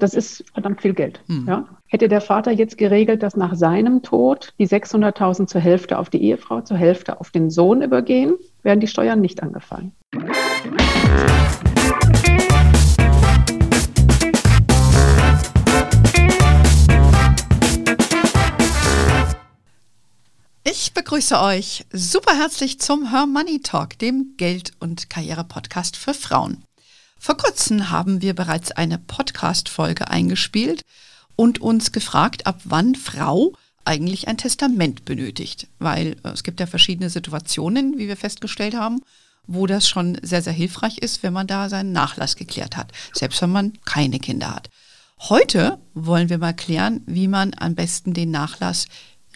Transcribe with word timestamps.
Das 0.00 0.14
ist 0.14 0.42
verdammt 0.54 0.80
viel 0.80 0.94
Geld. 0.94 1.20
Mhm. 1.26 1.46
Ja? 1.46 1.68
Hätte 1.86 2.08
der 2.08 2.22
Vater 2.22 2.50
jetzt 2.50 2.78
geregelt, 2.78 3.22
dass 3.22 3.36
nach 3.36 3.54
seinem 3.54 4.02
Tod 4.02 4.54
die 4.58 4.66
600.000 4.66 5.46
zur 5.46 5.60
Hälfte 5.60 5.98
auf 5.98 6.08
die 6.08 6.22
Ehefrau, 6.22 6.62
zur 6.62 6.78
Hälfte 6.78 7.20
auf 7.20 7.30
den 7.30 7.50
Sohn 7.50 7.82
übergehen, 7.82 8.34
wären 8.62 8.80
die 8.80 8.86
Steuern 8.86 9.20
nicht 9.20 9.42
angefallen. 9.42 9.92
Ich 20.64 20.94
begrüße 20.94 21.38
euch 21.38 21.84
super 21.92 22.38
herzlich 22.38 22.80
zum 22.80 23.10
Her 23.10 23.26
Money 23.26 23.60
Talk, 23.60 23.98
dem 23.98 24.34
Geld- 24.38 24.72
und 24.80 25.10
Karriere-Podcast 25.10 25.96
für 25.96 26.14
Frauen. 26.14 26.64
Vor 27.22 27.36
kurzem 27.36 27.90
haben 27.90 28.22
wir 28.22 28.34
bereits 28.34 28.72
eine 28.72 28.96
Podcast-Folge 28.96 30.08
eingespielt 30.08 30.86
und 31.36 31.60
uns 31.60 31.92
gefragt, 31.92 32.46
ab 32.46 32.62
wann 32.64 32.94
Frau 32.94 33.52
eigentlich 33.84 34.26
ein 34.26 34.38
Testament 34.38 35.04
benötigt. 35.04 35.68
Weil 35.78 36.16
äh, 36.24 36.30
es 36.30 36.44
gibt 36.44 36.60
ja 36.60 36.66
verschiedene 36.66 37.10
Situationen, 37.10 37.98
wie 37.98 38.08
wir 38.08 38.16
festgestellt 38.16 38.74
haben, 38.74 39.02
wo 39.46 39.66
das 39.66 39.86
schon 39.86 40.16
sehr, 40.22 40.40
sehr 40.40 40.54
hilfreich 40.54 40.96
ist, 40.96 41.22
wenn 41.22 41.34
man 41.34 41.46
da 41.46 41.68
seinen 41.68 41.92
Nachlass 41.92 42.36
geklärt 42.36 42.78
hat, 42.78 42.92
selbst 43.12 43.42
wenn 43.42 43.50
man 43.50 43.74
keine 43.84 44.18
Kinder 44.18 44.54
hat. 44.54 44.70
Heute 45.18 45.78
wollen 45.92 46.30
wir 46.30 46.38
mal 46.38 46.54
klären, 46.54 47.02
wie 47.04 47.28
man 47.28 47.52
am 47.54 47.74
besten 47.74 48.14
den 48.14 48.30
Nachlass 48.30 48.86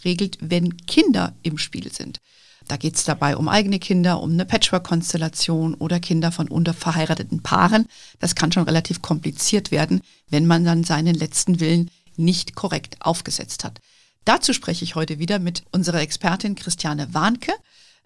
regelt, 0.06 0.38
wenn 0.40 0.78
Kinder 0.86 1.34
im 1.42 1.58
Spiel 1.58 1.92
sind. 1.92 2.22
Da 2.68 2.76
geht 2.76 2.96
es 2.96 3.04
dabei 3.04 3.36
um 3.36 3.48
eigene 3.48 3.78
Kinder, 3.78 4.20
um 4.20 4.32
eine 4.32 4.46
Patchwork-Konstellation 4.46 5.74
oder 5.74 6.00
Kinder 6.00 6.32
von 6.32 6.48
unterverheirateten 6.48 7.42
Paaren. 7.42 7.86
Das 8.20 8.34
kann 8.34 8.52
schon 8.52 8.64
relativ 8.64 9.02
kompliziert 9.02 9.70
werden, 9.70 10.00
wenn 10.30 10.46
man 10.46 10.64
dann 10.64 10.84
seinen 10.84 11.14
letzten 11.14 11.60
Willen 11.60 11.90
nicht 12.16 12.54
korrekt 12.54 12.96
aufgesetzt 13.00 13.64
hat. 13.64 13.80
Dazu 14.24 14.52
spreche 14.52 14.84
ich 14.84 14.94
heute 14.94 15.18
wieder 15.18 15.38
mit 15.38 15.64
unserer 15.72 16.00
Expertin 16.00 16.54
Christiane 16.54 17.12
Warnke. 17.12 17.52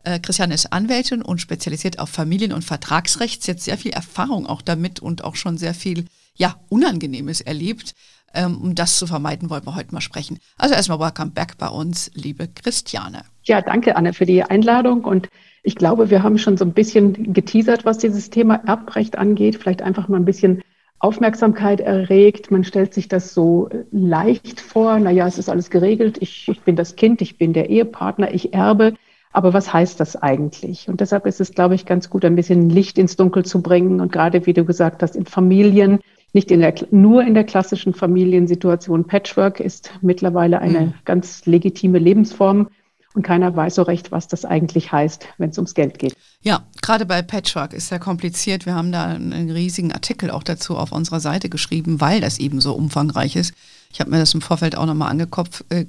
Äh, 0.03 0.19
Christiane 0.19 0.55
ist 0.55 0.73
Anwältin 0.73 1.23
und 1.23 1.41
spezialisiert 1.41 1.99
auf 2.01 2.09
Familien- 2.09 2.53
und 2.53 2.65
Vertragsrecht. 2.65 3.43
Sie 3.43 3.53
hat 3.53 3.61
sehr 3.61 3.79
viel 3.79 3.93
Erfahrung 3.93 4.47
auch 4.47 4.63
damit 4.63 5.01
und 5.01 5.23
auch 5.23 5.37
schon 5.37 5.59
sehr 5.59 5.75
viel 5.75 6.07
ja, 6.35 6.59
Unangenehmes 6.69 7.41
erlebt. 7.41 7.95
Ähm, 8.35 8.59
um 8.63 8.75
das 8.75 8.99
zu 8.99 9.07
vermeiden, 9.07 9.49
wollen 9.49 9.65
wir 9.67 9.75
heute 9.75 9.95
mal 9.95 10.01
sprechen. 10.01 10.39
Also 10.59 10.75
erstmal 10.75 11.01
welcome 11.01 11.31
back 11.31 11.57
bei 11.59 11.69
uns, 11.69 12.11
liebe 12.15 12.47
Christiane. 12.49 13.23
Ja, 13.45 13.63
danke, 13.63 13.97
Anne, 13.97 14.13
für 14.13 14.27
die 14.27 14.43
Einladung. 14.43 15.05
Und 15.05 15.29
ich 15.63 15.77
glaube, 15.77 16.11
wir 16.11 16.23
haben 16.23 16.39
schon 16.39 16.57
so 16.57 16.65
ein 16.65 16.73
bisschen 16.73 17.33
geteasert, 17.33 17.85
was 17.85 17.99
dieses 17.99 18.31
Thema 18.31 18.57
Erbrecht 18.67 19.17
angeht. 19.17 19.57
Vielleicht 19.57 19.83
einfach 19.83 20.09
mal 20.09 20.19
ein 20.19 20.27
bisschen 20.27 20.63
Aufmerksamkeit 20.99 21.81
erregt. 21.81 22.51
Man 22.51 22.65
stellt 22.65 22.93
sich 22.93 23.09
das 23.09 23.33
so 23.33 23.71
leicht 23.91 24.61
vor. 24.61 24.99
Naja, 24.99 25.27
es 25.27 25.39
ist 25.39 25.49
alles 25.49 25.71
geregelt. 25.71 26.19
Ich, 26.21 26.49
ich 26.49 26.61
bin 26.63 26.77
das 26.77 26.97
Kind, 26.97 27.23
ich 27.23 27.39
bin 27.39 27.53
der 27.53 27.71
Ehepartner, 27.71 28.35
ich 28.35 28.53
erbe. 28.53 28.95
Aber 29.33 29.53
was 29.53 29.73
heißt 29.73 30.01
das 30.01 30.17
eigentlich? 30.17 30.89
Und 30.89 31.01
deshalb 31.01 31.27
ist 31.27 31.41
es, 31.41 31.53
glaube 31.53 31.75
ich, 31.75 31.87
ganz 31.87 32.11
gut, 32.11 32.25
ein 32.25 32.35
bisschen 32.35 32.71
Licht 32.71 32.99
ins 32.99 33.17
Dunkel 33.17 33.45
zu 33.45 33.63
bringen. 33.63 34.01
Und 34.01 34.11
gerade, 34.11 34.47
wie 34.47 34.55
du 34.55 34.65
gesagt 34.65 35.03
hast, 35.03 35.17
in 35.17 35.27
Familien, 35.27 36.01
nicht 36.33 36.51
in 36.51 36.61
der, 36.61 36.75
nur 36.91 37.23
in 37.23 37.35
der 37.35 37.45
klassischen 37.45 37.95
Familiensituation. 37.95 39.07
Patchwork 39.07 39.61
ist 39.61 39.91
mittlerweile 40.03 40.61
eine 40.61 40.81
mhm. 40.81 40.95
ganz 41.05 41.47
legitime 41.47 41.99
Lebensform. 41.99 42.69
Und 43.15 43.23
keiner 43.23 43.57
weiß 43.57 43.77
so 43.77 43.83
recht, 43.83 44.13
was 44.13 44.29
das 44.29 44.45
eigentlich 44.45 44.93
heißt, 44.93 45.27
wenn 45.39 45.51
es 45.51 45.59
ums 45.59 45.75
Geld 45.75 45.99
geht. 45.99 46.15
Ja, 46.43 46.67
gerade 46.83 47.07
bei 47.07 47.23
Patchwork 47.23 47.73
ist 47.73 47.89
sehr 47.89 47.99
kompliziert. 47.99 48.67
Wir 48.67 48.75
haben 48.75 48.93
da 48.93 49.07
einen 49.07 49.51
riesigen 49.51 49.93
Artikel 49.93 50.31
auch 50.31 50.43
dazu 50.43 50.77
auf 50.77 50.93
unserer 50.93 51.19
Seite 51.19 51.49
geschrieben, 51.49 52.01
weil 52.01 52.21
das 52.21 52.39
eben 52.39 52.61
so 52.61 52.75
umfangreich 52.75 53.35
ist. 53.35 53.55
Ich 53.93 54.01
habe 54.01 54.11
mir 54.11 54.19
das 54.19 54.35
im 54.35 54.43
Vorfeld 54.43 54.77
auch 54.77 54.87
nochmal 54.87 55.11
angeschaut. 55.11 55.65
Äh, 55.71 55.85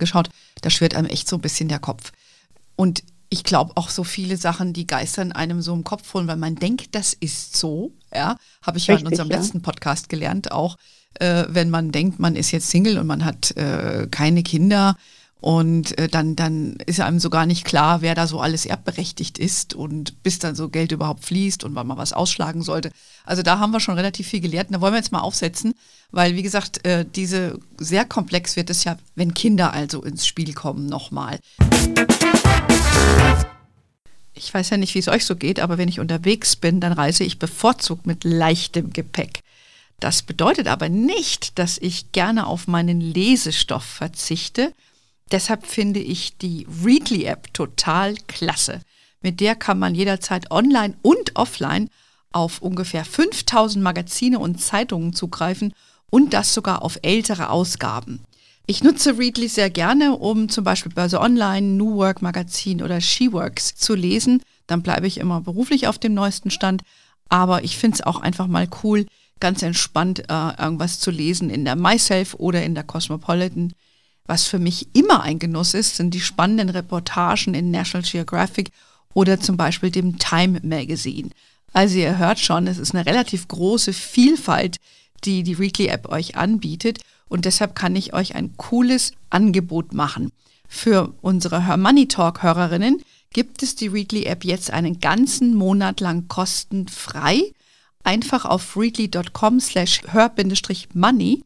da 0.62 0.70
schwirrt 0.70 0.96
einem 0.96 1.08
echt 1.08 1.28
so 1.28 1.36
ein 1.36 1.42
bisschen 1.42 1.68
der 1.70 1.80
Kopf. 1.80 2.14
Und 2.76 3.04
ich 3.30 3.44
glaube 3.44 3.74
auch 3.76 3.90
so 3.90 4.04
viele 4.04 4.38
Sachen, 4.38 4.74
die 4.74 4.88
geistern 4.88 5.32
einem 5.32 5.62
so 5.62 5.74
im 5.74 5.84
Kopf 5.84 6.14
holen, 6.14 6.28
weil 6.28 6.38
man 6.38 6.56
denkt, 6.56 6.96
das 6.96 7.14
ist 7.14 7.56
so. 7.58 7.92
Ja, 8.14 8.38
habe 8.62 8.78
ich 8.78 8.88
ja 8.88 8.96
in 8.96 9.08
unserem 9.08 9.30
ja. 9.30 9.38
letzten 9.38 9.62
Podcast 9.62 10.10
gelernt. 10.10 10.52
Auch 10.52 10.78
äh, 11.16 11.46
wenn 11.50 11.70
man 11.70 11.92
denkt, 11.92 12.20
man 12.20 12.36
ist 12.36 12.52
jetzt 12.52 12.70
Single 12.70 12.98
und 12.98 13.08
man 13.08 13.26
hat 13.26 13.56
äh, 13.58 14.08
keine 14.10 14.44
Kinder 14.44 14.96
und 15.42 15.98
äh, 15.98 16.10
dann, 16.10 16.36
dann 16.36 16.76
ist 16.86 17.00
einem 17.00 17.20
so 17.20 17.30
gar 17.30 17.46
nicht 17.46 17.64
klar, 17.64 18.02
wer 18.02 18.14
da 18.14 18.28
so 18.28 18.42
alles 18.42 18.66
erbberechtigt 18.66 19.38
ist 19.38 19.74
und 19.74 20.22
bis 20.22 20.38
dann 20.40 20.54
so 20.54 20.68
Geld 20.68 20.92
überhaupt 20.92 21.24
fließt 21.24 21.64
und 21.64 21.76
wann 21.76 21.88
man 21.88 21.98
was 21.98 22.12
ausschlagen 22.12 22.62
sollte. 22.62 22.92
Also 23.26 23.42
da 23.42 23.58
haben 23.58 23.72
wir 23.72 23.80
schon 23.80 23.96
relativ 23.96 24.28
viel 24.28 24.42
gelernt. 24.42 24.70
Und 24.70 24.74
da 24.74 24.82
wollen 24.82 24.94
wir 24.94 25.00
jetzt 25.00 25.14
mal 25.14 25.22
aufsetzen, 25.22 25.76
weil 26.12 26.36
wie 26.36 26.44
gesagt, 26.44 26.86
äh, 26.86 27.06
diese 27.06 27.58
sehr 27.78 28.04
komplex 28.04 28.58
wird 28.58 28.70
es 28.70 28.84
ja, 28.84 28.98
wenn 29.16 29.34
Kinder 29.34 29.72
also 29.72 30.04
ins 30.04 30.28
Spiel 30.28 30.54
kommen 30.54 30.88
nochmal. 30.88 31.40
Ich 34.40 34.54
weiß 34.54 34.70
ja 34.70 34.78
nicht, 34.78 34.96
wie 34.96 35.00
es 35.00 35.10
euch 35.10 35.26
so 35.26 35.36
geht, 35.36 35.60
aber 35.60 35.78
wenn 35.78 35.90
ich 35.90 36.00
unterwegs 36.00 36.56
bin, 36.56 36.80
dann 36.80 36.94
reise 36.94 37.26
ich 37.26 37.40
bevorzugt 37.40 38.08
mit 38.08 38.24
leichtem 38.24 38.94
Gepäck. 38.94 39.42
Das 40.00 40.22
bedeutet 40.22 40.68
aber 40.68 40.88
nicht, 40.88 41.60
dass 41.60 41.78
ich 41.78 42.14
gerne 42.14 42.48
auf 42.48 42.66
meinen 42.66 43.02
Lesestoff 43.02 43.84
verzichte. 43.84 44.74
Deshalb 45.34 45.68
finde 45.68 46.00
ich 46.00 46.38
die 46.38 46.66
Readly-App 46.86 47.54
total 47.54 48.16
klasse. 48.28 48.80
Mit 49.22 49.42
der 49.42 49.56
kann 49.56 49.78
man 49.78 49.94
jederzeit 49.94 50.50
online 50.52 50.96
und 51.02 51.36
offline 51.36 51.90
auf 52.32 52.62
ungefähr 52.62 53.04
5000 53.04 53.84
Magazine 53.84 54.40
und 54.40 54.62
Zeitungen 54.62 55.12
zugreifen 55.12 55.74
und 56.10 56.34
das 56.34 56.54
sogar 56.54 56.82
auf 56.82 56.98
ältere 57.02 57.50
Ausgaben. 57.50 58.24
Ich 58.70 58.84
nutze 58.84 59.18
Readly 59.18 59.48
sehr 59.48 59.72
gerne, 59.72 60.16
um 60.16 60.48
zum 60.48 60.64
Beispiel 60.64 60.92
Börse 60.92 61.20
Online, 61.20 61.66
New 61.66 61.96
Work 61.96 62.22
Magazin 62.22 62.84
oder 62.84 63.02
SheWorks 63.02 63.74
zu 63.74 63.96
lesen. 63.96 64.44
Dann 64.68 64.84
bleibe 64.84 65.08
ich 65.08 65.18
immer 65.18 65.42
beruflich 65.42 65.88
auf 65.88 65.98
dem 65.98 66.14
neuesten 66.14 66.52
Stand. 66.52 66.84
Aber 67.30 67.64
ich 67.64 67.80
finde 67.80 67.96
es 67.96 68.02
auch 68.04 68.22
einfach 68.22 68.46
mal 68.46 68.68
cool, 68.84 69.08
ganz 69.40 69.64
entspannt 69.64 70.20
äh, 70.30 70.62
irgendwas 70.62 71.00
zu 71.00 71.10
lesen 71.10 71.50
in 71.50 71.66
der 71.66 71.76
Myself 71.76 72.36
oder 72.36 72.64
in 72.64 72.76
der 72.76 72.84
Cosmopolitan. 72.84 73.74
Was 74.28 74.46
für 74.46 74.60
mich 74.60 74.90
immer 74.94 75.24
ein 75.24 75.40
Genuss 75.40 75.74
ist, 75.74 75.96
sind 75.96 76.14
die 76.14 76.22
spannenden 76.22 76.70
Reportagen 76.70 77.56
in 77.56 77.72
National 77.72 78.08
Geographic 78.08 78.70
oder 79.16 79.40
zum 79.40 79.58
Beispiel 79.58 79.90
dem 79.90 80.20
Time 80.20 80.60
Magazine. 80.62 81.32
Also 81.74 81.98
ihr 81.98 82.20
hört 82.20 82.38
schon, 82.38 82.68
es 82.68 82.78
ist 82.78 82.94
eine 82.94 83.08
relativ 83.08 83.48
große 83.48 83.94
Vielfalt, 83.94 84.78
die 85.24 85.42
die 85.42 85.58
Weekly 85.58 85.88
App 85.88 86.08
euch 86.10 86.38
anbietet. 86.38 87.00
Und 87.30 87.46
deshalb 87.46 87.76
kann 87.76 87.96
ich 87.96 88.14
euch 88.14 88.36
ein 88.36 88.58
cooles 88.58 89.14
Angebot 89.30 89.94
machen. 89.94 90.32
Für 90.68 91.14
unsere 91.22 91.66
Her 91.66 91.78
Money 91.78 92.08
Talk 92.08 92.44
Hörerinnen 92.44 93.02
gibt 93.32 93.64
es 93.64 93.76
die 93.76 93.88
Readly 93.88 94.26
App 94.26 94.44
jetzt 94.44 94.72
einen 94.72 95.00
ganzen 95.00 95.56
Monat 95.56 96.00
lang 96.00 96.28
kostenfrei. 96.28 97.54
Einfach 98.04 98.46
auf 98.46 98.76
readly.com 98.76 99.60
slash 99.60 100.02
her-money 100.12 101.44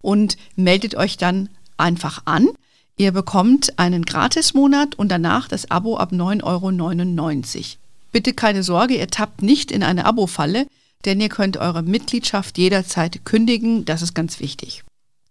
und 0.00 0.36
meldet 0.56 0.94
euch 0.94 1.16
dann 1.16 1.48
einfach 1.76 2.22
an. 2.24 2.48
Ihr 2.96 3.12
bekommt 3.12 3.78
einen 3.78 4.04
Gratismonat 4.04 4.94
und 4.96 5.08
danach 5.08 5.48
das 5.48 5.70
Abo 5.70 5.96
ab 5.96 6.12
9,99 6.12 6.42
Euro. 6.44 7.64
Bitte 8.12 8.34
keine 8.34 8.62
Sorge, 8.62 8.96
ihr 8.98 9.08
tappt 9.08 9.42
nicht 9.42 9.70
in 9.70 9.82
eine 9.82 10.04
Abo-Falle, 10.04 10.66
denn 11.06 11.20
ihr 11.20 11.30
könnt 11.30 11.56
eure 11.56 11.82
Mitgliedschaft 11.82 12.58
jederzeit 12.58 13.24
kündigen. 13.24 13.86
Das 13.86 14.02
ist 14.02 14.14
ganz 14.14 14.38
wichtig. 14.38 14.84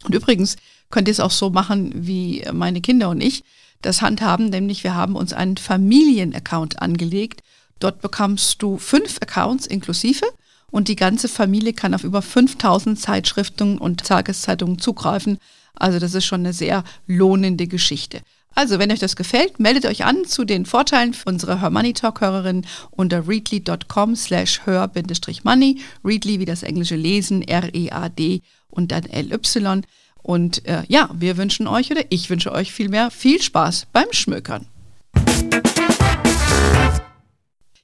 Und 0.03 0.15
übrigens 0.15 0.57
könnt 0.89 1.07
ihr 1.07 1.13
es 1.13 1.19
auch 1.19 1.31
so 1.31 1.49
machen 1.49 1.91
wie 1.95 2.43
meine 2.51 2.81
Kinder 2.81 3.09
und 3.09 3.21
ich 3.21 3.43
das 3.81 4.01
handhaben, 4.01 4.49
nämlich 4.49 4.83
wir 4.83 4.95
haben 4.95 5.15
uns 5.15 5.33
einen 5.33 5.57
Familienaccount 5.57 6.81
angelegt. 6.81 7.41
Dort 7.79 8.01
bekommst 8.01 8.61
du 8.61 8.77
fünf 8.77 9.17
Accounts 9.21 9.65
inklusive 9.65 10.25
und 10.69 10.87
die 10.87 10.95
ganze 10.95 11.27
Familie 11.27 11.73
kann 11.73 11.93
auf 11.93 12.03
über 12.03 12.21
5000 12.21 12.99
Zeitschriften 12.99 13.77
und 13.77 14.05
Tageszeitungen 14.05 14.77
zugreifen. 14.77 15.39
Also 15.73 15.97
das 15.97 16.13
ist 16.13 16.25
schon 16.25 16.41
eine 16.41 16.53
sehr 16.53 16.83
lohnende 17.07 17.67
Geschichte. 17.67 18.21
Also, 18.53 18.79
wenn 18.79 18.91
euch 18.91 18.99
das 18.99 19.15
gefällt, 19.15 19.61
meldet 19.61 19.85
euch 19.85 20.03
an 20.03 20.25
zu 20.25 20.43
den 20.43 20.65
Vorteilen 20.65 21.13
für 21.13 21.29
unsere 21.29 21.61
Her 21.61 21.69
Money 21.69 21.93
Talk 21.93 22.19
Hörerinnen 22.19 22.67
unter 22.91 23.25
readly.com 23.25 24.15
slash 24.17 24.61
hör-money. 24.65 25.79
Readly 26.03 26.39
wie 26.39 26.45
das 26.45 26.61
englische 26.63 26.97
Lesen, 26.97 27.43
R-E-A-D 27.43 28.41
und 28.71 28.91
dann 28.91 29.05
L-Y. 29.05 29.83
Und 30.23 30.65
äh, 30.67 30.83
ja, 30.87 31.09
wir 31.13 31.37
wünschen 31.37 31.67
euch 31.67 31.91
oder 31.91 32.01
ich 32.09 32.29
wünsche 32.29 32.51
euch 32.51 32.71
vielmehr 32.71 33.11
viel 33.11 33.41
Spaß 33.41 33.87
beim 33.93 34.11
Schmökern. 34.11 34.67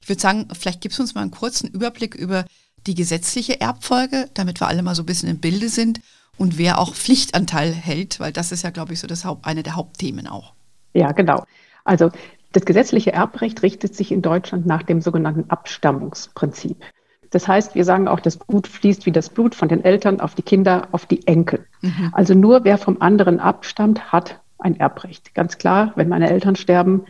Ich 0.00 0.08
würde 0.08 0.20
sagen, 0.20 0.48
vielleicht 0.58 0.80
gibst 0.80 0.98
du 0.98 1.02
uns 1.02 1.14
mal 1.14 1.22
einen 1.22 1.30
kurzen 1.30 1.68
Überblick 1.68 2.14
über 2.14 2.44
die 2.86 2.94
gesetzliche 2.94 3.60
Erbfolge, 3.60 4.30
damit 4.34 4.60
wir 4.60 4.68
alle 4.68 4.82
mal 4.82 4.94
so 4.94 5.02
ein 5.02 5.06
bisschen 5.06 5.28
im 5.28 5.38
Bilde 5.38 5.68
sind 5.68 6.00
und 6.38 6.56
wer 6.56 6.78
auch 6.78 6.94
Pflichtanteil 6.94 7.72
hält, 7.72 8.20
weil 8.20 8.32
das 8.32 8.52
ist 8.52 8.62
ja, 8.62 8.70
glaube 8.70 8.94
ich, 8.94 9.00
so 9.00 9.06
das 9.06 9.24
Haupt, 9.24 9.44
eine 9.44 9.62
der 9.62 9.76
Hauptthemen 9.76 10.26
auch. 10.26 10.54
Ja, 10.94 11.12
genau. 11.12 11.44
Also 11.84 12.10
das 12.52 12.64
gesetzliche 12.64 13.12
Erbrecht 13.12 13.62
richtet 13.62 13.94
sich 13.94 14.10
in 14.10 14.22
Deutschland 14.22 14.64
nach 14.64 14.82
dem 14.82 15.00
sogenannten 15.00 15.50
Abstammungsprinzip. 15.50 16.78
Das 17.30 17.46
heißt, 17.46 17.74
wir 17.74 17.84
sagen 17.84 18.08
auch, 18.08 18.20
das 18.20 18.36
Blut 18.36 18.66
fließt 18.66 19.06
wie 19.06 19.12
das 19.12 19.28
Blut 19.28 19.54
von 19.54 19.68
den 19.68 19.84
Eltern 19.84 20.20
auf 20.20 20.34
die 20.34 20.42
Kinder, 20.42 20.88
auf 20.92 21.06
die 21.06 21.26
Enkel. 21.26 21.66
Mhm. 21.82 22.10
Also 22.12 22.34
nur 22.34 22.64
wer 22.64 22.78
vom 22.78 23.00
anderen 23.00 23.40
abstammt, 23.40 24.12
hat 24.12 24.40
ein 24.58 24.78
Erbrecht. 24.78 25.34
Ganz 25.34 25.58
klar, 25.58 25.92
wenn 25.94 26.08
meine 26.08 26.30
Eltern 26.30 26.56
sterben, 26.56 27.04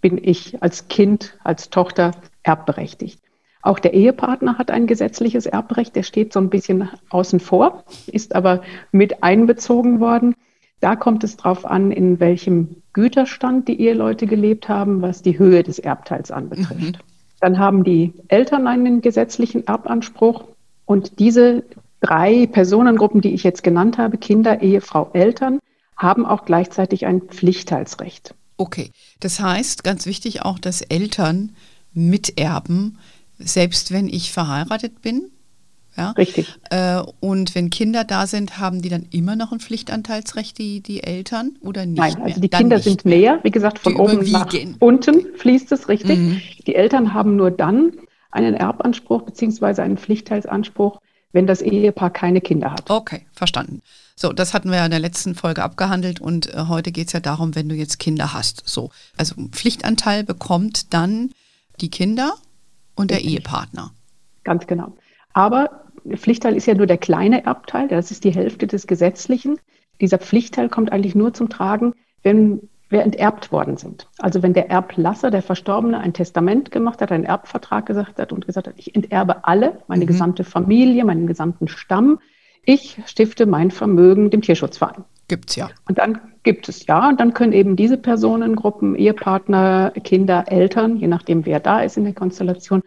bin 0.00 0.18
ich 0.22 0.62
als 0.62 0.88
Kind, 0.88 1.38
als 1.42 1.70
Tochter 1.70 2.12
erbberechtigt. 2.42 3.20
Auch 3.62 3.78
der 3.78 3.94
Ehepartner 3.94 4.58
hat 4.58 4.70
ein 4.70 4.86
gesetzliches 4.86 5.46
Erbrecht, 5.46 5.96
der 5.96 6.02
steht 6.02 6.34
so 6.34 6.40
ein 6.40 6.50
bisschen 6.50 6.90
außen 7.08 7.40
vor, 7.40 7.84
ist 8.06 8.34
aber 8.34 8.62
mit 8.92 9.22
einbezogen 9.22 10.00
worden. 10.00 10.34
Da 10.80 10.96
kommt 10.96 11.24
es 11.24 11.38
darauf 11.38 11.64
an, 11.64 11.90
in 11.90 12.20
welchem 12.20 12.82
Güterstand 12.92 13.66
die 13.68 13.80
Eheleute 13.80 14.26
gelebt 14.26 14.68
haben, 14.68 15.00
was 15.00 15.22
die 15.22 15.38
Höhe 15.38 15.62
des 15.62 15.78
Erbteils 15.78 16.30
anbetrifft. 16.30 16.98
Mhm. 16.98 17.13
Dann 17.44 17.58
haben 17.58 17.84
die 17.84 18.14
Eltern 18.28 18.66
einen 18.66 19.02
gesetzlichen 19.02 19.66
Erbanspruch 19.66 20.44
und 20.86 21.18
diese 21.18 21.62
drei 22.00 22.46
Personengruppen, 22.46 23.20
die 23.20 23.34
ich 23.34 23.42
jetzt 23.42 23.62
genannt 23.62 23.98
habe, 23.98 24.16
Kinder, 24.16 24.62
Ehefrau, 24.62 25.10
Eltern, 25.12 25.58
haben 25.94 26.24
auch 26.24 26.46
gleichzeitig 26.46 27.04
ein 27.04 27.20
Pflichtteilsrecht. 27.20 28.34
Okay, 28.56 28.92
das 29.20 29.40
heißt, 29.40 29.84
ganz 29.84 30.06
wichtig 30.06 30.40
auch, 30.40 30.58
dass 30.58 30.80
Eltern 30.80 31.54
miterben, 31.92 32.96
selbst 33.38 33.92
wenn 33.92 34.08
ich 34.08 34.32
verheiratet 34.32 35.02
bin. 35.02 35.30
Ja? 35.96 36.10
Richtig. 36.12 36.52
Äh, 36.70 37.02
und 37.20 37.54
wenn 37.54 37.70
Kinder 37.70 38.04
da 38.04 38.26
sind, 38.26 38.58
haben 38.58 38.82
die 38.82 38.88
dann 38.88 39.06
immer 39.10 39.36
noch 39.36 39.52
ein 39.52 39.60
Pflichtanteilsrecht, 39.60 40.58
die, 40.58 40.80
die 40.80 41.02
Eltern, 41.02 41.56
oder 41.60 41.86
nicht? 41.86 41.98
Nein, 41.98 42.22
also 42.22 42.40
die 42.40 42.50
dann 42.50 42.60
Kinder 42.60 42.78
sind 42.78 43.04
mehr. 43.04 43.40
Wie 43.42 43.50
gesagt, 43.50 43.78
von 43.78 43.94
die 43.94 44.00
oben 44.00 44.30
nach 44.30 44.52
unten 44.80 45.26
fließt 45.36 45.72
es 45.72 45.88
richtig. 45.88 46.18
Mhm. 46.18 46.40
Die 46.66 46.74
Eltern 46.74 47.14
haben 47.14 47.36
nur 47.36 47.50
dann 47.50 47.92
einen 48.30 48.54
Erbanspruch 48.54 49.22
bzw. 49.22 49.82
einen 49.82 49.96
Pflichtteilsanspruch, 49.96 51.00
wenn 51.32 51.46
das 51.46 51.62
Ehepaar 51.62 52.10
keine 52.10 52.40
Kinder 52.40 52.72
hat. 52.72 52.90
Okay, 52.90 53.26
verstanden. 53.32 53.80
So, 54.16 54.32
das 54.32 54.54
hatten 54.54 54.70
wir 54.70 54.78
ja 54.78 54.84
in 54.84 54.92
der 54.92 55.00
letzten 55.00 55.34
Folge 55.34 55.62
abgehandelt 55.62 56.20
und 56.20 56.52
äh, 56.54 56.66
heute 56.68 56.92
geht 56.92 57.08
es 57.08 57.12
ja 57.12 57.20
darum, 57.20 57.54
wenn 57.54 57.68
du 57.68 57.74
jetzt 57.74 57.98
Kinder 57.98 58.32
hast. 58.32 58.62
So, 58.68 58.90
also 59.16 59.34
Pflichtanteil 59.50 60.22
bekommt 60.22 60.94
dann 60.94 61.30
die 61.80 61.90
Kinder 61.90 62.34
und 62.94 63.10
der 63.10 63.22
Ehepartner. 63.22 63.90
Ganz 64.44 64.66
genau. 64.66 64.92
Aber 65.32 65.83
Pflichtteil 66.16 66.56
ist 66.56 66.66
ja 66.66 66.74
nur 66.74 66.86
der 66.86 66.98
kleine 66.98 67.44
Erbteil, 67.44 67.88
das 67.88 68.10
ist 68.10 68.24
die 68.24 68.34
Hälfte 68.34 68.66
des 68.66 68.86
Gesetzlichen. 68.86 69.58
Dieser 70.00 70.18
Pflichtteil 70.18 70.68
kommt 70.68 70.92
eigentlich 70.92 71.14
nur 71.14 71.32
zum 71.32 71.48
Tragen, 71.48 71.94
wenn 72.22 72.68
wir 72.90 73.02
enterbt 73.02 73.50
worden 73.50 73.76
sind. 73.76 74.08
Also 74.18 74.42
wenn 74.42 74.52
der 74.52 74.70
Erblasser, 74.70 75.30
der 75.30 75.42
Verstorbene, 75.42 75.98
ein 75.98 76.12
Testament 76.12 76.70
gemacht 76.70 77.00
hat, 77.00 77.10
einen 77.10 77.24
Erbvertrag 77.24 77.86
gesagt 77.86 78.18
hat 78.18 78.32
und 78.32 78.46
gesagt 78.46 78.68
hat, 78.68 78.74
ich 78.76 78.94
enterbe 78.94 79.44
alle, 79.44 79.78
meine 79.88 80.04
mhm. 80.04 80.08
gesamte 80.08 80.44
Familie, 80.44 81.04
meinen 81.04 81.26
gesamten 81.26 81.68
Stamm. 81.68 82.20
Ich 82.64 82.98
stifte 83.06 83.46
mein 83.46 83.70
Vermögen 83.70 84.30
dem 84.30 84.42
Tierschutzverein. 84.42 85.04
Gibt's 85.28 85.56
ja. 85.56 85.70
Und 85.88 85.98
dann 85.98 86.20
gibt 86.42 86.68
es 86.68 86.86
ja, 86.86 87.08
und 87.08 87.18
dann 87.18 87.32
können 87.32 87.52
eben 87.52 87.76
diese 87.76 87.96
Personengruppen, 87.96 88.94
Ehepartner, 88.94 89.92
Kinder, 90.04 90.44
Eltern, 90.48 90.96
je 90.98 91.08
nachdem 91.08 91.46
wer 91.46 91.60
da 91.60 91.80
ist 91.80 91.96
in 91.96 92.04
der 92.04 92.12
Konstellation, 92.12 92.82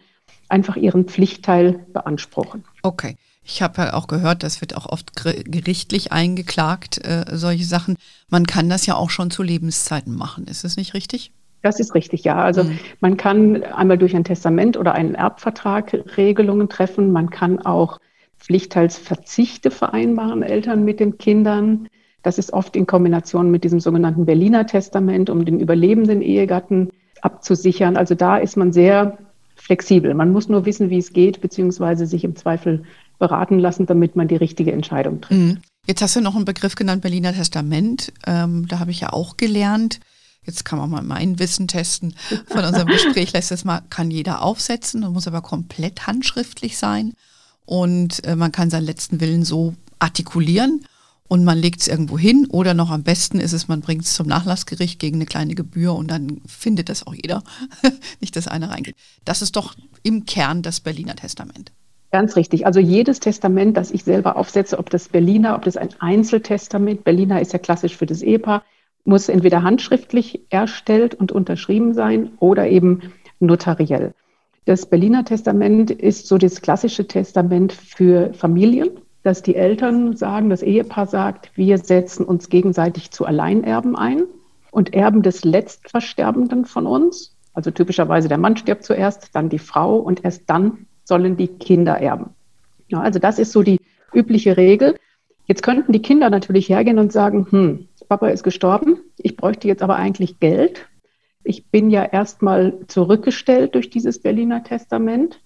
einfach 0.48 0.76
ihren 0.76 1.04
Pflichtteil 1.04 1.86
beanspruchen. 1.92 2.64
Okay. 2.82 3.16
Ich 3.50 3.62
habe 3.62 3.80
ja 3.80 3.94
auch 3.94 4.08
gehört, 4.08 4.42
das 4.42 4.60
wird 4.60 4.76
auch 4.76 4.84
oft 4.84 5.24
gerichtlich 5.24 6.12
eingeklagt, 6.12 6.98
äh, 6.98 7.24
solche 7.32 7.64
Sachen. 7.64 7.96
Man 8.28 8.46
kann 8.46 8.68
das 8.68 8.84
ja 8.84 8.94
auch 8.94 9.08
schon 9.08 9.30
zu 9.30 9.42
Lebenszeiten 9.42 10.14
machen. 10.14 10.46
Ist 10.46 10.64
das 10.64 10.76
nicht 10.76 10.92
richtig? 10.92 11.32
Das 11.62 11.80
ist 11.80 11.94
richtig, 11.94 12.24
ja. 12.24 12.36
Also 12.36 12.64
mhm. 12.64 12.78
man 13.00 13.16
kann 13.16 13.62
einmal 13.62 13.96
durch 13.96 14.14
ein 14.14 14.24
Testament 14.24 14.76
oder 14.76 14.94
einen 14.94 15.14
Erbvertrag 15.14 15.94
Regelungen 16.18 16.68
treffen. 16.68 17.10
Man 17.10 17.30
kann 17.30 17.58
auch 17.58 17.98
Pflichtteilsverzichte 18.38 19.70
vereinbaren, 19.70 20.42
Eltern 20.42 20.84
mit 20.84 21.00
den 21.00 21.16
Kindern. 21.16 21.88
Das 22.22 22.38
ist 22.38 22.52
oft 22.52 22.76
in 22.76 22.86
Kombination 22.86 23.50
mit 23.50 23.64
diesem 23.64 23.80
sogenannten 23.80 24.26
Berliner 24.26 24.66
Testament, 24.66 25.30
um 25.30 25.46
den 25.46 25.58
überlebenden 25.58 26.20
Ehegatten 26.20 26.90
abzusichern. 27.22 27.96
Also 27.96 28.14
da 28.14 28.36
ist 28.36 28.56
man 28.56 28.72
sehr 28.72 29.18
flexibel. 29.68 30.14
Man 30.14 30.32
muss 30.32 30.48
nur 30.48 30.64
wissen, 30.64 30.88
wie 30.88 30.96
es 30.96 31.12
geht, 31.12 31.42
beziehungsweise 31.42 32.06
sich 32.06 32.24
im 32.24 32.34
Zweifel 32.34 32.84
beraten 33.18 33.58
lassen, 33.58 33.84
damit 33.84 34.16
man 34.16 34.26
die 34.26 34.36
richtige 34.36 34.72
Entscheidung 34.72 35.20
trifft. 35.20 35.38
Mhm. 35.38 35.58
Jetzt 35.86 36.00
hast 36.00 36.16
du 36.16 36.22
noch 36.22 36.34
einen 36.34 36.46
Begriff 36.46 36.74
genannt, 36.74 37.02
Berliner 37.02 37.34
Testament. 37.34 38.12
Ähm, 38.26 38.66
da 38.66 38.78
habe 38.78 38.90
ich 38.90 39.00
ja 39.00 39.12
auch 39.12 39.36
gelernt. 39.36 40.00
Jetzt 40.42 40.64
kann 40.64 40.78
man 40.78 40.88
mal 40.88 41.02
mein 41.02 41.38
Wissen 41.38 41.68
testen 41.68 42.14
von 42.46 42.64
unserem 42.64 42.88
Gespräch 42.88 43.34
letztes 43.34 43.66
Mal. 43.66 43.82
Kann 43.90 44.10
jeder 44.10 44.40
aufsetzen, 44.40 45.00
muss 45.12 45.28
aber 45.28 45.42
komplett 45.42 46.06
handschriftlich 46.06 46.78
sein. 46.78 47.12
Und 47.66 48.24
äh, 48.24 48.36
man 48.36 48.52
kann 48.52 48.70
seinen 48.70 48.86
letzten 48.86 49.20
Willen 49.20 49.44
so 49.44 49.74
artikulieren 49.98 50.80
und 51.28 51.44
man 51.44 51.58
legt 51.58 51.80
es 51.80 51.88
irgendwo 51.88 52.18
hin 52.18 52.46
oder 52.50 52.74
noch 52.74 52.90
am 52.90 53.02
besten 53.02 53.38
ist 53.38 53.52
es, 53.52 53.68
man 53.68 53.80
bringt 53.80 54.04
es 54.04 54.14
zum 54.14 54.26
Nachlassgericht 54.26 54.98
gegen 54.98 55.16
eine 55.16 55.26
kleine 55.26 55.54
Gebühr 55.54 55.94
und 55.94 56.10
dann 56.10 56.40
findet 56.46 56.88
das 56.88 57.06
auch 57.06 57.14
jeder. 57.14 57.42
Nicht, 58.20 58.34
dass 58.34 58.48
einer 58.48 58.70
reingeht. 58.70 58.96
Das 59.24 59.42
ist 59.42 59.56
doch 59.56 59.74
im 60.02 60.24
Kern 60.24 60.62
das 60.62 60.80
Berliner 60.80 61.14
Testament. 61.14 61.72
Ganz 62.10 62.36
richtig. 62.36 62.64
Also 62.64 62.80
jedes 62.80 63.20
Testament, 63.20 63.76
das 63.76 63.90
ich 63.90 64.02
selber 64.02 64.36
aufsetze, 64.36 64.78
ob 64.78 64.88
das 64.88 65.08
Berliner, 65.08 65.54
ob 65.54 65.62
das 65.62 65.76
ein 65.76 65.90
Einzeltestament, 65.98 67.04
Berliner 67.04 67.40
ist 67.42 67.52
ja 67.52 67.58
klassisch 67.58 67.96
für 67.96 68.06
das 68.06 68.22
Ehepaar, 68.22 68.62
muss 69.04 69.28
entweder 69.28 69.62
handschriftlich 69.62 70.40
erstellt 70.48 71.14
und 71.14 71.32
unterschrieben 71.32 71.92
sein 71.92 72.30
oder 72.40 72.68
eben 72.68 73.12
notariell. 73.40 74.14
Das 74.64 74.86
Berliner 74.86 75.24
Testament 75.24 75.90
ist 75.90 76.26
so 76.26 76.38
das 76.38 76.62
klassische 76.62 77.06
Testament 77.06 77.72
für 77.72 78.32
Familien, 78.34 78.90
dass 79.22 79.42
die 79.42 79.56
Eltern 79.56 80.16
sagen, 80.16 80.50
das 80.50 80.62
Ehepaar 80.62 81.06
sagt, 81.06 81.50
wir 81.56 81.78
setzen 81.78 82.24
uns 82.24 82.48
gegenseitig 82.48 83.10
zu 83.10 83.24
Alleinerben 83.24 83.96
ein 83.96 84.24
und 84.70 84.94
Erben 84.94 85.22
des 85.22 85.44
Letztversterbenden 85.44 86.64
von 86.64 86.86
uns. 86.86 87.36
Also 87.52 87.70
typischerweise 87.70 88.28
der 88.28 88.38
Mann 88.38 88.56
stirbt 88.56 88.84
zuerst, 88.84 89.34
dann 89.34 89.48
die 89.48 89.58
Frau 89.58 89.96
und 89.96 90.24
erst 90.24 90.48
dann 90.48 90.86
sollen 91.04 91.36
die 91.36 91.48
Kinder 91.48 91.98
erben. 91.98 92.30
Ja, 92.88 93.00
also 93.00 93.18
das 93.18 93.38
ist 93.38 93.52
so 93.52 93.62
die 93.62 93.80
übliche 94.12 94.56
Regel. 94.56 94.96
Jetzt 95.46 95.62
könnten 95.62 95.92
die 95.92 96.02
Kinder 96.02 96.30
natürlich 96.30 96.68
hergehen 96.68 96.98
und 96.98 97.12
sagen, 97.12 97.46
hm, 97.50 97.88
Papa 98.08 98.28
ist 98.28 98.44
gestorben, 98.44 98.98
ich 99.16 99.36
bräuchte 99.36 99.68
jetzt 99.68 99.82
aber 99.82 99.96
eigentlich 99.96 100.40
Geld. 100.40 100.88
Ich 101.42 101.66
bin 101.66 101.90
ja 101.90 102.04
erstmal 102.04 102.78
zurückgestellt 102.86 103.74
durch 103.74 103.90
dieses 103.90 104.20
Berliner 104.20 104.62
Testament 104.62 105.40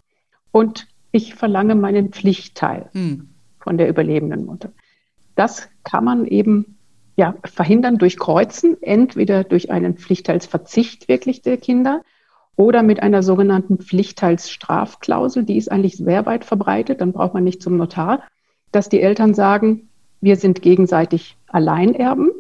und 0.50 0.86
ich 1.12 1.34
verlange 1.34 1.74
meinen 1.74 2.10
Pflichtteil. 2.10 2.90
Hm 2.92 3.31
von 3.62 3.78
der 3.78 3.88
überlebenden 3.88 4.44
Mutter. 4.44 4.72
Das 5.34 5.68
kann 5.84 6.04
man 6.04 6.26
eben 6.26 6.78
ja, 7.16 7.34
verhindern 7.44 7.98
durch 7.98 8.18
Kreuzen, 8.18 8.82
entweder 8.82 9.44
durch 9.44 9.70
einen 9.70 9.96
Pflichtteilsverzicht 9.96 11.08
wirklich 11.08 11.42
der 11.42 11.56
Kinder 11.56 12.02
oder 12.56 12.82
mit 12.82 13.02
einer 13.02 13.22
sogenannten 13.22 13.78
Pflichtteilsstrafklausel. 13.78 15.44
Die 15.44 15.56
ist 15.56 15.70
eigentlich 15.70 15.96
sehr 15.96 16.26
weit 16.26 16.44
verbreitet, 16.44 17.00
dann 17.00 17.12
braucht 17.12 17.34
man 17.34 17.44
nicht 17.44 17.62
zum 17.62 17.76
Notar, 17.76 18.22
dass 18.72 18.88
die 18.88 19.00
Eltern 19.00 19.34
sagen, 19.34 19.88
wir 20.20 20.36
sind 20.36 20.62
gegenseitig 20.62 21.36
Alleinerben. 21.48 22.30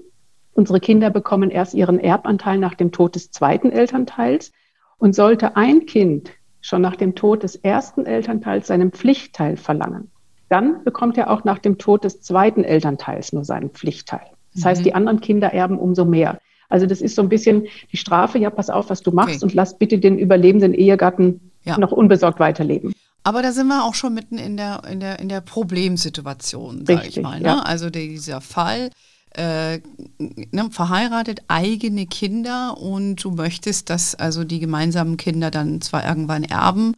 Unsere 0.54 0.80
Kinder 0.80 1.10
bekommen 1.10 1.50
erst 1.50 1.74
ihren 1.74 1.98
Erbanteil 1.98 2.58
nach 2.58 2.74
dem 2.74 2.92
Tod 2.92 3.14
des 3.14 3.30
zweiten 3.30 3.70
Elternteils. 3.70 4.52
Und 4.98 5.16
sollte 5.16 5.56
ein 5.56 5.86
Kind 5.86 6.30
schon 6.60 6.80
nach 6.80 6.94
dem 6.94 7.16
Tod 7.16 7.42
des 7.42 7.56
ersten 7.56 8.06
Elternteils 8.06 8.68
seinen 8.68 8.92
Pflichtteil 8.92 9.56
verlangen, 9.56 10.12
dann 10.52 10.84
bekommt 10.84 11.16
er 11.16 11.30
auch 11.30 11.44
nach 11.44 11.58
dem 11.58 11.78
Tod 11.78 12.04
des 12.04 12.20
zweiten 12.20 12.62
Elternteils 12.62 13.32
nur 13.32 13.44
seinen 13.44 13.70
Pflichtteil. 13.70 14.26
Das 14.54 14.64
mhm. 14.64 14.68
heißt, 14.68 14.84
die 14.84 14.94
anderen 14.94 15.20
Kinder 15.20 15.52
erben 15.52 15.78
umso 15.78 16.04
mehr. 16.04 16.38
Also 16.68 16.86
das 16.86 17.00
ist 17.00 17.16
so 17.16 17.22
ein 17.22 17.28
bisschen 17.28 17.66
die 17.90 17.96
Strafe, 17.96 18.38
ja, 18.38 18.50
pass 18.50 18.70
auf, 18.70 18.90
was 18.90 19.02
du 19.02 19.12
machst 19.12 19.36
okay. 19.36 19.44
und 19.44 19.54
lass 19.54 19.78
bitte 19.78 19.98
den 19.98 20.18
überlebenden 20.18 20.74
Ehegatten 20.74 21.52
ja. 21.64 21.78
noch 21.78 21.92
unbesorgt 21.92 22.38
weiterleben. 22.38 22.92
Aber 23.24 23.42
da 23.42 23.52
sind 23.52 23.68
wir 23.68 23.84
auch 23.84 23.94
schon 23.94 24.14
mitten 24.14 24.36
in 24.36 24.56
der, 24.56 24.82
in 24.90 25.00
der, 25.00 25.18
in 25.20 25.28
der 25.28 25.40
Problemsituation, 25.40 26.84
sage 26.86 27.08
ich 27.08 27.20
mal. 27.20 27.38
Ne? 27.40 27.46
Ja. 27.46 27.58
Also 27.60 27.88
dieser 27.88 28.40
Fall, 28.40 28.90
äh, 29.30 29.78
ne, 30.18 30.68
verheiratet, 30.70 31.42
eigene 31.48 32.06
Kinder 32.06 32.76
und 32.78 33.22
du 33.22 33.30
möchtest, 33.30 33.90
dass 33.90 34.14
also 34.14 34.44
die 34.44 34.58
gemeinsamen 34.58 35.16
Kinder 35.16 35.50
dann 35.50 35.80
zwar 35.80 36.06
irgendwann 36.06 36.42
erben, 36.42 36.94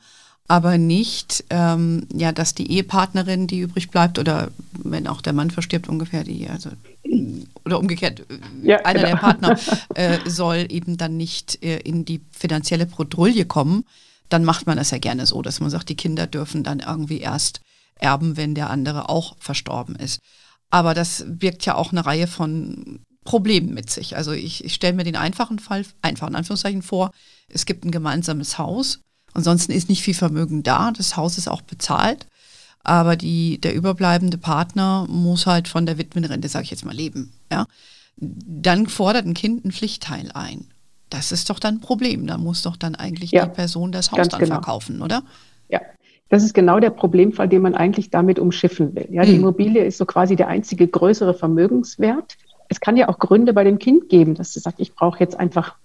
aber 0.46 0.76
nicht, 0.76 1.44
ähm, 1.50 2.06
ja, 2.12 2.32
dass 2.32 2.54
die 2.54 2.70
Ehepartnerin, 2.70 3.46
die 3.46 3.60
übrig 3.60 3.90
bleibt, 3.90 4.18
oder 4.18 4.50
wenn 4.72 5.06
auch 5.06 5.22
der 5.22 5.32
Mann 5.32 5.50
verstirbt, 5.50 5.88
ungefähr 5.88 6.24
die, 6.24 6.48
also 6.48 6.70
oder 7.64 7.78
umgekehrt, 7.78 8.20
äh, 8.20 8.38
ja, 8.62 8.76
einer 8.84 9.00
genau. 9.00 9.10
der 9.10 9.16
Partner 9.16 9.58
äh, 9.94 10.18
soll 10.26 10.66
eben 10.68 10.96
dann 10.98 11.16
nicht 11.16 11.62
äh, 11.62 11.78
in 11.78 12.04
die 12.04 12.20
finanzielle 12.30 12.86
Bredouille 12.86 13.46
kommen, 13.46 13.84
dann 14.28 14.44
macht 14.44 14.66
man 14.66 14.76
das 14.76 14.90
ja 14.90 14.98
gerne 14.98 15.26
so, 15.26 15.40
dass 15.40 15.60
man 15.60 15.70
sagt, 15.70 15.88
die 15.88 15.96
Kinder 15.96 16.26
dürfen 16.26 16.62
dann 16.62 16.80
irgendwie 16.80 17.20
erst 17.20 17.60
erben, 17.96 18.36
wenn 18.36 18.54
der 18.54 18.70
andere 18.70 19.08
auch 19.08 19.36
verstorben 19.38 19.96
ist. 19.96 20.20
Aber 20.70 20.92
das 20.92 21.24
birgt 21.26 21.64
ja 21.64 21.74
auch 21.76 21.92
eine 21.92 22.04
Reihe 22.04 22.26
von 22.26 23.00
Problemen 23.24 23.72
mit 23.72 23.88
sich. 23.88 24.16
Also 24.16 24.32
ich, 24.32 24.64
ich 24.64 24.74
stelle 24.74 24.94
mir 24.94 25.04
den 25.04 25.16
einfachen 25.16 25.58
Fall, 25.58 25.86
einfach 26.02 26.28
in 26.28 26.34
Anführungszeichen 26.34 26.82
vor, 26.82 27.12
es 27.48 27.64
gibt 27.64 27.84
ein 27.84 27.90
gemeinsames 27.90 28.58
Haus 28.58 29.00
Ansonsten 29.34 29.72
ist 29.72 29.88
nicht 29.88 30.02
viel 30.02 30.14
Vermögen 30.14 30.62
da, 30.62 30.92
das 30.92 31.16
Haus 31.16 31.38
ist 31.38 31.48
auch 31.48 31.62
bezahlt, 31.62 32.26
aber 32.84 33.16
die, 33.16 33.60
der 33.60 33.74
überbleibende 33.74 34.38
Partner 34.38 35.06
muss 35.08 35.46
halt 35.46 35.68
von 35.68 35.86
der 35.86 35.98
Witwenrente, 35.98 36.48
sage 36.48 36.64
ich 36.64 36.70
jetzt 36.70 36.84
mal, 36.84 36.94
leben. 36.94 37.32
Ja? 37.50 37.66
Dann 38.16 38.86
fordert 38.86 39.26
ein 39.26 39.34
Kind 39.34 39.64
einen 39.64 39.72
Pflichtteil 39.72 40.30
ein. 40.32 40.66
Das 41.10 41.32
ist 41.32 41.50
doch 41.50 41.58
dann 41.58 41.76
ein 41.76 41.80
Problem. 41.80 42.26
Da 42.26 42.38
muss 42.38 42.62
doch 42.62 42.76
dann 42.76 42.94
eigentlich 42.94 43.32
ja, 43.32 43.46
die 43.46 43.52
Person 43.52 43.92
das 43.92 44.12
Haus 44.12 44.28
dann 44.28 44.40
genau. 44.40 44.54
verkaufen, 44.54 45.02
oder? 45.02 45.22
Ja, 45.68 45.80
das 46.28 46.42
ist 46.42 46.54
genau 46.54 46.80
der 46.80 46.90
Problemfall, 46.90 47.48
den 47.48 47.62
man 47.62 47.74
eigentlich 47.74 48.10
damit 48.10 48.38
umschiffen 48.38 48.94
will. 48.94 49.08
Ja, 49.10 49.24
die 49.24 49.32
hm. 49.32 49.40
Immobilie 49.40 49.84
ist 49.84 49.98
so 49.98 50.06
quasi 50.06 50.36
der 50.36 50.48
einzige 50.48 50.86
größere 50.86 51.34
Vermögenswert. 51.34 52.36
Es 52.68 52.80
kann 52.80 52.96
ja 52.96 53.08
auch 53.08 53.18
Gründe 53.18 53.52
bei 53.52 53.64
dem 53.64 53.78
Kind 53.78 54.08
geben, 54.08 54.34
dass 54.34 54.56
es 54.56 54.62
sagt, 54.62 54.80
ich 54.80 54.94
brauche 54.94 55.20
jetzt 55.20 55.38
einfach 55.38 55.76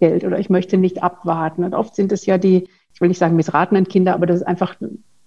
Geld 0.00 0.24
oder 0.24 0.38
ich 0.38 0.50
möchte 0.50 0.76
nicht 0.76 1.02
abwarten. 1.02 1.64
Und 1.64 1.74
oft 1.74 1.94
sind 1.94 2.12
es 2.12 2.26
ja 2.26 2.38
die, 2.38 2.68
ich 2.94 3.00
will 3.00 3.08
nicht 3.08 3.18
sagen 3.18 3.36
missratenen 3.36 3.86
Kinder, 3.86 4.14
aber 4.14 4.26
das 4.26 4.40
ist 4.40 4.46
einfach 4.46 4.74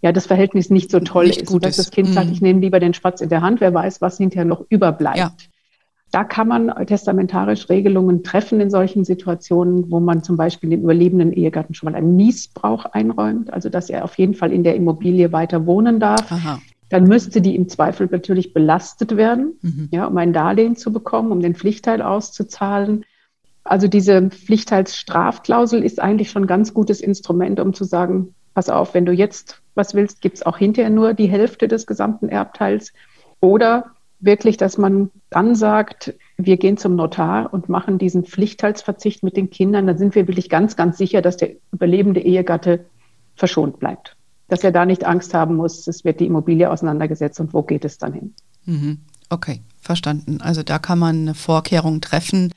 ja 0.02 0.12
das 0.12 0.26
Verhältnis 0.26 0.70
nicht 0.70 0.92
so 0.92 1.00
toll 1.00 1.28
nicht 1.28 1.42
ist. 1.42 1.64
dass 1.64 1.78
das 1.78 1.92
Kind 1.92 2.10
mm. 2.10 2.14
sagt, 2.14 2.32
ich 2.32 2.42
nehme 2.42 2.60
lieber 2.60 2.80
den 2.80 2.94
Spatz 2.94 3.22
in 3.22 3.30
der 3.30 3.42
Hand, 3.42 3.62
wer 3.62 3.74
weiß, 3.74 4.02
was 4.02 4.18
hinterher 4.18 4.46
noch 4.46 4.66
überbleibt. 4.70 5.18
Ja. 5.18 5.32
Da 6.12 6.26
kann 6.26 6.50
man 6.50 6.74
testamentarisch 6.88 7.70
Regelungen 7.70 8.22
treffen 8.22 8.60
in 8.60 8.70
solchen 8.70 9.06
Situationen, 9.06 9.90
wo 9.90 10.02
man 10.02 10.24
zum 10.24 10.36
Beispiel 10.36 10.70
den 10.70 10.82
überlebenden 10.82 11.32
Ehegatten 11.32 11.74
schon 11.74 11.90
mal 11.90 11.98
einen 11.98 12.18
Niesbrauch 12.18 12.84
einräumt, 12.86 13.54
also 13.54 13.70
dass 13.70 13.90
er 13.90 14.04
auf 14.04 14.18
jeden 14.18 14.34
Fall 14.34 14.52
in 14.52 14.64
der 14.64 14.76
Immobilie 14.76 15.32
weiter 15.32 15.66
wohnen 15.66 16.02
darf. 16.02 16.30
Aha. 16.30 16.60
Dann 16.90 17.06
müsste 17.06 17.40
die 17.40 17.56
im 17.56 17.70
Zweifel 17.70 18.10
natürlich 18.12 18.54
belastet 18.54 19.16
werden, 19.16 19.54
mhm. 19.62 19.88
ja, 19.92 20.06
um 20.06 20.18
ein 20.18 20.34
Darlehen 20.34 20.76
zu 20.76 20.92
bekommen, 20.92 21.32
um 21.32 21.40
den 21.40 21.56
Pflichtteil 21.56 22.02
auszuzahlen. 22.02 23.06
Also 23.64 23.88
diese 23.88 24.30
Pflichtteilsstrafklausel 24.30 25.84
ist 25.84 26.02
eigentlich 26.02 26.32
schon 26.32 26.44
ein 26.44 26.48
ganz 26.48 26.74
gutes 26.74 27.02
Instrument, 27.02 27.60
um 27.60 27.74
zu 27.74 27.84
sagen, 27.84 28.34
pass 28.54 28.70
auf, 28.70 28.94
wenn 28.94 29.06
du 29.06 29.12
jetzt 29.12 29.62
was 29.76 29.94
willst, 29.94 30.22
gibt 30.22 30.38
es 30.38 30.46
auch 30.46 30.58
hinterher 30.58 30.90
nur 30.90 31.14
die 31.14 31.30
Hälfte 31.30 31.68
des 31.68 31.86
gesamten 31.86 32.28
Erbteils. 32.28 32.92
Oder 33.40 33.92
wirklich, 34.20 34.58
dass 34.58 34.78
man 34.78 35.10
dann 35.30 35.56
sagt, 35.56 36.14
wir 36.38 36.58
gehen 36.58 36.78
zum 36.78 36.96
Notar 36.96 37.54
und 37.54 37.70
machen 37.70 37.98
diesen 37.98 38.26
Pflichtteilsverzicht 38.26 39.24
mit 39.24 39.38
den 39.38 39.50
Kindern, 39.50 39.88
dann 39.88 39.98
sind 39.98 40.16
wir 40.16 40.28
wirklich 40.28 40.50
ganz, 40.50 40.76
ganz 40.76 40.98
sicher, 40.98 41.22
dass 41.22 41.38
der 41.38 41.52
überlebende 41.72 42.22
Ehegatte 42.22 42.86
verschont 43.36 43.80
bleibt. 43.80 44.16
Dass 44.48 44.64
er 44.64 44.72
da 44.72 44.86
nicht 44.86 45.06
Angst 45.06 45.34
haben 45.34 45.56
muss, 45.56 45.88
es 45.88 46.04
wird 46.04 46.20
die 46.20 46.26
Immobilie 46.26 46.70
auseinandergesetzt 46.70 47.40
und 47.40 47.54
wo 47.54 47.64
geht 47.64 47.86
es 47.86 47.98
dann 47.98 48.14
hin. 48.14 48.34
Mhm. 48.66 49.00
Okay, 49.30 49.62
verstanden. 49.80 50.40
Also 50.42 50.62
da 50.62 50.78
kann 50.78 51.00
man 51.00 51.22
eine 51.22 51.34
Vorkehrung 51.34 52.02
treffen, 52.02 52.52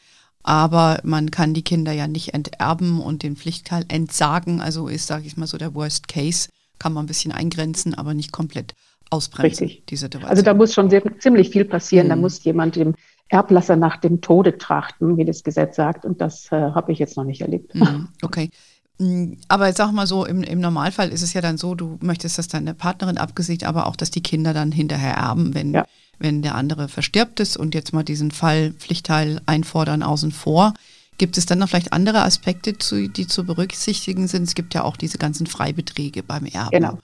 aber 0.44 1.00
man 1.02 1.30
kann 1.30 1.54
die 1.54 1.62
Kinder 1.62 1.92
ja 1.92 2.06
nicht 2.06 2.34
enterben 2.34 3.00
und 3.00 3.22
den 3.22 3.34
Pflichtteil 3.34 3.84
entsagen. 3.88 4.60
Also 4.60 4.88
ist, 4.88 5.06
sage 5.06 5.26
ich 5.26 5.36
mal, 5.36 5.46
so 5.46 5.58
der 5.58 5.74
Worst 5.74 6.06
Case. 6.06 6.50
Kann 6.78 6.92
man 6.92 7.04
ein 7.04 7.08
bisschen 7.08 7.32
eingrenzen, 7.32 7.94
aber 7.94 8.14
nicht 8.14 8.30
komplett 8.30 8.74
ausbremsen, 9.10 9.66
Richtig. 9.66 9.86
die 9.86 9.96
Situation. 9.96 10.30
Also 10.30 10.42
da 10.42 10.52
muss 10.52 10.74
schon 10.74 10.90
sehr, 10.90 11.02
ziemlich 11.18 11.48
viel 11.48 11.64
passieren. 11.64 12.06
Mhm. 12.06 12.10
Da 12.10 12.16
muss 12.16 12.44
jemand 12.44 12.76
dem 12.76 12.94
Erblasser 13.28 13.76
nach 13.76 13.96
dem 13.96 14.20
Tode 14.20 14.58
trachten, 14.58 15.16
wie 15.16 15.24
das 15.24 15.42
Gesetz 15.44 15.76
sagt. 15.76 16.04
Und 16.04 16.20
das 16.20 16.52
äh, 16.52 16.56
habe 16.56 16.92
ich 16.92 16.98
jetzt 16.98 17.16
noch 17.16 17.24
nicht 17.24 17.40
erlebt. 17.40 17.74
Mhm. 17.74 18.08
Okay. 18.20 18.50
Mm, 18.98 19.34
aber 19.48 19.72
sag 19.72 19.92
mal 19.92 20.06
so, 20.06 20.26
im, 20.26 20.42
im 20.42 20.60
Normalfall 20.60 21.08
ist 21.08 21.22
es 21.22 21.32
ja 21.32 21.40
dann 21.40 21.56
so, 21.56 21.74
du 21.74 21.98
möchtest, 22.02 22.36
dass 22.36 22.48
deine 22.48 22.74
Partnerin 22.74 23.16
abgesiegt, 23.16 23.64
aber 23.64 23.86
auch, 23.86 23.96
dass 23.96 24.10
die 24.10 24.22
Kinder 24.22 24.52
dann 24.52 24.72
hinterher 24.72 25.14
erben, 25.14 25.54
wenn, 25.54 25.72
ja. 25.72 25.86
Wenn 26.18 26.42
der 26.42 26.54
andere 26.54 26.88
verstirbt 26.88 27.40
ist 27.40 27.56
und 27.56 27.75
jetzt 27.75 27.92
mal 27.92 28.02
diesen 28.02 28.30
Fall 28.30 28.73
Pflichtteil 28.73 29.40
einfordern 29.47 30.02
außen 30.02 30.33
vor. 30.33 30.75
Gibt 31.18 31.38
es 31.38 31.47
dann 31.47 31.59
noch 31.59 31.68
vielleicht 31.68 31.92
andere 31.92 32.23
Aspekte, 32.23 32.76
zu, 32.76 33.09
die 33.09 33.26
zu 33.26 33.44
berücksichtigen 33.44 34.26
sind? 34.26 34.44
Es 34.44 34.54
gibt 34.54 34.75
ja 34.75 34.83
auch 34.83 34.97
diese 34.97 35.18
ganzen 35.18 35.47
Freibeträge 35.47 36.23
beim 36.23 36.47
Erben. 36.47 36.71
Genau. 36.73 36.99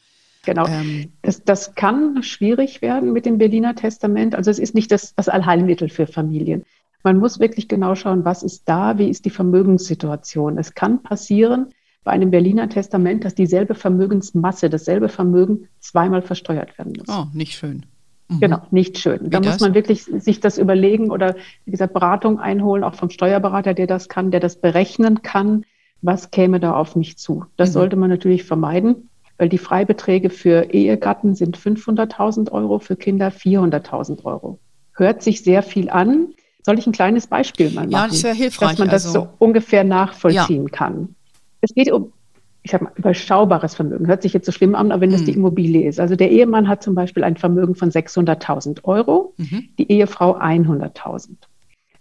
Genau. 0.44 0.66
Ähm, 0.66 1.12
das, 1.22 1.44
das 1.44 1.74
kann 1.74 2.22
schwierig 2.22 2.82
werden 2.82 3.12
mit 3.12 3.26
dem 3.26 3.38
Berliner 3.38 3.74
Testament. 3.74 4.34
Also 4.34 4.50
es 4.50 4.58
ist 4.58 4.74
nicht 4.74 4.90
das, 4.90 5.14
das 5.14 5.28
Allheilmittel 5.28 5.88
für 5.88 6.06
Familien. 6.06 6.64
Man 7.02 7.18
muss 7.18 7.40
wirklich 7.40 7.68
genau 7.68 7.94
schauen, 7.94 8.24
was 8.24 8.42
ist 8.42 8.62
da, 8.66 8.98
wie 8.98 9.08
ist 9.08 9.24
die 9.24 9.30
Vermögenssituation. 9.30 10.58
Es 10.58 10.74
kann 10.74 11.02
passieren 11.02 11.72
bei 12.04 12.12
einem 12.12 12.30
Berliner 12.30 12.68
Testament, 12.68 13.24
dass 13.24 13.34
dieselbe 13.34 13.74
Vermögensmasse, 13.74 14.70
dasselbe 14.70 15.08
Vermögen 15.08 15.68
zweimal 15.80 16.22
versteuert 16.22 16.76
werden 16.78 16.94
muss. 16.98 17.08
Oh, 17.08 17.26
nicht 17.32 17.56
schön. 17.56 17.86
Mhm. 18.30 18.40
Genau, 18.40 18.62
nicht 18.70 18.98
schön. 18.98 19.20
Wie 19.24 19.30
da 19.30 19.40
das? 19.40 19.54
muss 19.54 19.60
man 19.60 19.74
wirklich 19.74 20.04
sich 20.04 20.40
das 20.40 20.56
überlegen 20.56 21.10
oder 21.10 21.36
wie 21.64 21.70
gesagt 21.70 21.92
Beratung 21.92 22.38
einholen, 22.38 22.84
auch 22.84 22.94
vom 22.94 23.10
Steuerberater, 23.10 23.74
der 23.74 23.86
das 23.86 24.08
kann, 24.08 24.30
der 24.30 24.40
das 24.40 24.56
berechnen 24.56 25.22
kann. 25.22 25.64
Was 26.02 26.30
käme 26.30 26.60
da 26.60 26.74
auf 26.74 26.96
mich 26.96 27.18
zu? 27.18 27.44
Das 27.56 27.70
mhm. 27.70 27.74
sollte 27.74 27.96
man 27.96 28.08
natürlich 28.08 28.44
vermeiden 28.44 29.10
weil 29.40 29.48
die 29.48 29.56
Freibeträge 29.56 30.28
für 30.28 30.74
Ehegatten 30.74 31.34
sind 31.34 31.56
500.000 31.56 32.52
Euro, 32.52 32.78
für 32.78 32.94
Kinder 32.94 33.28
400.000 33.28 34.22
Euro. 34.26 34.58
Hört 34.92 35.22
sich 35.22 35.42
sehr 35.42 35.62
viel 35.62 35.88
an. 35.88 36.34
Soll 36.62 36.78
ich 36.78 36.86
ein 36.86 36.92
kleines 36.92 37.26
Beispiel 37.26 37.70
mal 37.70 37.86
machen? 37.86 37.90
Ja, 37.90 38.06
das 38.06 38.20
ja 38.20 38.32
hilfreich. 38.32 38.72
Dass 38.72 38.78
man 38.78 38.90
das 38.90 39.06
also, 39.06 39.20
so 39.20 39.28
ungefähr 39.38 39.82
nachvollziehen 39.82 40.64
ja. 40.64 40.68
kann. 40.68 41.14
Es 41.62 41.74
geht 41.74 41.90
um, 41.90 42.12
ich 42.62 42.70
sage 42.70 42.84
mal, 42.84 42.92
überschaubares 42.96 43.74
Vermögen. 43.74 44.06
Hört 44.06 44.22
sich 44.22 44.32
jetzt 44.32 44.46
so 44.46 44.52
schlimm 44.52 44.74
an, 44.74 44.92
aber 44.92 45.00
wenn 45.00 45.10
das 45.10 45.22
mhm. 45.22 45.26
die 45.26 45.32
Immobilie 45.32 45.88
ist. 45.88 45.98
Also 45.98 46.16
der 46.16 46.30
Ehemann 46.30 46.68
hat 46.68 46.82
zum 46.82 46.94
Beispiel 46.94 47.24
ein 47.24 47.36
Vermögen 47.36 47.74
von 47.74 47.90
600.000 47.90 48.84
Euro, 48.84 49.34
mhm. 49.38 49.68
die 49.78 49.90
Ehefrau 49.90 50.38
100.000. 50.38 51.30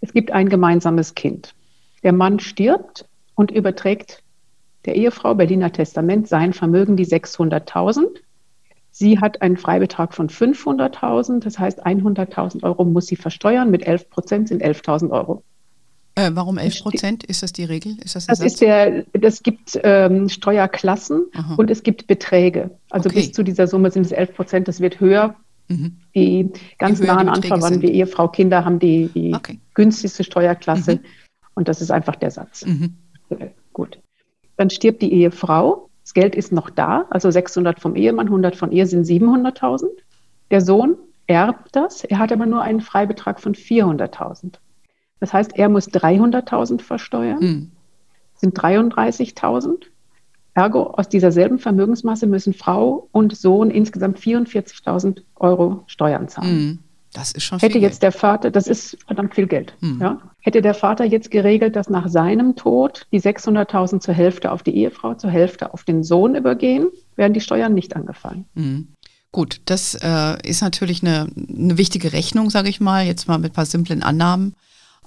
Es 0.00 0.12
gibt 0.12 0.32
ein 0.32 0.48
gemeinsames 0.48 1.14
Kind. 1.14 1.54
Der 2.02 2.12
Mann 2.12 2.40
stirbt 2.40 3.06
und 3.34 3.50
überträgt 3.50 4.22
der 4.86 4.96
Ehefrau 4.96 5.34
Berliner 5.34 5.72
Testament 5.72 6.28
sein 6.28 6.52
Vermögen 6.52 6.96
die 6.96 7.06
600.000. 7.06 8.06
Sie 8.90 9.18
hat 9.18 9.40
einen 9.42 9.56
Freibetrag 9.56 10.14
von 10.14 10.28
500.000, 10.28 11.40
das 11.40 11.58
heißt 11.58 11.86
100.000 11.86 12.64
Euro 12.64 12.84
muss 12.84 13.06
sie 13.06 13.16
versteuern, 13.16 13.70
mit 13.70 13.86
11 13.86 14.10
Prozent 14.10 14.48
sind 14.48 14.62
11.000 14.62 15.10
Euro. 15.10 15.42
Äh, 16.16 16.30
warum 16.34 16.58
11 16.58 16.82
Prozent? 16.82 17.24
Ist 17.24 17.42
das 17.42 17.52
die 17.52 17.64
Regel? 17.64 17.96
Ist 18.02 18.16
das, 18.16 18.26
das 18.26 18.40
ist 18.40 18.60
der, 18.60 19.04
das 19.12 19.42
gibt 19.42 19.78
ähm, 19.82 20.28
Steuerklassen 20.28 21.26
Aha. 21.32 21.54
und 21.54 21.70
es 21.70 21.82
gibt 21.82 22.06
Beträge. 22.06 22.70
Also 22.90 23.08
okay. 23.08 23.20
bis 23.20 23.32
zu 23.32 23.42
dieser 23.42 23.66
Summe 23.66 23.90
sind 23.90 24.06
es 24.06 24.12
11 24.12 24.34
Prozent, 24.34 24.68
das 24.68 24.80
wird 24.80 25.00
höher. 25.00 25.36
Mhm. 25.68 25.96
Die 26.14 26.50
ganz 26.78 27.00
nahen 27.00 27.28
Anverwandten 27.28 27.82
wie 27.82 27.92
Ehefrau, 27.92 28.28
Kinder 28.28 28.64
haben 28.64 28.80
die, 28.80 29.08
die 29.14 29.32
okay. 29.34 29.60
günstigste 29.74 30.24
Steuerklasse 30.24 30.96
mhm. 30.96 31.00
und 31.54 31.68
das 31.68 31.80
ist 31.80 31.92
einfach 31.92 32.16
der 32.16 32.32
Satz. 32.32 32.66
Mhm. 32.66 32.96
Gut. 33.72 34.00
Dann 34.56 34.68
stirbt 34.68 35.02
die 35.02 35.12
Ehefrau. 35.12 35.88
Das 36.02 36.14
Geld 36.14 36.34
ist 36.34 36.50
noch 36.50 36.70
da, 36.70 37.06
also 37.10 37.30
600 37.30 37.78
vom 37.78 37.94
Ehemann, 37.94 38.26
100 38.26 38.56
von 38.56 38.72
ihr 38.72 38.88
sind 38.88 39.06
700.000. 39.06 39.86
Der 40.50 40.60
Sohn 40.60 40.96
erbt 41.28 41.76
das, 41.76 42.02
er 42.02 42.18
hat 42.18 42.32
aber 42.32 42.46
nur 42.46 42.62
einen 42.62 42.80
Freibetrag 42.80 43.38
von 43.38 43.54
400.000. 43.54 44.54
Das 45.20 45.32
heißt, 45.32 45.52
er 45.54 45.68
muss 45.68 45.88
300.000 45.88 46.80
versteuern, 46.80 47.38
mhm. 47.40 47.70
sind 48.34 48.58
33.000. 48.58 49.84
Ergo, 50.54 50.82
aus 50.82 51.08
dieser 51.08 51.30
selben 51.30 51.58
Vermögensmasse 51.58 52.26
müssen 52.26 52.54
Frau 52.54 53.08
und 53.12 53.36
Sohn 53.36 53.70
insgesamt 53.70 54.18
44.000 54.18 55.22
Euro 55.36 55.84
Steuern 55.86 56.28
zahlen. 56.28 56.56
Mhm. 56.56 56.78
Das 57.12 57.32
ist 57.32 57.42
schon 57.42 57.58
Hätte 57.58 57.78
jetzt 57.78 58.00
Geld. 58.00 58.02
der 58.02 58.12
Vater, 58.12 58.50
das 58.50 58.68
ist 58.68 58.96
verdammt 59.06 59.34
viel 59.34 59.48
Geld. 59.48 59.74
Hm. 59.80 59.98
Ja? 60.00 60.20
Hätte 60.40 60.62
der 60.62 60.74
Vater 60.74 61.04
jetzt 61.04 61.30
geregelt, 61.30 61.74
dass 61.74 61.90
nach 61.90 62.08
seinem 62.08 62.54
Tod 62.54 63.06
die 63.10 63.20
600.000 63.20 64.00
zur 64.00 64.14
Hälfte 64.14 64.52
auf 64.52 64.62
die 64.62 64.76
Ehefrau, 64.76 65.14
zur 65.14 65.30
Hälfte 65.30 65.74
auf 65.74 65.82
den 65.82 66.04
Sohn 66.04 66.36
übergehen, 66.36 66.86
wären 67.16 67.32
die 67.32 67.40
Steuern 67.40 67.74
nicht 67.74 67.96
angefallen. 67.96 68.44
Hm. 68.54 68.88
Gut, 69.32 69.60
das 69.64 69.96
äh, 70.00 70.48
ist 70.48 70.62
natürlich 70.62 71.02
eine, 71.02 71.28
eine 71.36 71.78
wichtige 71.78 72.12
Rechnung, 72.12 72.50
sage 72.50 72.68
ich 72.68 72.80
mal, 72.80 73.04
jetzt 73.04 73.28
mal 73.28 73.38
mit 73.38 73.52
ein 73.52 73.54
paar 73.54 73.66
simplen 73.66 74.02
Annahmen. 74.02 74.54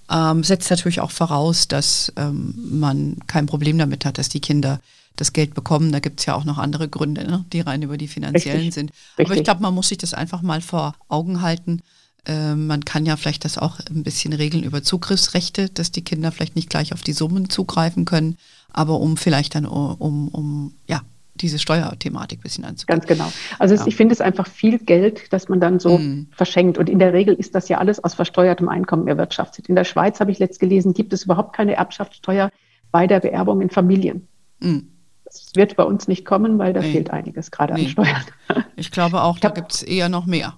Ähm, 0.10 0.44
setzt 0.44 0.70
natürlich 0.70 1.00
auch 1.00 1.12
voraus, 1.12 1.68
dass 1.68 2.12
ähm, 2.18 2.54
man 2.58 3.18
kein 3.28 3.46
Problem 3.46 3.78
damit 3.78 4.06
hat, 4.06 4.18
dass 4.18 4.30
die 4.30 4.42
Kinder 4.42 4.80
das 5.16 5.34
Geld 5.34 5.54
bekommen. 5.54 5.92
Da 5.92 6.00
gibt 6.00 6.20
es 6.20 6.26
ja 6.26 6.36
auch 6.36 6.44
noch 6.44 6.58
andere 6.58 6.90
Gründe, 6.90 7.24
ne, 7.26 7.46
die 7.54 7.62
rein 7.62 7.82
über 7.82 7.98
die 7.98 8.08
finanziellen 8.08 8.58
Richtig. 8.58 8.74
sind. 8.74 8.92
Richtig. 9.18 9.26
Aber 9.26 9.36
ich 9.36 9.44
glaube, 9.44 9.62
man 9.62 9.74
muss 9.74 9.90
sich 9.90 9.98
das 9.98 10.14
einfach 10.14 10.42
mal 10.42 10.62
vor 10.62 10.96
Augen 11.08 11.42
halten. 11.42 11.82
Äh, 12.26 12.56
man 12.56 12.86
kann 12.86 13.06
ja 13.06 13.16
vielleicht 13.16 13.46
das 13.46 13.58
auch 13.58 13.80
ein 13.80 14.04
bisschen 14.04 14.34
regeln 14.34 14.64
über 14.64 14.84
Zugriffsrechte, 14.84 15.70
dass 15.70 15.92
die 15.92 16.04
Kinder 16.04 16.32
vielleicht 16.32 16.56
nicht 16.56 16.70
gleich 16.70 16.94
auf 16.94 17.02
die 17.02 17.14
Summen 17.14 17.50
zugreifen 17.50 18.06
können, 18.06 18.38
aber 18.72 19.00
um 19.00 19.18
vielleicht 19.18 19.56
dann 19.56 19.66
um, 19.66 20.28
um 20.30 20.74
ja, 20.88 21.02
diese 21.36 21.60
Steuerthematik 21.60 22.40
ein 22.40 22.44
bisschen 22.44 22.66
anzugehen. 22.66 23.00
Ganz 23.00 23.08
genau. 23.08 23.32
Also 23.60 23.76
ja. 23.76 23.88
ich 23.88 23.96
finde 23.96 24.14
es 24.14 24.22
einfach 24.22 24.48
viel 24.48 24.78
Geld, 24.78 25.34
das 25.34 25.50
man 25.50 25.60
dann 25.60 25.80
so 25.80 25.98
mm. 25.98 26.28
verschenkt. 26.32 26.78
Und 26.78 26.90
in 26.90 27.00
der 27.00 27.14
Regel 27.14 27.34
ist 27.34 27.56
das 27.56 27.70
ja 27.70 27.80
alles 27.80 28.04
aus 28.04 28.14
versteuertem 28.14 28.70
Einkommen 28.70 29.08
erwirtschaftet. 29.08 29.68
In 29.68 29.76
der 29.76 29.84
Schweiz, 29.84 30.20
habe 30.20 30.32
ich 30.32 30.40
letzt 30.40 30.60
gelesen, 30.60 30.94
gibt 30.94 31.12
es 31.12 31.24
überhaupt 31.24 31.56
keine 31.56 31.76
Erbschaftssteuer 31.76 32.52
bei 32.92 33.08
der 33.08 33.20
Beerbung 33.20 33.62
in 33.62 33.70
Familien. 33.70 34.28
Mm. 34.60 34.80
Das 35.26 35.52
wird 35.56 35.76
bei 35.76 35.84
uns 35.84 36.08
nicht 36.08 36.26
kommen, 36.26 36.60
weil 36.60 36.74
da 36.74 36.82
nee. 36.82 36.92
fehlt 36.92 37.10
einiges 37.10 37.50
gerade 37.50 37.74
nee. 37.74 37.86
an 37.86 37.88
Steuern. 37.88 38.24
Ich 38.76 38.92
glaube 38.92 39.22
auch, 39.22 39.40
da 39.40 39.50
gibt 39.50 39.74
es 39.74 39.84
eher 39.84 40.10
noch 40.10 40.26
mehr. 40.26 40.58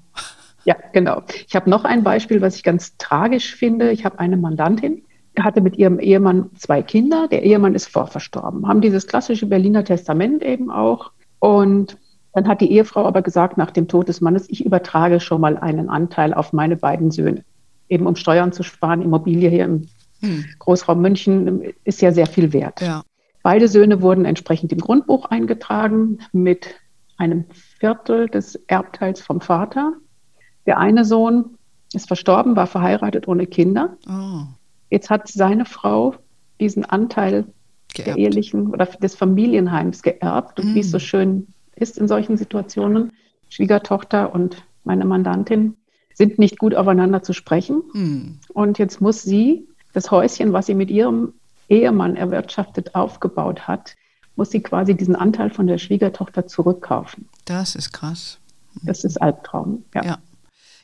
Ja, 0.66 0.76
genau. 0.94 1.22
Ich 1.48 1.56
habe 1.56 1.70
noch 1.70 1.86
ein 1.86 2.04
Beispiel, 2.04 2.42
was 2.42 2.56
ich 2.56 2.64
ganz 2.64 2.98
tragisch 2.98 3.56
finde. 3.56 3.92
Ich 3.92 4.04
habe 4.04 4.20
eine 4.20 4.36
Mandantin, 4.36 5.05
hatte 5.44 5.62
mit 5.62 5.78
ihrem 5.78 6.00
Ehemann 6.00 6.50
zwei 6.56 6.82
Kinder. 6.82 7.28
Der 7.28 7.44
Ehemann 7.44 7.76
ist 7.76 7.88
vorverstorben. 7.88 8.68
Haben 8.68 8.82
dieses 8.82 9.08
klassische 9.08 9.46
Berliner 9.46 9.84
Testament 9.84 10.44
eben 10.44 10.72
auch. 10.72 11.12
Und 11.40 11.98
dann 12.34 12.48
hat 12.48 12.62
die 12.62 12.72
Ehefrau 12.72 13.06
aber 13.06 13.22
gesagt, 13.22 13.58
nach 13.58 13.72
dem 13.72 13.88
Tod 13.88 14.10
des 14.10 14.22
Mannes, 14.22 14.50
ich 14.50 14.66
übertrage 14.66 15.20
schon 15.20 15.42
mal 15.42 15.58
einen 15.58 15.90
Anteil 15.90 16.34
auf 16.34 16.54
meine 16.54 16.76
beiden 16.76 17.12
Söhne. 17.12 17.44
Eben 17.88 18.08
um 18.08 18.16
Steuern 18.16 18.52
zu 18.52 18.64
sparen. 18.64 19.02
Immobilie 19.02 19.50
hier 19.50 19.66
im 19.66 19.88
hm. 20.22 20.46
Großraum 20.60 21.02
München 21.02 21.74
ist 21.84 22.02
ja 22.02 22.12
sehr 22.12 22.28
viel 22.28 22.52
wert. 22.54 22.82
Ja. 22.82 23.04
Beide 23.44 23.68
Söhne 23.68 24.02
wurden 24.02 24.26
entsprechend 24.26 24.72
im 24.72 24.80
Grundbuch 24.80 25.26
eingetragen 25.26 26.20
mit 26.32 26.68
einem 27.18 27.46
Viertel 27.80 28.28
des 28.28 28.56
Erbteils 28.68 29.22
vom 29.22 29.40
Vater. 29.40 29.94
Der 30.66 30.80
eine 30.80 31.06
Sohn 31.06 31.58
ist 31.94 32.08
verstorben, 32.08 32.56
war 32.56 32.68
verheiratet 32.68 33.28
ohne 33.28 33.46
Kinder. 33.46 33.98
Oh. 34.10 34.46
Jetzt 34.90 35.10
hat 35.10 35.28
seine 35.28 35.66
Frau 35.66 36.16
diesen 36.60 36.86
Anteil 36.86 37.46
geerbt. 37.94 38.08
der 38.08 38.18
ehelichen 38.18 38.68
oder 38.68 38.86
des 38.86 39.16
Familienheims 39.16 40.02
geerbt. 40.02 40.60
Und 40.60 40.72
mm. 40.72 40.76
wie 40.76 40.80
es 40.80 40.92
so 40.92 41.00
schön 41.00 41.48
ist 41.76 41.98
in 41.98 42.08
solchen 42.08 42.38
Situationen, 42.38 43.12
Schwiegertochter 43.50 44.34
und 44.34 44.64
meine 44.84 45.06
Mandantin 45.06 45.76
sind 46.14 46.40
nicht 46.40 46.58
gut 46.60 46.76
aufeinander 46.76 47.24
zu 47.24 47.34
sprechen. 47.34 47.84
Mm. 47.94 48.40
Und 48.54 48.80
jetzt 48.80 49.02
muss 49.02 49.22
sie 49.22 49.68
das 49.94 50.12
Häuschen, 50.12 50.54
was 50.54 50.66
sie 50.66 50.76
mit 50.76 50.90
ihrem 50.92 51.34
Ehemann 51.70 52.16
erwirtschaftet, 52.16 52.96
aufgebaut 52.96 53.68
hat, 53.68 53.96
muss 54.36 54.52
sie 54.52 54.62
quasi 54.62 54.96
diesen 54.96 55.16
Anteil 55.16 55.50
von 55.50 55.68
der 55.68 55.78
Schwiegertochter 55.78 56.48
zurückkaufen. 56.48 57.30
Das 57.46 57.76
ist 57.76 57.92
krass. 57.92 58.40
Das 58.84 59.04
ist 59.04 59.22
Albtraum. 59.22 59.84
Ja. 59.94 60.04
ja. 60.04 60.18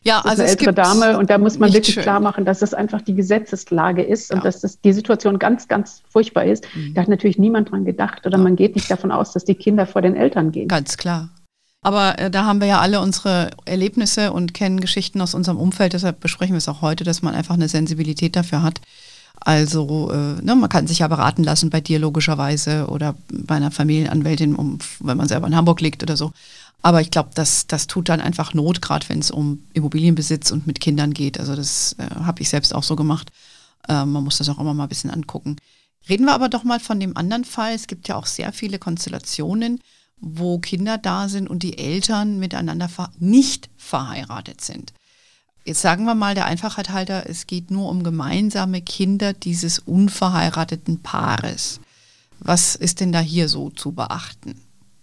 Ja, 0.03 0.22
also 0.22 0.41
eine 0.41 0.51
ältere 0.51 0.74
Dame 0.74 1.17
und 1.17 1.29
da 1.29 1.38
muss 1.38 1.60
man 1.60 1.72
wirklich 1.74 1.93
schön. 1.93 2.03
klar 2.03 2.20
machen, 2.20 2.43
dass 2.43 2.60
das 2.60 2.74
einfach 2.74 3.01
die 3.01 3.13
Gesetzeslage 3.13 4.01
ist 4.01 4.31
ja. 4.31 4.36
und 4.36 4.46
dass 4.46 4.62
das 4.62 4.81
die 4.81 4.93
Situation 4.93 5.38
ganz, 5.38 5.67
ganz 5.67 6.01
furchtbar 6.10 6.46
ist. 6.46 6.65
Mhm. 6.75 6.96
Da 6.96 7.01
hat 7.01 7.08
natürlich 7.08 7.38
niemand 7.38 7.72
dran 7.72 7.86
gedacht 7.86 8.25
oder 8.25 8.38
ja. 8.38 8.43
man 8.43 8.55
geht 8.55 8.75
nicht 8.75 8.89
davon 8.89 9.12
aus, 9.12 9.31
dass 9.34 9.46
die 9.46 9.53
Kinder 9.53 9.86
vor 9.86 10.01
den 10.01 10.15
Eltern 10.15 10.51
gehen. 10.51 10.67
Ganz 10.67 10.98
klar. 10.98 11.29
Aber 11.84 12.17
äh, 12.20 12.31
da 12.31 12.46
haben 12.46 12.62
wir 12.62 12.67
ja 12.67 12.79
alle 12.79 13.00
unsere 13.00 13.51
Erlebnisse 13.65 14.34
und 14.34 14.53
kennen 14.53 14.79
Geschichten 14.79 15.22
aus 15.22 15.36
unserem 15.36 15.58
Umfeld. 15.58 15.93
Deshalb 15.93 16.20
besprechen 16.20 16.53
wir 16.53 16.60
es 16.60 16.70
auch 16.70 16.81
heute, 16.81 17.03
dass 17.03 17.22
man 17.22 17.36
einfach 17.36 17.55
eine 17.55 17.67
Sensibilität 17.67 18.36
dafür 18.36 18.63
hat. 18.63 18.81
Also 19.39 20.12
äh, 20.12 20.41
ne, 20.43 20.55
man 20.55 20.70
kann 20.70 20.86
sich 20.86 21.00
ja 21.00 21.08
beraten 21.08 21.43
lassen 21.43 21.72
bei 21.72 21.81
dir 21.81 21.98
logischerweise 21.98 22.86
oder 22.88 23.15
bei 23.31 23.55
einer 23.55 23.72
Familienanwältin, 23.72 24.55
um, 24.55 24.77
wenn 25.00 25.17
man 25.17 25.27
selber 25.27 25.48
in 25.48 25.55
Hamburg 25.55 25.81
liegt 25.81 26.03
oder 26.03 26.15
so. 26.15 26.31
Aber 26.82 27.02
ich 27.02 27.12
glaube, 27.12 27.30
das, 27.36 27.68
das 27.68 27.88
tut 27.88 28.10
dann 28.10 28.22
einfach 28.22 28.54
Not, 28.54 28.82
gerade 28.82 29.08
wenn 29.10 29.20
es 29.20 29.32
um 29.32 29.64
Immobilienbesitz 29.74 30.52
und 30.52 30.66
mit 30.66 30.80
Kindern 30.80 31.14
geht. 31.14 31.40
Also 31.40 31.56
das 31.56 31.96
äh, 32.00 32.04
habe 32.24 32.42
ich 32.42 32.50
selbst 32.50 32.74
auch 32.74 32.84
so 32.84 32.96
gemacht. 32.96 33.32
Äh, 33.88 34.06
man 34.06 34.24
muss 34.24 34.40
das 34.40 34.50
auch 34.50 34.60
immer 34.60 34.74
mal 34.74 34.84
ein 34.84 34.90
bisschen 34.90 35.12
angucken. 35.12 35.58
Reden 36.10 36.26
wir 36.26 36.34
aber 36.34 36.50
doch 36.50 36.64
mal 36.64 36.80
von 36.80 37.00
dem 37.00 37.16
anderen 37.16 37.46
Fall. 37.46 37.74
Es 37.74 37.88
gibt 37.88 38.08
ja 38.08 38.16
auch 38.16 38.26
sehr 38.26 38.52
viele 38.52 38.80
Konstellationen, 38.80 39.80
wo 40.20 40.60
Kinder 40.60 40.98
da 40.98 41.30
sind 41.30 41.50
und 41.50 41.62
die 41.62 41.78
Eltern 41.78 42.40
miteinander 42.40 42.90
ver 42.90 43.12
nicht 43.20 43.70
verheiratet 43.78 44.62
sind. 44.62 44.94
Jetzt 45.64 45.82
sagen 45.82 46.06
wir 46.06 46.16
mal 46.16 46.34
der 46.34 46.46
Einfachheit 46.46 46.90
halber, 46.90 47.30
es 47.30 47.46
geht 47.46 47.70
nur 47.70 47.90
um 47.90 48.02
gemeinsame 48.02 48.82
Kinder 48.82 49.34
dieses 49.34 49.78
unverheirateten 49.78 51.04
Paares. 51.04 51.80
Was 52.40 52.76
ist 52.76 53.00
denn 53.00 53.12
da 53.12 53.20
hier 53.20 53.48
so 53.48 53.70
zu 53.70 53.92
beachten? 53.92 54.60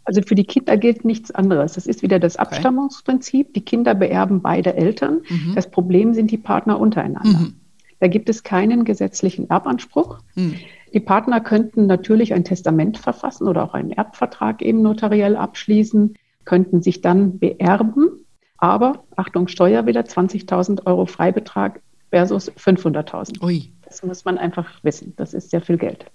Also 0.09 0.23
für 0.23 0.35
die 0.35 0.45
Kinder 0.45 0.79
gilt 0.79 1.05
nichts 1.05 1.31
anderes. 1.31 1.75
Das 1.75 1.87
ist 1.87 2.01
wieder 2.01 2.19
das 2.19 2.37
Abstammungsprinzip. 2.37 3.53
Die 3.53 3.61
Kinder 3.61 3.95
beerben 3.95 4.41
beide 4.41 4.75
Eltern. 4.75 5.21
Mhm. 5.29 5.55
Das 5.55 5.71
Problem 5.71 6.15
sind 6.15 6.31
die 6.31 6.39
Partner 6.39 6.81
untereinander. 6.81 7.41
Mhm. 7.41 7.61
Da 8.01 8.07
gibt 8.09 8.31
es 8.31 8.43
keinen 8.43 8.87
gesetzlichen 8.87 9.51
Erbanspruch. 9.51 10.21
Mhm. 10.35 10.55
Die 10.95 11.01
Partner 11.01 11.43
könnten 11.43 11.85
natürlich 11.85 12.33
ein 12.33 12.43
Testament 12.43 12.97
verfassen 12.97 13.49
oder 13.49 13.63
auch 13.65 13.75
einen 13.75 13.91
Erbvertrag 13.91 14.63
eben 14.63 14.81
notariell 14.81 15.37
abschließen, 15.37 16.15
könnten 16.47 16.81
sich 16.81 17.03
dann 17.03 17.39
beerben. 17.39 18.25
Aber, 18.57 19.05
Achtung, 19.15 19.47
Steuer 19.47 19.85
wieder, 19.85 20.01
20.000 20.01 20.87
Euro 20.87 21.05
Freibetrag 21.05 21.83
versus 22.09 22.51
500.000. 22.51 23.45
Ui. 23.45 23.75
Das 23.83 24.03
muss 24.03 24.25
man 24.25 24.39
einfach 24.39 24.83
wissen. 24.83 25.13
Das 25.17 25.35
ist 25.35 25.51
sehr 25.51 25.61
viel 25.61 25.77
Geld. 25.77 26.07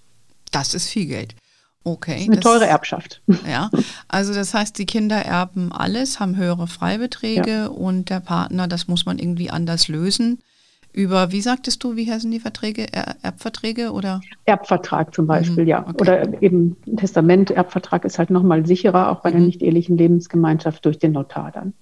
Das 0.52 0.74
ist 0.74 0.90
viel 0.90 1.06
Geld. 1.06 1.36
Okay. 1.86 2.24
Eine 2.24 2.36
das, 2.38 2.44
teure 2.44 2.66
Erbschaft. 2.66 3.22
Ja, 3.48 3.70
also 4.08 4.34
das 4.34 4.54
heißt, 4.54 4.78
die 4.78 4.86
Kinder 4.86 5.18
erben 5.18 5.72
alles, 5.72 6.20
haben 6.20 6.38
höhere 6.38 6.68
Freibeträge 6.68 7.52
ja. 7.52 7.68
und 7.68 8.10
der 8.10 8.22
Partner, 8.22 8.68
das 8.68 8.88
muss 8.88 9.06
man 9.06 9.20
irgendwie 9.20 9.50
anders 9.50 9.88
lösen. 9.88 10.40
Über, 10.94 11.32
wie 11.32 11.42
sagtest 11.42 11.84
du, 11.84 11.96
wie 11.96 12.10
heißen 12.10 12.30
die 12.30 12.40
Verträge? 12.40 12.86
Er 12.94 13.16
Erbverträge 13.24 13.92
oder? 13.92 14.22
Erbvertrag 14.46 15.14
zum 15.14 15.26
Beispiel, 15.26 15.64
mhm. 15.64 15.70
ja. 15.70 15.82
Okay. 15.82 15.96
Oder 16.00 16.42
eben 16.44 16.78
Testament, 16.98 17.50
Erbvertrag 17.50 18.06
ist 18.06 18.20
halt 18.20 18.30
nochmal 18.30 18.66
sicherer, 18.66 19.10
auch 19.10 19.22
bei 19.22 19.32
mhm. 19.32 19.38
einer 19.38 19.46
nicht-ehelichen 19.48 19.98
Lebensgemeinschaft 19.98 20.86
durch 20.86 21.00
den 21.00 21.14
Notar 21.14 21.52
dann. 21.52 21.74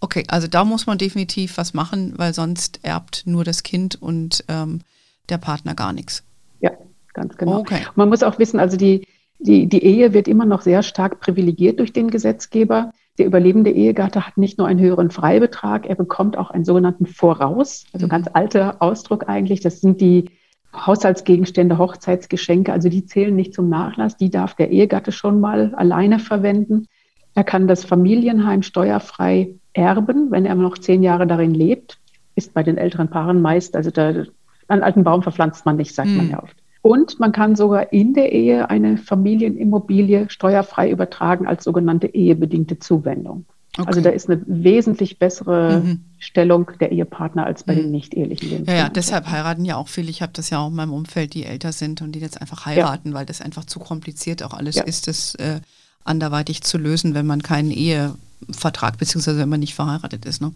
Okay, 0.00 0.24
also 0.28 0.48
da 0.48 0.64
muss 0.64 0.86
man 0.86 0.96
definitiv 0.96 1.58
was 1.58 1.74
machen, 1.74 2.14
weil 2.16 2.34
sonst 2.34 2.80
erbt 2.82 3.24
nur 3.26 3.44
das 3.44 3.62
Kind 3.64 4.00
und 4.00 4.44
ähm, 4.48 4.80
der 5.28 5.38
Partner 5.38 5.74
gar 5.74 5.92
nichts. 5.92 6.22
Ja, 6.60 6.70
ganz 7.14 7.36
genau. 7.36 7.58
Okay. 7.58 7.80
Man 7.94 8.08
muss 8.08 8.22
auch 8.22 8.38
wissen, 8.38 8.58
also 8.60 8.76
die, 8.76 9.06
die, 9.42 9.66
die 9.68 9.84
Ehe 9.84 10.12
wird 10.12 10.28
immer 10.28 10.44
noch 10.44 10.62
sehr 10.62 10.82
stark 10.82 11.20
privilegiert 11.20 11.80
durch 11.80 11.92
den 11.92 12.10
Gesetzgeber. 12.10 12.92
Der 13.18 13.26
überlebende 13.26 13.70
Ehegatte 13.70 14.26
hat 14.26 14.38
nicht 14.38 14.58
nur 14.58 14.66
einen 14.66 14.80
höheren 14.80 15.10
Freibetrag, 15.10 15.86
er 15.86 15.96
bekommt 15.96 16.38
auch 16.38 16.50
einen 16.50 16.64
sogenannten 16.64 17.06
Voraus, 17.06 17.84
also 17.92 18.06
mhm. 18.06 18.10
ganz 18.10 18.28
alter 18.32 18.76
Ausdruck 18.80 19.28
eigentlich. 19.28 19.60
Das 19.60 19.80
sind 19.80 20.00
die 20.00 20.30
Haushaltsgegenstände, 20.74 21.76
Hochzeitsgeschenke, 21.76 22.72
also 22.72 22.88
die 22.88 23.04
zählen 23.04 23.36
nicht 23.36 23.52
zum 23.52 23.68
Nachlass, 23.68 24.16
die 24.16 24.30
darf 24.30 24.54
der 24.54 24.70
Ehegatte 24.70 25.12
schon 25.12 25.40
mal 25.40 25.74
alleine 25.74 26.18
verwenden. 26.18 26.86
Er 27.34 27.44
kann 27.44 27.68
das 27.68 27.84
Familienheim 27.84 28.62
steuerfrei 28.62 29.54
erben, 29.74 30.30
wenn 30.30 30.46
er 30.46 30.54
noch 30.54 30.78
zehn 30.78 31.02
Jahre 31.02 31.26
darin 31.26 31.52
lebt. 31.52 31.98
Ist 32.34 32.54
bei 32.54 32.62
den 32.62 32.78
älteren 32.78 33.10
Paaren 33.10 33.42
meist, 33.42 33.76
also 33.76 33.90
da, 33.90 34.24
einen 34.68 34.82
alten 34.82 35.04
Baum 35.04 35.22
verpflanzt 35.22 35.66
man 35.66 35.76
nicht, 35.76 35.94
sagt 35.94 36.08
mhm. 36.08 36.16
man 36.16 36.30
ja 36.30 36.42
oft. 36.42 36.61
Und 36.82 37.20
man 37.20 37.30
kann 37.30 37.54
sogar 37.54 37.92
in 37.92 38.12
der 38.12 38.32
Ehe 38.32 38.68
eine 38.68 38.98
Familienimmobilie 38.98 40.28
steuerfrei 40.28 40.90
übertragen 40.90 41.46
als 41.46 41.64
sogenannte 41.64 42.08
ehebedingte 42.08 42.80
Zuwendung. 42.80 43.46
Okay. 43.78 43.88
Also 43.88 44.00
da 44.02 44.10
ist 44.10 44.28
eine 44.28 44.42
wesentlich 44.46 45.18
bessere 45.18 45.80
mhm. 45.80 46.00
Stellung 46.18 46.70
der 46.78 46.92
Ehepartner 46.92 47.46
als 47.46 47.62
bei 47.62 47.74
mhm. 47.74 47.78
den 47.78 47.90
nicht-ehelichen 47.92 48.48
Lebenspartnern. 48.48 48.76
Ja, 48.76 48.88
ja, 48.88 48.90
deshalb 48.90 49.30
heiraten 49.30 49.64
ja 49.64 49.76
auch 49.76 49.88
viele. 49.88 50.10
Ich 50.10 50.20
habe 50.20 50.32
das 50.34 50.50
ja 50.50 50.58
auch 50.58 50.68
in 50.68 50.74
meinem 50.74 50.92
Umfeld, 50.92 51.32
die 51.32 51.44
älter 51.44 51.72
sind 51.72 52.02
und 52.02 52.12
die 52.12 52.18
jetzt 52.18 52.40
einfach 52.40 52.66
heiraten, 52.66 53.10
ja. 53.10 53.14
weil 53.14 53.26
das 53.26 53.40
einfach 53.40 53.64
zu 53.64 53.78
kompliziert 53.78 54.42
auch 54.42 54.52
alles 54.52 54.74
ja. 54.74 54.82
ist, 54.82 55.06
das 55.06 55.36
äh, 55.36 55.60
anderweitig 56.04 56.62
zu 56.62 56.76
lösen, 56.76 57.14
wenn 57.14 57.26
man 57.26 57.42
keinen 57.42 57.70
Ehevertrag, 57.70 58.98
beziehungsweise 58.98 59.38
wenn 59.38 59.48
man 59.48 59.60
nicht 59.60 59.74
verheiratet 59.74 60.26
ist. 60.26 60.42
Ne? 60.42 60.52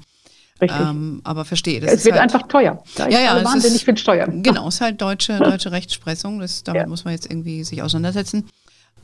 Richtig. 0.61 0.81
Ähm, 0.81 1.21
aber 1.25 1.45
verstehe. 1.45 1.81
Das 1.81 1.93
es 1.93 2.05
wird 2.05 2.15
halt, 2.15 2.23
einfach 2.23 2.49
teuer. 2.49 2.83
Da 2.97 3.09
ja, 3.09 3.21
ja, 3.21 3.45
wahnsinnig 3.45 3.77
ist, 3.77 3.85
viel 3.85 3.97
Steuern. 3.99 4.43
Genau, 4.43 4.69
es 4.69 4.77
ist 4.77 4.81
halt 4.81 5.01
deutsche, 5.03 5.39
deutsche 5.39 5.71
Rechtsprechung. 5.71 6.41
Das, 6.41 6.63
damit 6.63 6.83
ja. 6.83 6.89
muss 6.89 7.05
man 7.05 7.13
jetzt 7.13 7.31
irgendwie 7.31 7.63
sich 7.65 7.83
auseinandersetzen. 7.83 8.49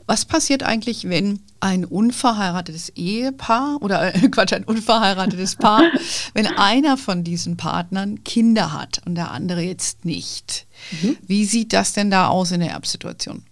Was 0.07 0.25
passiert 0.25 0.63
eigentlich, 0.63 1.09
wenn 1.09 1.41
ein 1.61 1.85
unverheiratetes 1.85 2.91
Ehepaar 2.91 3.79
oder 3.81 4.15
äh, 4.15 4.29
Quatsch, 4.31 4.53
ein 4.53 4.65
unverheiratetes 4.65 5.57
Paar, 5.57 5.83
wenn 6.35 6.47
einer 6.47 6.97
von 6.97 7.23
diesen 7.23 7.57
Partnern 7.57 8.25
Kinder 8.25 8.73
hat 8.73 9.01
und 9.07 9.15
der 9.15 9.31
andere 9.31 9.61
jetzt 9.61 10.05
nicht? 10.05 10.67
Mhm. 11.03 11.17
Wie 11.27 11.45
sieht 11.45 11.73
das 11.73 11.93
denn 11.93 12.11
da 12.11 12.29
aus 12.29 12.51
in 12.51 12.61
der 12.61 12.71
Erbsituation? 12.71 13.43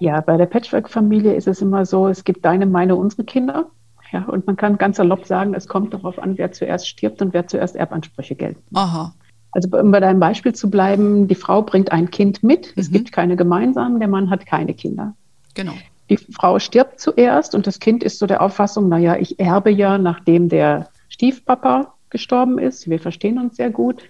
Ja, 0.00 0.20
bei 0.20 0.36
der 0.36 0.46
Patchwork-Familie 0.46 1.34
ist 1.34 1.46
es 1.46 1.62
immer 1.62 1.86
so, 1.86 2.08
es 2.08 2.24
gibt 2.24 2.44
deine, 2.44 2.66
meine, 2.66 2.96
unsere 2.96 3.24
Kinder. 3.24 3.70
Ja, 4.14 4.22
und 4.26 4.46
man 4.46 4.54
kann 4.54 4.78
ganz 4.78 4.98
salopp 4.98 5.26
sagen, 5.26 5.54
es 5.54 5.66
kommt 5.66 5.92
darauf 5.92 6.20
an, 6.20 6.38
wer 6.38 6.52
zuerst 6.52 6.86
stirbt 6.86 7.20
und 7.20 7.34
wer 7.34 7.48
zuerst 7.48 7.74
Erbansprüche 7.74 8.36
gelten. 8.36 8.62
Aha. 8.72 9.12
Also 9.50 9.68
um 9.76 9.90
bei 9.90 9.98
deinem 9.98 10.20
Beispiel 10.20 10.54
zu 10.54 10.70
bleiben, 10.70 11.26
die 11.26 11.34
Frau 11.34 11.62
bringt 11.62 11.90
ein 11.90 12.12
Kind 12.12 12.44
mit, 12.44 12.72
es 12.76 12.90
mhm. 12.90 12.92
gibt 12.92 13.10
keine 13.10 13.34
gemeinsamen, 13.34 13.98
der 13.98 14.06
Mann 14.06 14.30
hat 14.30 14.46
keine 14.46 14.72
Kinder. 14.72 15.16
Genau. 15.54 15.72
Die 16.10 16.16
Frau 16.16 16.60
stirbt 16.60 17.00
zuerst 17.00 17.56
und 17.56 17.66
das 17.66 17.80
Kind 17.80 18.04
ist 18.04 18.20
so 18.20 18.28
der 18.28 18.40
Auffassung, 18.40 18.88
naja, 18.88 19.16
ich 19.16 19.40
erbe 19.40 19.72
ja, 19.72 19.98
nachdem 19.98 20.48
der 20.48 20.90
Stiefpapa 21.08 21.94
gestorben 22.08 22.60
ist. 22.60 22.88
Wir 22.88 23.00
verstehen 23.00 23.40
uns 23.40 23.56
sehr 23.56 23.70
gut, 23.70 24.04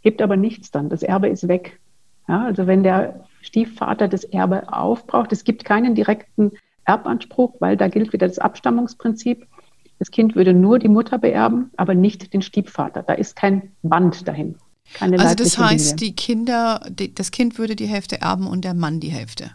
gibt 0.00 0.22
aber 0.22 0.38
nichts 0.38 0.70
dann. 0.70 0.88
Das 0.88 1.02
Erbe 1.02 1.28
ist 1.28 1.46
weg. 1.46 1.78
Ja, 2.26 2.44
also 2.44 2.66
wenn 2.66 2.82
der 2.82 3.20
Stiefvater 3.42 4.08
das 4.08 4.24
Erbe 4.24 4.72
aufbraucht, 4.72 5.30
es 5.30 5.44
gibt 5.44 5.66
keinen 5.66 5.94
direkten 5.94 6.52
Erbanspruch, 6.84 7.54
weil 7.60 7.76
da 7.76 7.88
gilt 7.88 8.12
wieder 8.12 8.28
das 8.28 8.38
Abstammungsprinzip. 8.38 9.46
Das 9.98 10.10
Kind 10.10 10.34
würde 10.34 10.52
nur 10.52 10.78
die 10.78 10.88
Mutter 10.88 11.18
beerben, 11.18 11.70
aber 11.76 11.94
nicht 11.94 12.32
den 12.32 12.42
Stiefvater. 12.42 13.02
Da 13.02 13.14
ist 13.14 13.36
kein 13.36 13.72
Band 13.82 14.26
dahin. 14.26 14.56
Keine 14.94 15.18
also 15.18 15.34
das 15.34 15.58
heißt, 15.58 16.00
Linie. 16.00 16.06
die 16.06 16.16
Kinder, 16.16 16.80
die, 16.90 17.14
das 17.14 17.30
Kind 17.30 17.58
würde 17.58 17.76
die 17.76 17.86
Hälfte 17.86 18.20
erben 18.20 18.46
und 18.46 18.64
der 18.64 18.74
Mann 18.74 19.00
die 19.00 19.10
Hälfte. 19.10 19.52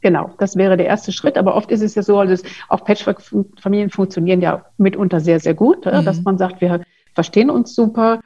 Genau, 0.00 0.32
das 0.38 0.56
wäre 0.56 0.76
der 0.76 0.86
erste 0.86 1.12
Schritt. 1.12 1.36
Aber 1.36 1.54
oft 1.54 1.70
ist 1.70 1.82
es 1.82 1.94
ja 1.94 2.02
so, 2.02 2.18
also 2.18 2.42
auch 2.68 2.84
Patchwork-Familien 2.84 3.90
funktionieren 3.90 4.40
ja 4.40 4.64
mitunter 4.78 5.20
sehr, 5.20 5.40
sehr 5.40 5.54
gut, 5.54 5.84
mhm. 5.84 6.04
dass 6.04 6.22
man 6.22 6.38
sagt, 6.38 6.60
wir 6.60 6.82
verstehen 7.14 7.50
uns 7.50 7.74
super 7.74 8.20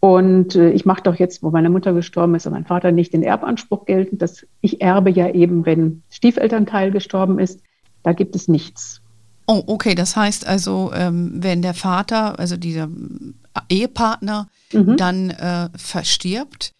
Und 0.00 0.56
äh, 0.56 0.70
ich 0.70 0.84
mache 0.84 1.02
doch 1.02 1.14
jetzt, 1.14 1.44
wo 1.44 1.50
meine 1.50 1.70
Mutter 1.70 1.92
gestorben 1.92 2.34
ist 2.34 2.44
und 2.46 2.54
mein 2.54 2.66
Vater 2.66 2.90
nicht 2.90 3.12
den 3.12 3.22
Erbanspruch 3.22 3.84
geltend, 3.84 4.20
dass 4.20 4.44
ich 4.60 4.80
erbe 4.80 5.10
ja 5.10 5.30
eben, 5.30 5.64
wenn 5.64 6.02
Stiefelternteil 6.10 6.90
gestorben 6.90 7.38
ist. 7.38 7.62
Da 8.02 8.12
gibt 8.12 8.34
es 8.34 8.48
nichts. 8.48 9.00
Oh, 9.46 9.62
okay. 9.66 9.94
Das 9.94 10.16
heißt 10.16 10.46
also, 10.46 10.92
ähm, 10.94 11.32
wenn 11.34 11.62
der 11.62 11.74
Vater, 11.74 12.38
also 12.38 12.56
dieser 12.56 12.88
Ehepartner, 13.68 14.48
mhm. 14.72 14.96
dann 14.96 15.30
äh, 15.30 15.68
verstirbt, 15.76 16.72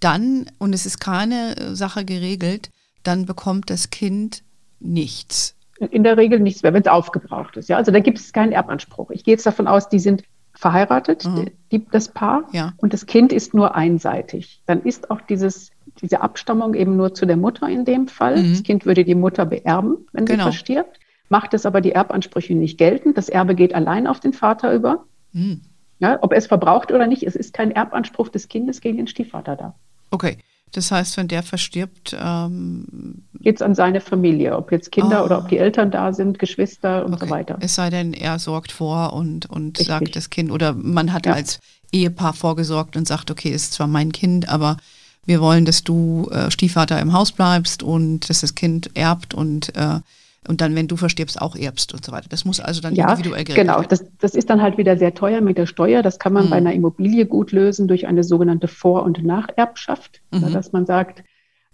dann, 0.00 0.46
und 0.58 0.74
es 0.74 0.86
ist 0.86 1.00
keine 1.00 1.56
äh, 1.56 1.74
Sache 1.74 2.04
geregelt, 2.04 2.70
dann 3.02 3.26
bekommt 3.26 3.70
das 3.70 3.90
Kind 3.90 4.42
nichts. 4.80 5.54
In 5.90 6.02
der 6.02 6.16
Regel 6.16 6.40
nichts 6.40 6.62
mehr, 6.62 6.72
wenn 6.72 6.82
es 6.82 6.88
aufgebraucht 6.88 7.56
ist. 7.56 7.68
Ja? 7.68 7.76
Also 7.76 7.92
da 7.92 8.00
gibt 8.00 8.18
es 8.18 8.32
keinen 8.32 8.52
Erbanspruch. 8.52 9.10
Ich 9.10 9.24
gehe 9.24 9.34
jetzt 9.34 9.46
davon 9.46 9.68
aus, 9.68 9.88
die 9.88 10.00
sind 10.00 10.24
verheiratet, 10.54 11.24
mhm. 11.24 11.50
die, 11.70 11.86
das 11.86 12.08
Paar, 12.08 12.48
ja. 12.52 12.72
und 12.78 12.92
das 12.92 13.06
Kind 13.06 13.32
ist 13.32 13.54
nur 13.54 13.76
einseitig. 13.76 14.60
Dann 14.66 14.82
ist 14.82 15.10
auch 15.10 15.20
dieses, 15.20 15.70
diese 16.00 16.20
Abstammung 16.20 16.74
eben 16.74 16.96
nur 16.96 17.14
zu 17.14 17.26
der 17.26 17.36
Mutter 17.36 17.68
in 17.68 17.84
dem 17.84 18.08
Fall. 18.08 18.42
Mhm. 18.42 18.50
Das 18.50 18.62
Kind 18.62 18.86
würde 18.86 19.04
die 19.04 19.14
Mutter 19.14 19.46
beerben, 19.46 19.98
wenn 20.12 20.24
genau. 20.24 20.44
sie 20.44 20.50
verstirbt, 20.50 20.98
macht 21.28 21.54
es 21.54 21.66
aber 21.66 21.80
die 21.80 21.92
Erbansprüche 21.92 22.54
nicht 22.54 22.78
geltend. 22.78 23.16
Das 23.18 23.28
Erbe 23.28 23.54
geht 23.54 23.74
allein 23.74 24.06
auf 24.06 24.20
den 24.20 24.32
Vater 24.32 24.72
über. 24.72 25.04
Mhm. 25.32 25.62
Ja, 26.00 26.18
ob 26.22 26.32
er 26.32 26.38
es 26.38 26.46
verbraucht 26.46 26.92
oder 26.92 27.06
nicht, 27.06 27.24
es 27.24 27.34
ist 27.34 27.52
kein 27.52 27.72
Erbanspruch 27.72 28.28
des 28.28 28.48
Kindes 28.48 28.80
gegen 28.80 28.98
den 28.98 29.06
Stiefvater 29.08 29.56
da. 29.56 29.74
Okay. 30.10 30.38
Das 30.72 30.90
heißt, 30.90 31.16
wenn 31.16 31.28
der 31.28 31.42
verstirbt, 31.42 32.14
ähm, 32.20 33.22
geht 33.40 33.56
es 33.56 33.62
an 33.62 33.74
seine 33.74 34.02
Familie, 34.02 34.54
ob 34.54 34.70
jetzt 34.70 34.92
Kinder 34.92 35.22
oh. 35.22 35.24
oder 35.24 35.38
ob 35.38 35.48
die 35.48 35.56
Eltern 35.56 35.90
da 35.90 36.12
sind, 36.12 36.38
Geschwister 36.38 37.06
und 37.06 37.14
okay. 37.14 37.24
so 37.24 37.30
weiter. 37.30 37.56
Es 37.60 37.74
sei 37.74 37.88
denn, 37.88 38.12
er 38.12 38.38
sorgt 38.38 38.72
vor 38.72 39.14
und, 39.14 39.46
und 39.46 39.78
sagt 39.78 40.14
das 40.14 40.28
Kind, 40.28 40.50
oder 40.50 40.74
man 40.74 41.12
hat 41.12 41.24
ja. 41.24 41.32
als 41.32 41.60
Ehepaar 41.90 42.34
vorgesorgt 42.34 42.96
und 42.96 43.08
sagt, 43.08 43.30
okay, 43.30 43.48
ist 43.48 43.72
zwar 43.72 43.86
mein 43.86 44.12
Kind, 44.12 44.48
aber 44.48 44.76
wir 45.28 45.40
wollen, 45.40 45.64
dass 45.64 45.84
du 45.84 46.28
äh, 46.32 46.50
Stiefvater 46.50 46.98
im 47.00 47.12
Haus 47.12 47.32
bleibst 47.32 47.82
und 47.82 48.28
dass 48.30 48.40
das 48.40 48.54
Kind 48.54 48.90
erbt 48.94 49.34
und 49.34 49.76
äh, 49.76 50.00
und 50.46 50.62
dann, 50.62 50.74
wenn 50.74 50.88
du 50.88 50.96
verstirbst, 50.96 51.42
auch 51.42 51.56
erbst 51.56 51.92
und 51.92 52.02
so 52.02 52.10
weiter. 52.10 52.28
Das 52.30 52.46
muss 52.46 52.58
also 52.58 52.80
dann 52.80 52.94
ja, 52.94 53.10
individuell 53.10 53.44
geregelt 53.44 53.66
genau. 53.66 53.80
werden. 53.80 53.88
Genau, 53.88 54.02
das, 54.02 54.18
das 54.18 54.34
ist 54.34 54.48
dann 54.48 54.62
halt 54.62 54.78
wieder 54.78 54.96
sehr 54.96 55.12
teuer 55.12 55.42
mit 55.42 55.58
der 55.58 55.66
Steuer. 55.66 56.02
Das 56.02 56.18
kann 56.18 56.32
man 56.32 56.46
mhm. 56.46 56.50
bei 56.50 56.56
einer 56.56 56.72
Immobilie 56.72 57.26
gut 57.26 57.52
lösen 57.52 57.86
durch 57.86 58.06
eine 58.06 58.24
sogenannte 58.24 58.66
Vor- 58.66 59.02
und 59.02 59.22
Nacherbschaft, 59.22 60.22
mhm. 60.30 60.50
dass 60.52 60.72
man 60.72 60.86
sagt, 60.86 61.22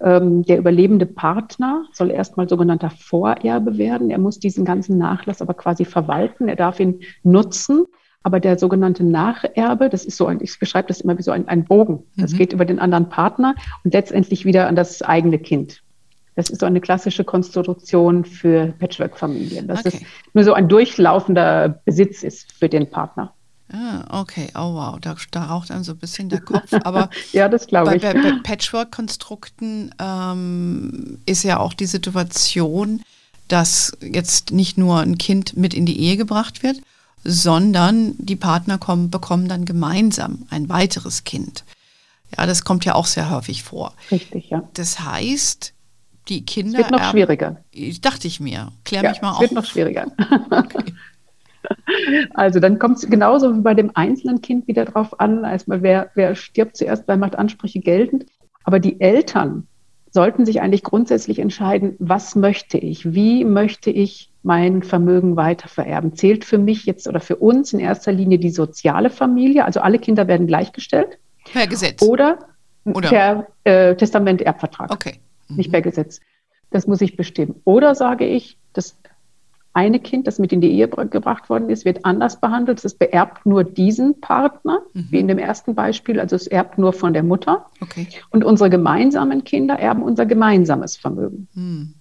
ähm, 0.00 0.42
der 0.42 0.58
überlebende 0.58 1.06
Partner 1.06 1.84
soll 1.92 2.10
erstmal 2.10 2.48
sogenannter 2.48 2.90
Vorerbe 2.90 3.78
werden. 3.78 4.10
Er 4.10 4.18
muss 4.18 4.40
diesen 4.40 4.64
ganzen 4.64 4.98
Nachlass 4.98 5.40
aber 5.40 5.54
quasi 5.54 5.84
verwalten. 5.84 6.48
Er 6.48 6.56
darf 6.56 6.80
ihn 6.80 7.00
nutzen. 7.22 7.84
Aber 8.24 8.40
der 8.40 8.58
sogenannte 8.58 9.04
Nacherbe, 9.04 9.90
das 9.90 10.04
ist 10.04 10.16
so 10.16 10.26
ein, 10.26 10.40
ich 10.40 10.58
beschreibe 10.58 10.88
das 10.88 11.02
immer 11.02 11.16
wie 11.18 11.22
so 11.22 11.30
ein, 11.30 11.46
ein 11.46 11.64
Bogen. 11.64 12.02
Das 12.16 12.32
mhm. 12.32 12.38
geht 12.38 12.52
über 12.54 12.64
den 12.64 12.78
anderen 12.78 13.08
Partner 13.10 13.54
und 13.84 13.92
letztendlich 13.92 14.44
wieder 14.44 14.66
an 14.66 14.74
das 14.74 15.02
eigene 15.02 15.38
Kind. 15.38 15.82
Das 16.34 16.50
ist 16.50 16.60
so 16.60 16.66
eine 16.66 16.80
klassische 16.80 17.22
Konstruktion 17.22 18.24
für 18.24 18.74
Patchwork-Familien, 18.78 19.68
dass 19.68 19.86
okay. 19.86 20.00
es 20.02 20.08
nur 20.32 20.42
so 20.42 20.54
ein 20.54 20.68
durchlaufender 20.68 21.80
Besitz 21.84 22.22
ist 22.24 22.50
für 22.52 22.68
den 22.68 22.90
Partner. 22.90 23.32
Ah, 23.72 24.20
okay. 24.20 24.48
Oh 24.54 24.74
wow, 24.74 24.98
da, 25.00 25.16
da 25.30 25.44
raucht 25.44 25.70
einem 25.70 25.84
so 25.84 25.92
ein 25.92 25.98
bisschen 25.98 26.28
der 26.30 26.40
Kopf. 26.40 26.72
Aber 26.82 27.10
ja, 27.32 27.48
das 27.48 27.66
glaube 27.66 27.96
ich. 27.96 28.02
Bei, 28.02 28.14
bei 28.14 28.32
Patchwork-Konstrukten 28.42 29.94
ähm, 30.00 31.18
ist 31.26 31.44
ja 31.44 31.58
auch 31.58 31.74
die 31.74 31.86
Situation, 31.86 33.02
dass 33.48 33.96
jetzt 34.00 34.50
nicht 34.50 34.78
nur 34.78 35.00
ein 35.00 35.18
Kind 35.18 35.56
mit 35.56 35.74
in 35.74 35.86
die 35.86 36.00
Ehe 36.00 36.16
gebracht 36.16 36.62
wird, 36.62 36.80
sondern 37.24 38.14
die 38.18 38.36
Partner 38.36 38.78
kommen, 38.78 39.10
bekommen 39.10 39.48
dann 39.48 39.64
gemeinsam 39.64 40.46
ein 40.50 40.68
weiteres 40.68 41.24
Kind. 41.24 41.64
Ja, 42.36 42.46
das 42.46 42.64
kommt 42.64 42.84
ja 42.84 42.94
auch 42.94 43.06
sehr 43.06 43.30
häufig 43.30 43.62
vor. 43.62 43.94
Richtig, 44.10 44.50
ja. 44.50 44.68
Das 44.74 45.00
heißt, 45.00 45.72
die 46.28 46.44
Kinder. 46.44 46.78
Es 46.78 46.78
wird 46.78 46.90
noch 46.90 47.00
erben, 47.00 47.12
schwieriger. 47.12 47.56
Dachte 48.00 48.26
ich 48.26 48.40
mir. 48.40 48.72
Klär 48.84 49.02
ja, 49.02 49.10
mich 49.10 49.22
mal 49.22 49.32
auf. 49.32 49.36
Es 49.36 49.42
wird 49.42 49.52
noch 49.52 49.64
schwieriger. 49.64 50.06
Okay. 50.50 50.92
Also 52.34 52.60
dann 52.60 52.78
kommt 52.78 52.98
es 52.98 53.08
genauso 53.08 53.56
wie 53.56 53.60
bei 53.60 53.72
dem 53.72 53.90
einzelnen 53.94 54.42
Kind 54.42 54.68
wieder 54.68 54.84
drauf 54.84 55.18
an, 55.18 55.46
als 55.46 55.66
mal 55.66 55.82
wer, 55.82 56.10
wer 56.14 56.34
stirbt 56.34 56.76
zuerst, 56.76 57.04
wer 57.06 57.16
macht 57.16 57.36
Ansprüche 57.36 57.80
geltend. 57.80 58.26
Aber 58.64 58.78
die 58.80 59.00
Eltern 59.00 59.66
sollten 60.10 60.44
sich 60.44 60.60
eigentlich 60.60 60.82
grundsätzlich 60.82 61.38
entscheiden, 61.38 61.96
was 61.98 62.36
möchte 62.36 62.76
ich? 62.76 63.14
Wie 63.14 63.44
möchte 63.44 63.90
ich 63.90 64.30
mein 64.44 64.82
Vermögen 64.82 65.36
weitervererben? 65.36 66.14
Zählt 66.14 66.44
für 66.44 66.58
mich 66.58 66.86
jetzt 66.86 67.08
oder 67.08 67.20
für 67.20 67.36
uns 67.36 67.72
in 67.72 67.80
erster 67.80 68.12
Linie 68.12 68.38
die 68.38 68.50
soziale 68.50 69.10
Familie? 69.10 69.64
Also 69.64 69.80
alle 69.80 69.98
Kinder 69.98 70.28
werden 70.28 70.46
gleichgestellt. 70.46 71.18
Per 71.52 71.66
Gesetz. 71.66 72.00
Oder, 72.02 72.38
oder? 72.84 73.08
per 73.08 73.46
äh, 73.64 73.96
Testament, 73.96 74.40
Erbvertrag. 74.40 74.92
Okay 74.92 75.20
nicht 75.48 75.70
per 75.70 75.82
Gesetz. 75.82 76.20
Das 76.70 76.86
muss 76.86 77.00
ich 77.00 77.16
bestimmen. 77.16 77.60
Oder 77.64 77.94
sage 77.94 78.26
ich, 78.26 78.58
das 78.72 78.96
eine 79.72 79.98
Kind, 79.98 80.26
das 80.26 80.38
mit 80.38 80.52
in 80.52 80.60
die 80.60 80.70
Ehe 80.70 80.88
gebracht 80.88 81.50
worden 81.50 81.68
ist, 81.68 81.84
wird 81.84 82.04
anders 82.04 82.40
behandelt. 82.40 82.84
Es 82.84 82.94
beerbt 82.94 83.44
nur 83.44 83.64
diesen 83.64 84.20
Partner, 84.20 84.82
mhm. 84.92 85.06
wie 85.10 85.18
in 85.18 85.28
dem 85.28 85.38
ersten 85.38 85.74
Beispiel. 85.74 86.20
Also 86.20 86.36
es 86.36 86.46
erbt 86.46 86.78
nur 86.78 86.92
von 86.92 87.12
der 87.12 87.24
Mutter. 87.24 87.66
Okay. 87.80 88.06
Und 88.30 88.44
unsere 88.44 88.70
gemeinsamen 88.70 89.42
Kinder 89.42 89.78
erben 89.78 90.02
unser 90.02 90.26
gemeinsames 90.26 90.96
Vermögen. 90.96 91.48
Hm. 91.54 91.94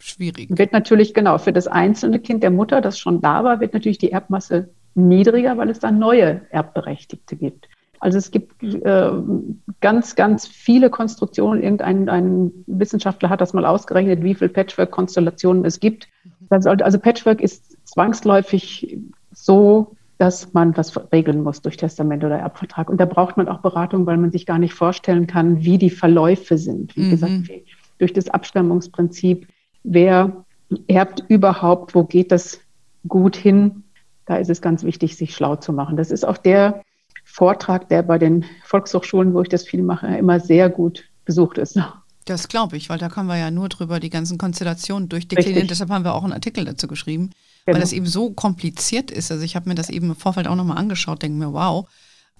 Schwierig. 0.00 0.48
Wird 0.50 0.72
natürlich, 0.72 1.14
genau, 1.14 1.38
für 1.38 1.52
das 1.52 1.66
einzelne 1.66 2.18
Kind 2.18 2.42
der 2.42 2.50
Mutter, 2.50 2.80
das 2.80 2.98
schon 2.98 3.20
da 3.20 3.44
war, 3.44 3.60
wird 3.60 3.74
natürlich 3.74 3.98
die 3.98 4.12
Erbmasse 4.12 4.70
niedriger, 4.94 5.56
weil 5.56 5.70
es 5.70 5.78
dann 5.78 5.98
neue 5.98 6.40
Erbberechtigte 6.50 7.36
gibt. 7.36 7.68
Also 8.00 8.16
es 8.16 8.30
gibt 8.30 8.62
äh, 8.62 9.10
ganz, 9.80 10.16
ganz 10.16 10.46
viele 10.46 10.88
Konstruktionen. 10.88 11.62
Irgendein 11.62 12.08
ein 12.08 12.50
Wissenschaftler 12.66 13.28
hat 13.28 13.42
das 13.42 13.52
mal 13.52 13.66
ausgerechnet, 13.66 14.22
wie 14.22 14.34
viele 14.34 14.48
Patchwork-Konstellationen 14.48 15.66
es 15.66 15.80
gibt. 15.80 16.08
Also 16.48 16.98
Patchwork 16.98 17.42
ist 17.42 17.76
zwangsläufig 17.86 18.98
so, 19.32 19.96
dass 20.16 20.52
man 20.54 20.76
was 20.76 20.94
regeln 21.12 21.42
muss 21.42 21.60
durch 21.60 21.76
Testament 21.76 22.24
oder 22.24 22.38
Erbvertrag. 22.38 22.88
Und 22.88 22.98
da 22.98 23.04
braucht 23.04 23.36
man 23.36 23.48
auch 23.48 23.60
Beratung, 23.60 24.06
weil 24.06 24.16
man 24.16 24.30
sich 24.30 24.46
gar 24.46 24.58
nicht 24.58 24.74
vorstellen 24.74 25.26
kann, 25.26 25.62
wie 25.62 25.76
die 25.76 25.90
Verläufe 25.90 26.56
sind. 26.56 26.96
Wie 26.96 27.04
mhm. 27.04 27.10
gesagt, 27.10 27.50
durch 27.98 28.14
das 28.14 28.28
Abstammungsprinzip, 28.30 29.46
wer 29.82 30.44
erbt 30.86 31.24
überhaupt, 31.28 31.94
wo 31.94 32.04
geht 32.04 32.32
das 32.32 32.58
gut 33.08 33.36
hin? 33.36 33.84
Da 34.26 34.36
ist 34.36 34.50
es 34.50 34.62
ganz 34.62 34.84
wichtig, 34.84 35.16
sich 35.16 35.34
schlau 35.34 35.56
zu 35.56 35.72
machen. 35.72 35.96
Das 35.96 36.10
ist 36.10 36.24
auch 36.24 36.38
der 36.38 36.82
Vortrag, 37.24 37.88
der 37.88 38.02
bei 38.02 38.18
den 38.18 38.44
Volkshochschulen, 38.64 39.34
wo 39.34 39.42
ich 39.42 39.48
das 39.48 39.64
viel 39.64 39.82
mache, 39.82 40.06
immer 40.06 40.40
sehr 40.40 40.68
gut 40.68 41.04
besucht 41.24 41.58
ist. 41.58 41.78
Das 42.26 42.48
glaube 42.48 42.76
ich, 42.76 42.88
weil 42.88 42.98
da 42.98 43.08
können 43.08 43.28
wir 43.28 43.36
ja 43.36 43.50
nur 43.50 43.68
drüber 43.68 43.98
die 43.98 44.10
ganzen 44.10 44.38
Konstellationen 44.38 45.08
durchdeklinieren. 45.08 45.68
Deshalb 45.68 45.90
haben 45.90 46.04
wir 46.04 46.14
auch 46.14 46.22
einen 46.22 46.32
Artikel 46.32 46.64
dazu 46.64 46.86
geschrieben, 46.86 47.30
genau. 47.64 47.74
weil 47.74 47.80
das 47.80 47.92
eben 47.92 48.06
so 48.06 48.30
kompliziert 48.30 49.10
ist. 49.10 49.32
Also 49.32 49.42
ich 49.44 49.56
habe 49.56 49.68
mir 49.68 49.74
das 49.74 49.90
eben 49.90 50.10
im 50.10 50.16
Vorfeld 50.16 50.46
auch 50.46 50.54
nochmal 50.54 50.78
angeschaut, 50.78 51.22
denke 51.22 51.38
mir, 51.38 51.52
wow. 51.52 51.88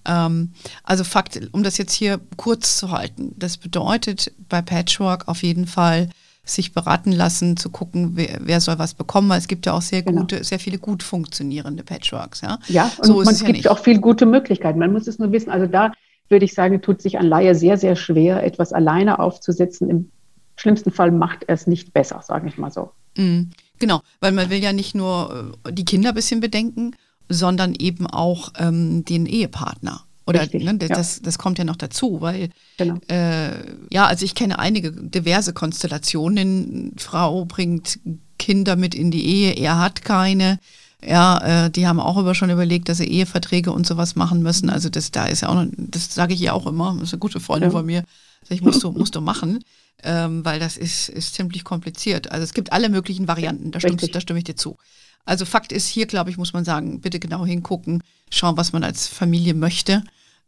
Ähm, 0.05 0.53
also 0.83 1.03
Fakt, 1.03 1.39
um 1.51 1.63
das 1.63 1.77
jetzt 1.77 1.93
hier 1.93 2.19
kurz 2.37 2.77
zu 2.77 2.91
halten, 2.91 3.33
das 3.37 3.57
bedeutet 3.57 4.31
bei 4.49 4.61
Patchwork 4.61 5.27
auf 5.27 5.43
jeden 5.43 5.67
Fall, 5.67 6.09
sich 6.43 6.73
beraten 6.73 7.11
lassen, 7.11 7.55
zu 7.55 7.69
gucken, 7.69 8.11
wer, 8.15 8.39
wer, 8.41 8.59
soll 8.61 8.79
was 8.79 8.93
bekommen, 8.93 9.29
weil 9.29 9.37
es 9.37 9.47
gibt 9.47 9.65
ja 9.65 9.73
auch 9.73 9.81
sehr 9.81 10.01
genau. 10.01 10.21
gute, 10.21 10.43
sehr 10.43 10.59
viele 10.59 10.79
gut 10.79 11.03
funktionierende 11.03 11.83
Patchworks. 11.83 12.41
Ja, 12.41 12.59
ja 12.67 12.91
und 12.97 13.05
so 13.05 13.21
es 13.21 13.43
gibt 13.43 13.59
ja 13.59 13.71
auch 13.71 13.79
viele 13.79 13.99
gute 13.99 14.25
Möglichkeiten. 14.25 14.79
Man 14.79 14.91
muss 14.91 15.07
es 15.07 15.19
nur 15.19 15.31
wissen. 15.31 15.51
Also 15.51 15.67
da 15.67 15.91
würde 16.29 16.45
ich 16.45 16.53
sagen, 16.53 16.81
tut 16.81 17.01
sich 17.01 17.17
ein 17.17 17.27
Laie 17.27 17.53
sehr, 17.53 17.77
sehr 17.77 17.95
schwer, 17.95 18.43
etwas 18.43 18.73
alleine 18.73 19.19
aufzusetzen. 19.19 19.89
Im 19.89 20.11
schlimmsten 20.55 20.91
Fall 20.91 21.11
macht 21.11 21.43
er 21.43 21.55
es 21.55 21.67
nicht 21.67 21.93
besser, 21.93 22.21
sage 22.25 22.47
ich 22.47 22.57
mal 22.57 22.71
so. 22.71 22.91
Mhm. 23.17 23.51
Genau, 23.79 24.01
weil 24.19 24.31
man 24.31 24.49
will 24.49 24.59
ja 24.59 24.73
nicht 24.73 24.95
nur 24.95 25.53
äh, 25.65 25.73
die 25.73 25.85
Kinder 25.85 26.09
ein 26.09 26.15
bisschen 26.15 26.39
bedenken, 26.39 26.95
sondern 27.29 27.75
eben 27.75 28.07
auch 28.07 28.53
ähm, 28.59 29.05
den 29.05 29.25
Ehepartner. 29.25 30.05
Oder 30.27 30.41
Richtig, 30.41 30.63
ne, 30.63 30.75
das, 30.75 31.17
ja. 31.17 31.23
das 31.23 31.37
kommt 31.37 31.57
ja 31.57 31.63
noch 31.63 31.75
dazu, 31.75 32.21
weil 32.21 32.49
genau. 32.77 32.99
äh, 33.09 33.51
ja, 33.91 34.05
also 34.05 34.23
ich 34.23 34.35
kenne 34.35 34.59
einige 34.59 34.91
diverse 34.91 35.51
Konstellationen. 35.51 36.93
Frau 36.97 37.45
bringt 37.45 37.99
Kinder 38.37 38.75
mit 38.75 38.93
in 38.93 39.11
die 39.11 39.25
Ehe, 39.25 39.53
er 39.53 39.79
hat 39.79 40.03
keine. 40.03 40.59
Ja, 41.03 41.65
äh, 41.65 41.71
die 41.71 41.87
haben 41.87 41.99
auch 41.99 42.17
über 42.17 42.35
schon 42.35 42.51
überlegt, 42.51 42.87
dass 42.87 42.99
sie 42.99 43.07
Eheverträge 43.07 43.71
und 43.71 43.87
sowas 43.87 44.15
machen 44.15 44.43
müssen. 44.43 44.69
Also 44.69 44.89
das 44.89 45.09
da 45.09 45.25
ist 45.25 45.41
ja 45.41 45.49
auch, 45.49 45.55
noch, 45.55 45.65
das 45.75 46.13
sage 46.13 46.35
ich 46.35 46.39
ja 46.39 46.53
auch 46.53 46.67
immer, 46.67 46.93
das 46.99 47.09
ist 47.09 47.13
eine 47.13 47.19
gute 47.19 47.39
Freundin 47.39 47.71
ja. 47.71 47.77
von 47.77 47.85
mir. 47.85 48.03
Ich 48.49 48.61
musst 48.61 48.83
du, 48.83 48.91
musst 48.91 49.15
du 49.15 49.21
machen, 49.21 49.63
ähm, 50.03 50.45
weil 50.45 50.59
das 50.59 50.77
ist, 50.77 51.09
ist 51.09 51.33
ziemlich 51.33 51.63
kompliziert. 51.63 52.31
Also 52.31 52.43
es 52.43 52.53
gibt 52.53 52.71
alle 52.71 52.89
möglichen 52.89 53.27
Varianten, 53.27 53.71
da, 53.71 53.79
stimmt, 53.79 54.13
da 54.13 54.21
stimme 54.21 54.39
ich 54.39 54.45
dir 54.45 54.55
zu. 54.55 54.77
Also 55.25 55.45
Fakt 55.45 55.71
ist 55.71 55.87
hier, 55.87 56.05
glaube 56.05 56.29
ich, 56.29 56.37
muss 56.37 56.53
man 56.53 56.65
sagen, 56.65 57.01
bitte 57.01 57.19
genau 57.19 57.45
hingucken, 57.45 58.03
schauen, 58.29 58.57
was 58.57 58.73
man 58.73 58.83
als 58.83 59.07
Familie 59.07 59.53
möchte. 59.53 60.03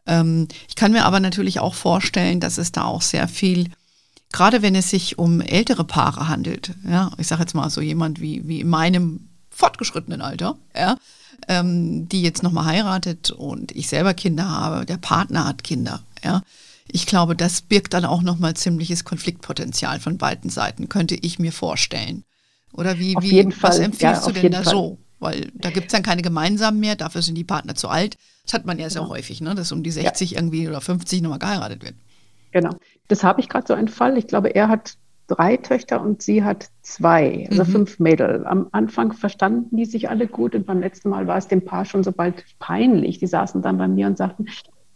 Ähm, 0.05 0.47
ich 0.67 0.75
kann 0.75 0.91
mir 0.91 1.05
aber 1.05 1.19
natürlich 1.19 1.59
auch 1.59 1.75
vorstellen, 1.75 2.39
dass 2.39 2.57
es 2.57 2.71
da 2.71 2.86
auch 2.86 3.01
sehr 3.01 3.27
viel, 3.27 3.69
gerade 4.31 4.62
wenn 4.62 4.75
es 4.75 4.89
sich 4.89 5.17
um 5.17 5.41
ältere 5.41 5.83
Paare 5.83 6.27
handelt, 6.27 6.73
ja, 6.88 7.12
ich 7.17 7.27
sage 7.27 7.41
jetzt 7.41 7.53
mal 7.53 7.69
so 7.69 7.81
jemand 7.81 8.19
wie, 8.19 8.47
wie 8.47 8.62
in 8.62 8.69
meinem 8.69 9.29
fortgeschrittenen 9.49 10.21
Alter, 10.21 10.57
ja, 10.75 10.97
ähm, 11.47 12.09
die 12.09 12.21
jetzt 12.21 12.43
nochmal 12.43 12.65
heiratet 12.65 13.31
und 13.31 13.71
ich 13.73 13.88
selber 13.88 14.13
Kinder 14.13 14.49
habe, 14.49 14.86
der 14.86 14.97
Partner 14.97 15.45
hat 15.45 15.63
Kinder, 15.63 16.01
ja. 16.23 16.41
Ich 16.91 17.05
glaube, 17.05 17.36
das 17.36 17.62
birgt 17.62 17.93
dann 17.93 18.03
auch 18.03 18.21
nochmal 18.21 18.55
ziemliches 18.55 19.05
Konfliktpotenzial 19.05 20.01
von 20.01 20.17
beiden 20.17 20.49
Seiten, 20.49 20.89
könnte 20.89 21.15
ich 21.15 21.39
mir 21.39 21.53
vorstellen. 21.53 22.25
Oder 22.73 22.99
wie, 22.99 23.15
auf 23.15 23.23
wie 23.23 23.45
was 23.45 23.77
Fall. 23.77 23.86
empfiehlst 23.86 24.25
ja, 24.27 24.31
du 24.31 24.39
denn 24.39 24.51
da 24.51 24.63
Fall. 24.63 24.73
so? 24.73 24.97
Weil 25.19 25.51
da 25.53 25.69
gibt 25.69 25.88
es 25.88 25.93
dann 25.93 26.03
keine 26.03 26.21
gemeinsamen 26.21 26.79
mehr, 26.79 26.95
dafür 26.95 27.21
sind 27.21 27.36
die 27.36 27.43
Partner 27.43 27.75
zu 27.75 27.88
alt. 27.88 28.17
Das 28.45 28.53
hat 28.53 28.65
man 28.65 28.77
ja 28.77 28.89
sehr 28.89 29.07
häufig, 29.07 29.39
ne? 29.39 29.55
dass 29.55 29.71
um 29.71 29.83
die 29.83 29.91
60 29.91 30.31
ja. 30.31 30.38
irgendwie 30.38 30.67
oder 30.67 30.81
50 30.81 31.21
nochmal 31.21 31.39
geheiratet 31.39 31.83
wird. 31.83 31.95
Genau. 32.51 32.71
Das 33.07 33.23
habe 33.23 33.39
ich 33.39 33.47
gerade 33.47 33.65
so 33.67 33.73
einen 33.73 33.88
Fall. 33.88 34.17
Ich 34.17 34.27
glaube, 34.27 34.49
er 34.49 34.67
hat 34.67 34.97
drei 35.27 35.57
Töchter 35.57 36.01
und 36.01 36.21
sie 36.21 36.43
hat 36.43 36.69
zwei, 36.81 37.47
also 37.49 37.63
mhm. 37.63 37.67
fünf 37.67 37.99
Mädel. 37.99 38.45
Am 38.45 38.67
Anfang 38.71 39.13
verstanden 39.13 39.77
die 39.77 39.86
sich 39.86 40.09
alle 40.09 40.27
gut 40.27 40.55
und 40.55 40.65
beim 40.65 40.81
letzten 40.81 41.09
Mal 41.09 41.27
war 41.27 41.38
es 41.38 41.47
dem 41.47 41.63
Paar 41.63 41.86
schon 41.86 42.03
so 42.03 42.12
bald 42.12 42.43
peinlich. 42.59 43.19
Die 43.19 43.27
saßen 43.27 43.62
dann 43.62 43.77
bei 43.77 43.88
mir 43.88 44.07
und 44.07 44.17
sagten, 44.17 44.47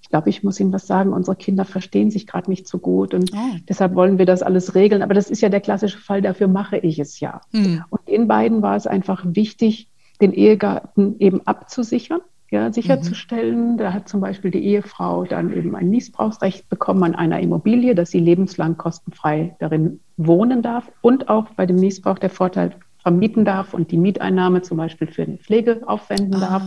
ich 0.07 0.11
glaube, 0.11 0.29
ich 0.29 0.41
muss 0.41 0.57
Ihnen 0.57 0.71
was 0.71 0.87
sagen, 0.87 1.11
unsere 1.11 1.35
Kinder 1.35 1.65
verstehen 1.65 2.11
sich 2.11 2.27
gerade 2.27 2.49
nicht 2.49 2.65
so 2.65 2.77
gut 2.77 3.13
und 3.13 3.29
oh. 3.33 3.57
deshalb 3.67 3.93
wollen 3.93 4.17
wir 4.17 4.25
das 4.25 4.41
alles 4.41 4.73
regeln. 4.73 5.01
Aber 5.01 5.13
das 5.13 5.29
ist 5.29 5.41
ja 5.41 5.49
der 5.49 5.59
klassische 5.59 5.97
Fall, 5.97 6.21
dafür 6.21 6.47
mache 6.47 6.77
ich 6.77 6.97
es 6.97 7.19
ja. 7.19 7.41
Mhm. 7.51 7.83
Und 7.89 8.07
in 8.07 8.29
beiden 8.29 8.61
war 8.61 8.77
es 8.77 8.87
einfach 8.87 9.25
wichtig, 9.25 9.89
den 10.21 10.31
Ehegatten 10.31 11.17
eben 11.19 11.45
abzusichern 11.45 12.21
ja, 12.51 12.71
sicherzustellen. 12.71 13.73
Mhm. 13.73 13.77
Da 13.77 13.91
hat 13.91 14.07
zum 14.07 14.21
Beispiel 14.21 14.49
die 14.49 14.63
Ehefrau 14.63 15.25
dann 15.25 15.51
eben 15.51 15.75
ein 15.75 15.89
Missbrauchsrecht 15.89 16.69
bekommen 16.69 17.03
an 17.03 17.13
einer 17.13 17.41
Immobilie, 17.41 17.93
dass 17.93 18.11
sie 18.11 18.19
lebenslang 18.19 18.77
kostenfrei 18.77 19.57
darin 19.59 19.99
wohnen 20.15 20.61
darf 20.61 20.89
und 21.01 21.27
auch 21.27 21.49
bei 21.49 21.65
dem 21.65 21.81
Missbrauch 21.81 22.17
der 22.17 22.29
Vorteil 22.29 22.75
vermieten 22.99 23.43
darf 23.43 23.73
und 23.73 23.91
die 23.91 23.97
Mieteinnahme 23.97 24.61
zum 24.61 24.77
Beispiel 24.77 25.07
für 25.07 25.23
eine 25.23 25.37
Pflege 25.37 25.81
aufwenden 25.85 26.35
ah. 26.35 26.49
darf. 26.49 26.63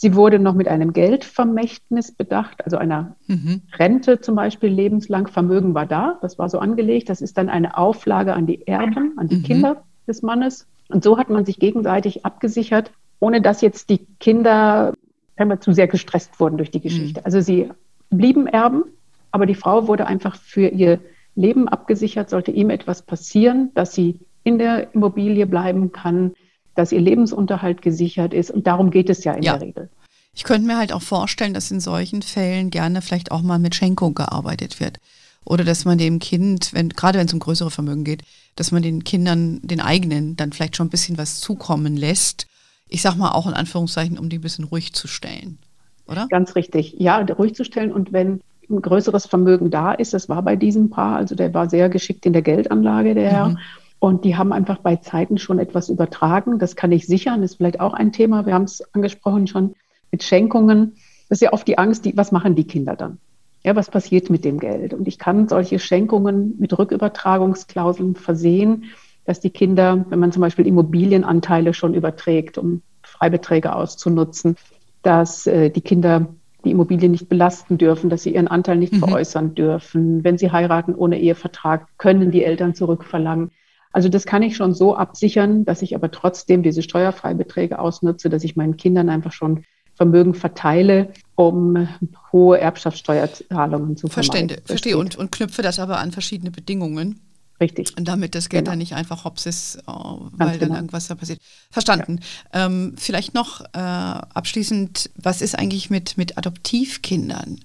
Sie 0.00 0.14
wurde 0.14 0.38
noch 0.38 0.54
mit 0.54 0.66
einem 0.66 0.94
Geldvermächtnis 0.94 2.12
bedacht, 2.12 2.64
also 2.64 2.78
einer 2.78 3.16
mhm. 3.26 3.62
Rente 3.78 4.20
zum 4.20 4.34
Beispiel 4.34 4.70
lebenslang. 4.70 5.26
Vermögen 5.26 5.74
war 5.74 5.84
da, 5.84 6.18
das 6.22 6.38
war 6.38 6.48
so 6.48 6.58
angelegt. 6.58 7.10
Das 7.10 7.20
ist 7.20 7.36
dann 7.36 7.50
eine 7.50 7.76
Auflage 7.76 8.32
an 8.32 8.46
die 8.46 8.66
Erben, 8.66 9.18
an 9.18 9.28
die 9.28 9.36
mhm. 9.36 9.42
Kinder 9.42 9.84
des 10.08 10.22
Mannes. 10.22 10.66
Und 10.88 11.04
so 11.04 11.18
hat 11.18 11.28
man 11.28 11.44
sich 11.44 11.58
gegenseitig 11.58 12.24
abgesichert 12.24 12.92
ohne 13.20 13.42
dass 13.42 13.60
jetzt 13.60 13.90
die 13.90 13.98
Kinder 14.18 14.94
wir, 15.36 15.60
zu 15.60 15.72
sehr 15.72 15.86
gestresst 15.86 16.40
wurden 16.40 16.56
durch 16.56 16.70
die 16.70 16.80
Geschichte. 16.80 17.20
Mhm. 17.20 17.24
Also 17.24 17.40
sie 17.40 17.70
blieben 18.10 18.46
Erben, 18.46 18.84
aber 19.30 19.46
die 19.46 19.54
Frau 19.54 19.86
wurde 19.86 20.06
einfach 20.06 20.36
für 20.36 20.68
ihr 20.68 20.98
Leben 21.36 21.68
abgesichert, 21.68 22.28
sollte 22.28 22.50
ihm 22.50 22.70
etwas 22.70 23.02
passieren, 23.02 23.70
dass 23.74 23.94
sie 23.94 24.18
in 24.42 24.58
der 24.58 24.94
Immobilie 24.94 25.46
bleiben 25.46 25.92
kann, 25.92 26.32
dass 26.80 26.92
ihr 26.92 27.00
Lebensunterhalt 27.00 27.82
gesichert 27.82 28.32
ist. 28.32 28.50
Und 28.50 28.66
darum 28.66 28.90
geht 28.90 29.10
es 29.10 29.22
ja 29.22 29.34
in 29.34 29.42
ja. 29.42 29.58
der 29.58 29.68
Regel. 29.68 29.90
Ich 30.32 30.44
könnte 30.44 30.66
mir 30.66 30.78
halt 30.78 30.92
auch 30.92 31.02
vorstellen, 31.02 31.52
dass 31.52 31.70
in 31.70 31.80
solchen 31.80 32.22
Fällen 32.22 32.70
gerne 32.70 33.02
vielleicht 33.02 33.30
auch 33.32 33.42
mal 33.42 33.58
mit 33.58 33.74
Schenkung 33.74 34.14
gearbeitet 34.14 34.80
wird. 34.80 34.98
Oder 35.44 35.64
dass 35.64 35.84
man 35.84 35.98
dem 35.98 36.20
Kind, 36.20 36.72
wenn, 36.72 36.88
gerade 36.88 37.18
wenn 37.18 37.26
es 37.26 37.34
um 37.34 37.38
größere 37.38 37.70
Vermögen 37.70 38.04
geht, 38.04 38.22
dass 38.56 38.72
man 38.72 38.82
den 38.82 39.04
Kindern, 39.04 39.60
den 39.62 39.80
eigenen, 39.80 40.36
dann 40.36 40.52
vielleicht 40.52 40.76
schon 40.76 40.86
ein 40.86 40.90
bisschen 40.90 41.18
was 41.18 41.40
zukommen 41.40 41.98
lässt, 41.98 42.46
ich 42.88 43.02
sag 43.02 43.16
mal 43.16 43.32
auch 43.32 43.46
in 43.46 43.54
Anführungszeichen, 43.54 44.18
um 44.18 44.30
die 44.30 44.38
ein 44.38 44.42
bisschen 44.42 44.64
ruhig 44.64 44.94
zu 44.94 45.06
stellen, 45.06 45.58
oder? 46.06 46.28
Ganz 46.28 46.56
richtig. 46.56 46.94
Ja, 46.98 47.18
ruhig 47.18 47.54
zu 47.54 47.64
stellen 47.64 47.92
und 47.92 48.12
wenn 48.12 48.40
ein 48.70 48.80
größeres 48.80 49.26
Vermögen 49.26 49.70
da 49.70 49.92
ist, 49.92 50.14
das 50.14 50.28
war 50.28 50.42
bei 50.42 50.56
diesem 50.56 50.88
Paar, 50.88 51.16
also 51.16 51.34
der 51.34 51.52
war 51.52 51.68
sehr 51.68 51.88
geschickt 51.88 52.24
in 52.24 52.32
der 52.32 52.42
Geldanlage, 52.42 53.14
der 53.14 53.30
Herr. 53.30 53.48
Mhm. 53.50 53.58
Und 54.00 54.24
die 54.24 54.36
haben 54.36 54.52
einfach 54.52 54.78
bei 54.78 54.96
Zeiten 54.96 55.38
schon 55.38 55.60
etwas 55.60 55.88
übertragen. 55.88 56.58
Das 56.58 56.74
kann 56.74 56.90
ich 56.90 57.06
sichern, 57.06 57.44
ist 57.44 57.56
vielleicht 57.56 57.78
auch 57.78 57.94
ein 57.94 58.12
Thema. 58.12 58.46
Wir 58.46 58.54
haben 58.54 58.64
es 58.64 58.82
angesprochen 58.94 59.46
schon 59.46 59.74
mit 60.10 60.24
Schenkungen. 60.24 60.96
Das 61.28 61.36
ist 61.36 61.42
ja 61.42 61.52
oft 61.52 61.68
die 61.68 61.78
Angst, 61.78 62.04
die, 62.04 62.16
was 62.16 62.32
machen 62.32 62.56
die 62.56 62.66
Kinder 62.66 62.96
dann? 62.96 63.18
Ja, 63.62 63.76
was 63.76 63.90
passiert 63.90 64.30
mit 64.30 64.44
dem 64.44 64.58
Geld? 64.58 64.94
Und 64.94 65.06
ich 65.06 65.18
kann 65.18 65.46
solche 65.46 65.78
Schenkungen 65.78 66.56
mit 66.58 66.76
Rückübertragungsklauseln 66.76 68.16
versehen 68.16 68.86
dass 69.24 69.38
die 69.40 69.50
Kinder, 69.50 70.04
wenn 70.08 70.18
man 70.18 70.32
zum 70.32 70.40
Beispiel 70.40 70.66
Immobilienanteile 70.66 71.74
schon 71.74 71.94
überträgt, 71.94 72.58
um 72.58 72.82
Freibeträge 73.02 73.74
auszunutzen, 73.74 74.56
dass 75.02 75.46
äh, 75.46 75.70
die 75.70 75.82
Kinder 75.82 76.26
die 76.64 76.72
Immobilie 76.72 77.08
nicht 77.08 77.28
belasten 77.28 77.78
dürfen, 77.78 78.10
dass 78.10 78.24
sie 78.24 78.34
ihren 78.34 78.48
Anteil 78.48 78.76
nicht 78.76 78.92
mhm. 78.92 78.98
veräußern 78.98 79.54
dürfen. 79.54 80.24
Wenn 80.24 80.36
sie 80.36 80.50
heiraten 80.50 80.96
ohne 80.96 81.20
Ehevertrag, 81.20 81.86
können 81.96 82.32
die 82.32 82.44
Eltern 82.44 82.74
zurückverlangen. 82.74 83.50
Also 83.92 84.08
das 84.08 84.24
kann 84.24 84.42
ich 84.42 84.56
schon 84.56 84.72
so 84.72 84.94
absichern, 84.94 85.64
dass 85.64 85.82
ich 85.82 85.94
aber 85.94 86.10
trotzdem 86.10 86.62
diese 86.62 86.82
Steuerfreibeträge 86.82 87.78
ausnutze, 87.78 88.30
dass 88.30 88.44
ich 88.44 88.56
meinen 88.56 88.76
Kindern 88.76 89.08
einfach 89.08 89.32
schon 89.32 89.64
Vermögen 89.94 90.32
verteile, 90.32 91.12
um 91.34 91.88
hohe 92.32 92.58
Erbschaftssteuerzahlungen 92.58 93.96
zu 93.96 94.06
vermeiden. 94.06 94.48
Verstehe, 94.48 94.62
verstehe. 94.64 94.98
Und, 94.98 95.16
und 95.16 95.30
knüpfe 95.30 95.60
das 95.60 95.78
aber 95.78 95.98
an 95.98 96.12
verschiedene 96.12 96.50
Bedingungen. 96.50 97.20
Richtig. 97.60 97.94
Und 97.98 98.08
damit 98.08 98.34
das 98.34 98.48
Geld 98.48 98.64
genau. 98.64 98.72
dann 98.72 98.78
nicht 98.78 98.94
einfach 98.94 99.24
hops 99.24 99.44
ist, 99.44 99.78
oh, 99.86 100.28
weil 100.32 100.58
genau. 100.58 100.68
dann 100.68 100.76
irgendwas 100.76 101.08
da 101.08 101.14
passiert. 101.16 101.40
Verstanden. 101.70 102.20
Ja. 102.54 102.66
Ähm, 102.66 102.94
vielleicht 102.96 103.34
noch 103.34 103.60
äh, 103.60 103.78
abschließend, 103.78 105.10
was 105.16 105.42
ist 105.42 105.58
eigentlich 105.58 105.90
mit, 105.90 106.16
mit 106.16 106.38
Adoptivkindern? 106.38 107.60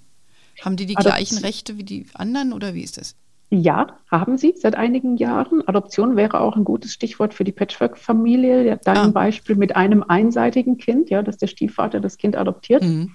Haben 0.62 0.76
die 0.76 0.86
die 0.86 0.98
Adoption. 0.98 1.16
gleichen 1.16 1.38
Rechte 1.38 1.78
wie 1.78 1.84
die 1.84 2.08
anderen 2.14 2.52
oder 2.52 2.74
wie 2.74 2.84
ist 2.84 2.98
das? 2.98 3.16
Ja, 3.50 3.98
haben 4.10 4.38
sie 4.38 4.56
seit 4.58 4.76
einigen 4.76 5.18
Jahren. 5.18 5.68
Adoption 5.68 6.16
wäre 6.16 6.42
auch 6.42 6.56
ein 6.56 6.64
gutes 6.64 6.94
Stichwort 6.94 7.34
für 7.34 7.44
die 7.44 7.52
Patchwork-Familie. 7.52 8.80
Dein 8.84 8.98
ah. 8.98 9.08
Beispiel 9.10 9.56
mit 9.56 9.76
einem 9.76 10.04
einseitigen 10.04 10.78
Kind, 10.78 11.10
ja, 11.10 11.22
dass 11.22 11.38
der 11.38 11.48
Stiefvater 11.48 12.00
das 12.00 12.18
Kind 12.18 12.36
adoptiert. 12.36 12.84
Mhm. 12.84 13.12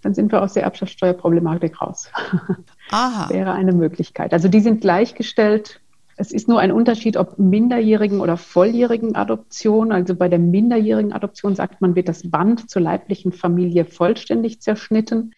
Dann 0.00 0.14
sind 0.14 0.32
wir 0.32 0.42
aus 0.42 0.54
der 0.54 0.64
Erbschaftssteuerproblematik 0.64 1.80
raus. 1.80 2.10
Aha. 2.90 3.28
wäre 3.30 3.52
eine 3.52 3.72
Möglichkeit. 3.72 4.32
Also 4.32 4.48
die 4.48 4.60
sind 4.60 4.80
gleichgestellt 4.80 5.80
es 6.16 6.30
ist 6.30 6.48
nur 6.48 6.60
ein 6.60 6.70
Unterschied, 6.72 7.16
ob 7.16 7.38
minderjährigen 7.38 8.20
oder 8.20 8.36
volljährigen 8.36 9.16
Adoption. 9.16 9.90
Also 9.90 10.14
bei 10.14 10.28
der 10.28 10.38
minderjährigen 10.38 11.12
Adoption 11.12 11.56
sagt 11.56 11.80
man, 11.80 11.96
wird 11.96 12.08
das 12.08 12.30
Band 12.30 12.70
zur 12.70 12.82
leiblichen 12.82 13.32
Familie 13.32 13.84
vollständig 13.84 14.60
zerschnitten 14.60 15.32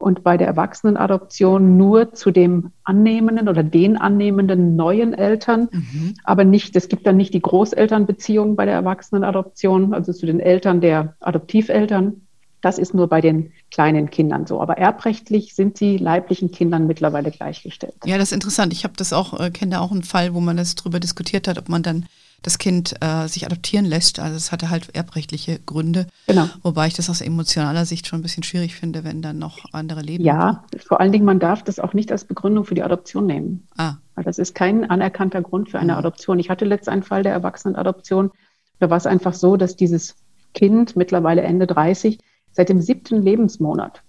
und 0.00 0.24
bei 0.24 0.36
der 0.38 0.46
Erwachsenenadoption 0.46 1.76
nur 1.76 2.14
zu 2.14 2.30
dem 2.30 2.72
annehmenden 2.84 3.48
oder 3.48 3.62
den 3.62 3.98
annehmenden 3.98 4.74
neuen 4.74 5.12
Eltern, 5.12 5.68
mhm. 5.70 6.14
aber 6.24 6.44
nicht, 6.44 6.74
es 6.74 6.88
gibt 6.88 7.06
dann 7.06 7.18
nicht 7.18 7.34
die 7.34 7.42
Großelternbeziehung 7.42 8.56
bei 8.56 8.64
der 8.64 8.74
Erwachsenenadoption, 8.74 9.92
also 9.92 10.12
zu 10.12 10.24
den 10.24 10.40
Eltern 10.40 10.80
der 10.80 11.16
Adoptiveltern, 11.20 12.22
das 12.62 12.78
ist 12.78 12.94
nur 12.94 13.08
bei 13.08 13.20
den 13.20 13.52
kleinen 13.70 14.10
Kindern 14.10 14.46
so. 14.46 14.60
Aber 14.60 14.78
erbrechtlich 14.78 15.54
sind 15.54 15.80
die 15.80 15.98
leiblichen 15.98 16.50
Kindern 16.50 16.86
mittlerweile 16.86 17.30
gleichgestellt. 17.30 17.94
Ja, 18.04 18.16
das 18.18 18.28
ist 18.28 18.32
interessant. 18.32 18.72
Ich 18.72 18.84
habe 18.84 18.94
das 18.96 19.12
auch, 19.12 19.38
äh, 19.38 19.50
kenne 19.50 19.72
da 19.72 19.80
auch 19.80 19.92
einen 19.92 20.02
Fall, 20.02 20.34
wo 20.34 20.40
man 20.40 20.56
das 20.56 20.74
drüber 20.74 21.00
diskutiert 21.00 21.48
hat, 21.48 21.58
ob 21.58 21.68
man 21.68 21.82
dann 21.82 22.06
das 22.42 22.58
Kind 22.58 22.94
äh, 23.00 23.26
sich 23.28 23.46
adoptieren 23.46 23.84
lässt. 23.84 24.18
Also 24.18 24.36
es 24.36 24.52
hatte 24.52 24.70
halt 24.70 24.94
erbrechtliche 24.94 25.58
Gründe. 25.58 26.06
Genau. 26.26 26.48
Wobei 26.62 26.86
ich 26.86 26.94
das 26.94 27.10
aus 27.10 27.20
emotionaler 27.20 27.84
Sicht 27.84 28.06
schon 28.06 28.20
ein 28.20 28.22
bisschen 28.22 28.42
schwierig 28.42 28.74
finde, 28.74 29.04
wenn 29.04 29.22
dann 29.22 29.38
noch 29.38 29.64
andere 29.72 30.00
leben. 30.00 30.24
Ja, 30.24 30.64
vor 30.78 31.00
allen 31.00 31.12
Dingen, 31.12 31.24
man 31.24 31.38
darf 31.38 31.62
das 31.62 31.78
auch 31.78 31.92
nicht 31.92 32.10
als 32.12 32.24
Begründung 32.24 32.64
für 32.64 32.74
die 32.74 32.82
Adoption 32.82 33.26
nehmen. 33.26 33.66
Ah. 33.76 33.96
Weil 34.14 34.24
das 34.24 34.38
ist 34.38 34.54
kein 34.54 34.88
anerkannter 34.88 35.42
Grund 35.42 35.70
für 35.70 35.78
eine 35.78 35.92
mhm. 35.92 35.98
Adoption. 35.98 36.38
Ich 36.38 36.50
hatte 36.50 36.64
letzt 36.64 36.88
einen 36.88 37.02
Fall 37.02 37.22
der 37.22 37.32
Erwachsenenadoption. 37.32 38.30
Da 38.78 38.90
war 38.90 38.96
es 38.96 39.06
einfach 39.06 39.34
so, 39.34 39.56
dass 39.56 39.76
dieses 39.76 40.16
Kind 40.54 40.96
mittlerweile 40.96 41.42
Ende 41.42 41.66
30 41.66 42.18
seit 42.52 42.68
dem 42.68 42.80
siebten 42.80 43.22
Lebensmonat 43.22 44.02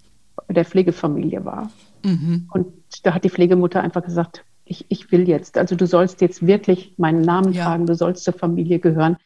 der 0.48 0.64
Pflegefamilie 0.64 1.44
war. 1.44 1.70
Mhm. 2.04 2.48
Und 2.52 2.66
da 3.04 3.14
hat 3.14 3.24
die 3.24 3.30
Pflegemutter 3.30 3.82
einfach 3.82 4.02
gesagt, 4.02 4.44
ich, 4.72 4.86
ich 4.88 5.12
will 5.12 5.28
jetzt, 5.28 5.58
also 5.58 5.76
du 5.76 5.86
sollst 5.86 6.22
jetzt 6.22 6.46
wirklich 6.46 6.94
meinen 6.96 7.20
Namen 7.20 7.52
ja. 7.52 7.64
tragen, 7.64 7.86
du 7.86 7.94
sollst 7.94 8.24
zur 8.24 8.32
Familie 8.32 8.78
gehören. 8.78 9.16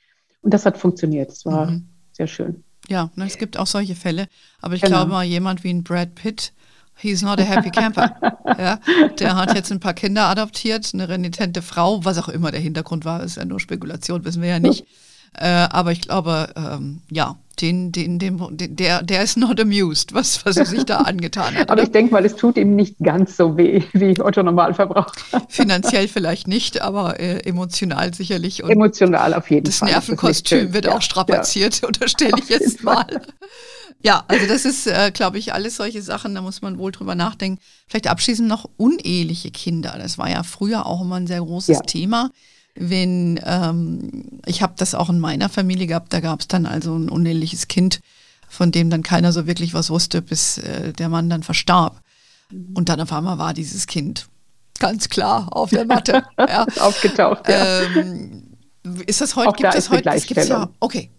Und 0.43 0.53
das 0.53 0.67
hat 0.67 0.77
funktioniert. 0.77 1.31
Es 1.31 1.47
war 1.47 1.71
mhm. 1.71 1.89
sehr 2.13 2.27
schön. 2.27 2.65
Ja, 2.89 3.11
ne, 3.15 3.27
es 3.27 3.39
gibt 3.39 3.57
auch 3.57 3.67
solche 3.67 3.95
Fälle. 3.95 4.27
Aber 4.61 4.75
ich 4.75 4.83
genau. 4.83 4.99
glaube 4.99 5.13
mal, 5.13 5.25
jemand 5.25 5.65
wie 5.65 5.71
ein 5.71 5.85
Brad 5.85 6.15
Pitt, 6.15 6.53
he's 6.97 7.23
not 7.23 7.41
a 7.41 7.45
happy 7.45 7.71
camper. 7.71 8.17
ja, 8.59 8.81
der 9.19 9.37
hat 9.37 9.55
jetzt 9.55 9.71
ein 9.71 9.81
paar 9.81 9.95
Kinder 9.95 10.25
adoptiert, 10.27 10.91
eine 10.93 11.09
renitente 11.09 11.63
Frau, 11.63 12.05
was 12.05 12.19
auch 12.19 12.29
immer 12.29 12.51
der 12.51 12.61
Hintergrund 12.61 13.05
war, 13.05 13.23
ist 13.23 13.37
ja 13.37 13.45
nur 13.45 13.61
Spekulation, 13.61 14.25
wissen 14.25 14.43
wir 14.43 14.49
ja 14.49 14.59
nicht. 14.59 14.85
Äh, 15.35 15.47
aber 15.47 15.93
ich 15.93 16.01
glaube, 16.01 16.53
ähm, 16.57 17.03
ja, 17.11 17.37
den, 17.61 17.91
den, 17.93 18.19
den, 18.19 18.39
der, 18.53 19.03
der 19.03 19.23
ist 19.23 19.37
not 19.37 19.59
amused, 19.61 20.13
was, 20.13 20.45
was 20.45 20.57
er 20.57 20.67
sich 20.67 20.85
da 20.85 20.99
angetan 20.99 21.55
hat. 21.55 21.71
aber 21.71 21.83
ich 21.83 21.91
denke 21.91 22.13
mal, 22.13 22.25
es 22.25 22.37
tut 22.37 22.57
ihm 22.57 22.77
nicht 22.77 22.99
ganz 22.99 23.37
so 23.37 23.57
weh 23.57 23.83
wie 23.93 24.21
Otto 24.21 24.43
Normalverbraucher. 24.43 25.47
Finanziell 25.49 26.09
vielleicht 26.17 26.49
nicht, 26.49 26.83
aber 26.83 27.19
äh, 27.19 27.39
emotional 27.41 28.13
sicherlich. 28.15 28.63
Und 28.63 28.71
emotional 28.71 29.35
auf 29.35 29.51
jeden 29.51 29.65
das 29.65 29.79
Fall. 29.79 29.89
Das 29.89 30.09
Nervenkostüm 30.09 30.73
wird 30.73 30.87
ja, 30.87 30.97
auch 30.97 31.03
strapaziert, 31.03 31.81
ja. 31.81 31.89
unterstelle 31.89 32.39
ich 32.39 32.49
jetzt 32.49 32.83
mal. 32.83 33.07
Ja, 34.03 34.25
also 34.29 34.47
das 34.47 34.65
ist, 34.65 34.87
äh, 34.87 35.11
glaube 35.13 35.39
ich, 35.39 35.55
alles 35.55 35.77
solche 35.77 36.03
Sachen, 36.03 36.35
da 36.35 36.43
muss 36.43 36.63
man 36.63 36.79
wohl 36.79 36.93
drüber 36.93 37.15
nachdenken. 37.15 37.61
Vielleicht 37.89 38.09
abschließend 38.09 38.47
noch 38.47 38.69
uneheliche 38.77 39.51
Kinder. 39.51 39.97
Das 39.99 40.19
war 40.19 40.31
ja 40.31 40.43
früher 40.43 40.87
auch 40.87 41.01
immer 41.01 41.17
ein 41.17 41.27
sehr 41.27 41.41
großes 41.41 41.79
ja. 41.79 41.83
Thema. 41.83 42.31
Wenn 42.77 43.41
ähm, 43.45 44.41
ich 44.47 44.63
habe 44.63 44.75
das 44.77 44.95
auch 44.95 45.11
in 45.11 45.19
meiner 45.19 45.49
Familie 45.49 45.87
gehabt, 45.87 46.13
da 46.13 46.21
gab 46.21 46.41
es 46.41 46.49
dann 46.49 46.67
also 46.67 46.97
ein 46.97 47.09
uneheliches 47.09 47.69
Kind, 47.69 48.01
von 48.49 48.71
dem 48.71 48.91
dann 48.91 49.03
keiner 49.03 49.33
so 49.33 49.47
wirklich 49.47 49.75
was 49.75 49.91
wusste, 49.91 50.23
bis 50.23 50.59
äh, 50.59 50.93
der 50.93 51.09
Mann 51.09 51.29
dann 51.31 51.43
verstarb. 51.43 52.01
Mhm. 52.51 52.75
Und 52.75 52.89
dann 52.89 53.01
auf 53.01 53.13
einmal 53.13 53.39
war 53.39 53.55
dieses 53.55 53.87
Kind 53.87 54.29
ganz 54.79 55.09
klar 55.09 55.49
auf 55.51 55.71
der 55.71 55.87
Matte. 55.87 56.23
ja. 56.39 56.67
Aufgetaucht. 56.81 57.49
Ja. 57.49 57.83
Ähm, 57.83 58.57
ist 59.07 59.21
das 59.21 59.37
heute? 59.37 59.49
Auch 59.49 59.57
gibt 59.57 59.75
da 59.75 59.79
es 59.79 59.91
heute? 59.91 60.11
Gibt's 60.11 60.49
ja. 60.49 60.69
Okay. 60.81 61.11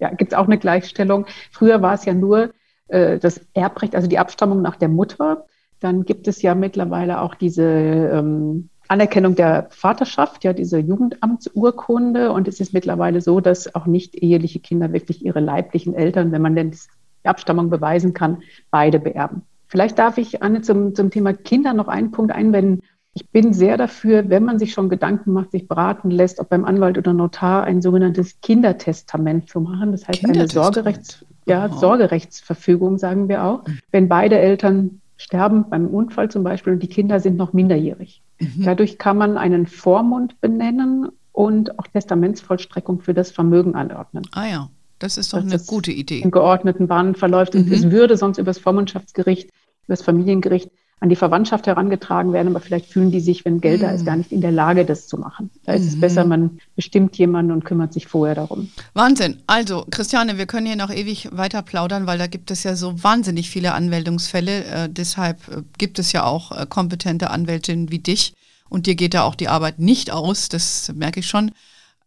Ja, 0.00 0.10
gibt 0.10 0.32
es 0.32 0.38
auch 0.38 0.46
eine 0.46 0.58
Gleichstellung. 0.58 1.26
Früher 1.52 1.80
war 1.80 1.94
es 1.94 2.04
ja 2.04 2.14
nur 2.14 2.52
äh, 2.88 3.18
das 3.18 3.40
Erbrecht, 3.52 3.94
also 3.94 4.08
die 4.08 4.18
Abstammung 4.18 4.62
nach 4.62 4.76
der 4.76 4.88
Mutter. 4.88 5.46
Dann 5.80 6.04
gibt 6.04 6.28
es 6.28 6.42
ja 6.42 6.54
mittlerweile 6.54 7.20
auch 7.20 7.34
diese 7.34 7.62
ähm, 7.62 8.70
Anerkennung 8.88 9.34
der 9.34 9.68
Vaterschaft, 9.70 10.44
ja, 10.44 10.52
diese 10.52 10.78
Jugendamtsurkunde. 10.78 12.32
Und 12.32 12.48
es 12.48 12.60
ist 12.60 12.72
mittlerweile 12.72 13.20
so, 13.20 13.40
dass 13.40 13.74
auch 13.74 13.86
nicht 13.86 14.14
eheliche 14.14 14.60
Kinder 14.60 14.92
wirklich 14.92 15.24
ihre 15.24 15.40
leiblichen 15.40 15.94
Eltern, 15.94 16.32
wenn 16.32 16.42
man 16.42 16.54
denn 16.54 16.70
die 16.72 17.28
Abstammung 17.28 17.70
beweisen 17.70 18.14
kann, 18.14 18.42
beide 18.70 18.98
beerben. 18.98 19.42
Vielleicht 19.68 19.98
darf 19.98 20.18
ich, 20.18 20.42
Anne, 20.42 20.62
zum, 20.62 20.94
zum 20.94 21.10
Thema 21.10 21.32
Kinder 21.32 21.72
noch 21.72 21.88
einen 21.88 22.10
Punkt 22.10 22.32
einwenden. 22.32 22.82
Ich 23.14 23.30
bin 23.30 23.52
sehr 23.52 23.76
dafür, 23.76 24.28
wenn 24.28 24.44
man 24.44 24.58
sich 24.58 24.72
schon 24.72 24.88
Gedanken 24.88 25.32
macht, 25.32 25.52
sich 25.52 25.68
beraten 25.68 26.10
lässt, 26.10 26.40
ob 26.40 26.48
beim 26.48 26.64
Anwalt 26.64 26.98
oder 26.98 27.12
Notar 27.12 27.64
ein 27.64 27.80
sogenanntes 27.80 28.40
Kindertestament 28.40 29.48
zu 29.48 29.60
machen. 29.60 29.92
Das 29.92 30.06
heißt 30.06 30.24
eine 30.24 30.48
Sorgerechts, 30.48 31.24
ja, 31.46 31.68
Sorgerechtsverfügung, 31.68 32.98
sagen 32.98 33.28
wir 33.28 33.44
auch. 33.44 33.64
Wenn 33.92 34.08
beide 34.08 34.38
Eltern 34.38 35.00
sterben, 35.16 35.66
beim 35.70 35.86
Unfall 35.86 36.30
zum 36.30 36.42
Beispiel, 36.42 36.72
und 36.72 36.82
die 36.82 36.88
Kinder 36.88 37.20
sind 37.20 37.36
noch 37.36 37.52
minderjährig. 37.52 38.22
Mhm. 38.38 38.64
Dadurch 38.64 38.98
kann 38.98 39.16
man 39.16 39.36
einen 39.36 39.66
Vormund 39.66 40.40
benennen 40.40 41.08
und 41.32 41.78
auch 41.78 41.86
Testamentsvollstreckung 41.88 43.00
für 43.00 43.14
das 43.14 43.30
Vermögen 43.30 43.74
anordnen. 43.74 44.24
Ah 44.32 44.46
ja, 44.46 44.70
das 44.98 45.18
ist 45.18 45.32
doch 45.32 45.42
Dass 45.42 45.52
eine 45.52 45.62
gute 45.66 45.92
Idee. 45.92 46.20
In 46.20 46.30
geordneten 46.30 46.86
Bahnen 46.86 47.14
verläuft. 47.14 47.54
Mhm. 47.54 47.62
Und 47.62 47.72
es 47.72 47.90
würde 47.90 48.16
sonst 48.16 48.38
über 48.38 48.50
das 48.50 48.58
Vormundschaftsgericht, 48.58 49.46
über 49.46 49.94
das 49.94 50.02
Familiengericht 50.02 50.70
an 51.00 51.08
die 51.08 51.16
Verwandtschaft 51.16 51.66
herangetragen 51.66 52.32
werden, 52.32 52.48
aber 52.48 52.60
vielleicht 52.60 52.86
fühlen 52.86 53.10
die 53.10 53.20
sich, 53.20 53.44
wenn 53.44 53.60
Geld 53.60 53.80
mhm. 53.80 53.84
da 53.84 53.90
ist, 53.90 54.06
gar 54.06 54.16
nicht 54.16 54.32
in 54.32 54.40
der 54.40 54.52
Lage, 54.52 54.84
das 54.84 55.06
zu 55.06 55.18
machen. 55.18 55.50
Da 55.64 55.74
ist 55.74 55.86
es 55.86 55.96
mhm. 55.96 56.00
besser, 56.00 56.24
man 56.24 56.58
bestimmt 56.76 57.16
jemanden 57.18 57.52
und 57.52 57.64
kümmert 57.64 57.92
sich 57.92 58.06
vorher 58.06 58.34
darum. 58.34 58.70
Wahnsinn. 58.94 59.42
Also, 59.46 59.84
Christiane, 59.90 60.38
wir 60.38 60.46
können 60.46 60.66
hier 60.66 60.76
noch 60.76 60.90
ewig 60.90 61.28
weiter 61.32 61.62
plaudern, 61.62 62.06
weil 62.06 62.18
da 62.18 62.26
gibt 62.26 62.50
es 62.50 62.62
ja 62.62 62.74
so 62.76 63.02
wahnsinnig 63.02 63.50
viele 63.50 63.74
Anmeldungsfälle. 63.74 64.64
Äh, 64.64 64.88
deshalb 64.88 65.46
äh, 65.48 65.62
gibt 65.78 65.98
es 65.98 66.12
ja 66.12 66.24
auch 66.24 66.52
äh, 66.52 66.66
kompetente 66.66 67.30
Anwältinnen 67.30 67.90
wie 67.90 67.98
dich. 67.98 68.34
Und 68.68 68.86
dir 68.86 68.94
geht 68.94 69.14
da 69.14 69.24
auch 69.24 69.34
die 69.34 69.48
Arbeit 69.48 69.78
nicht 69.78 70.10
aus, 70.10 70.48
das 70.48 70.90
merke 70.94 71.20
ich 71.20 71.26
schon. 71.26 71.50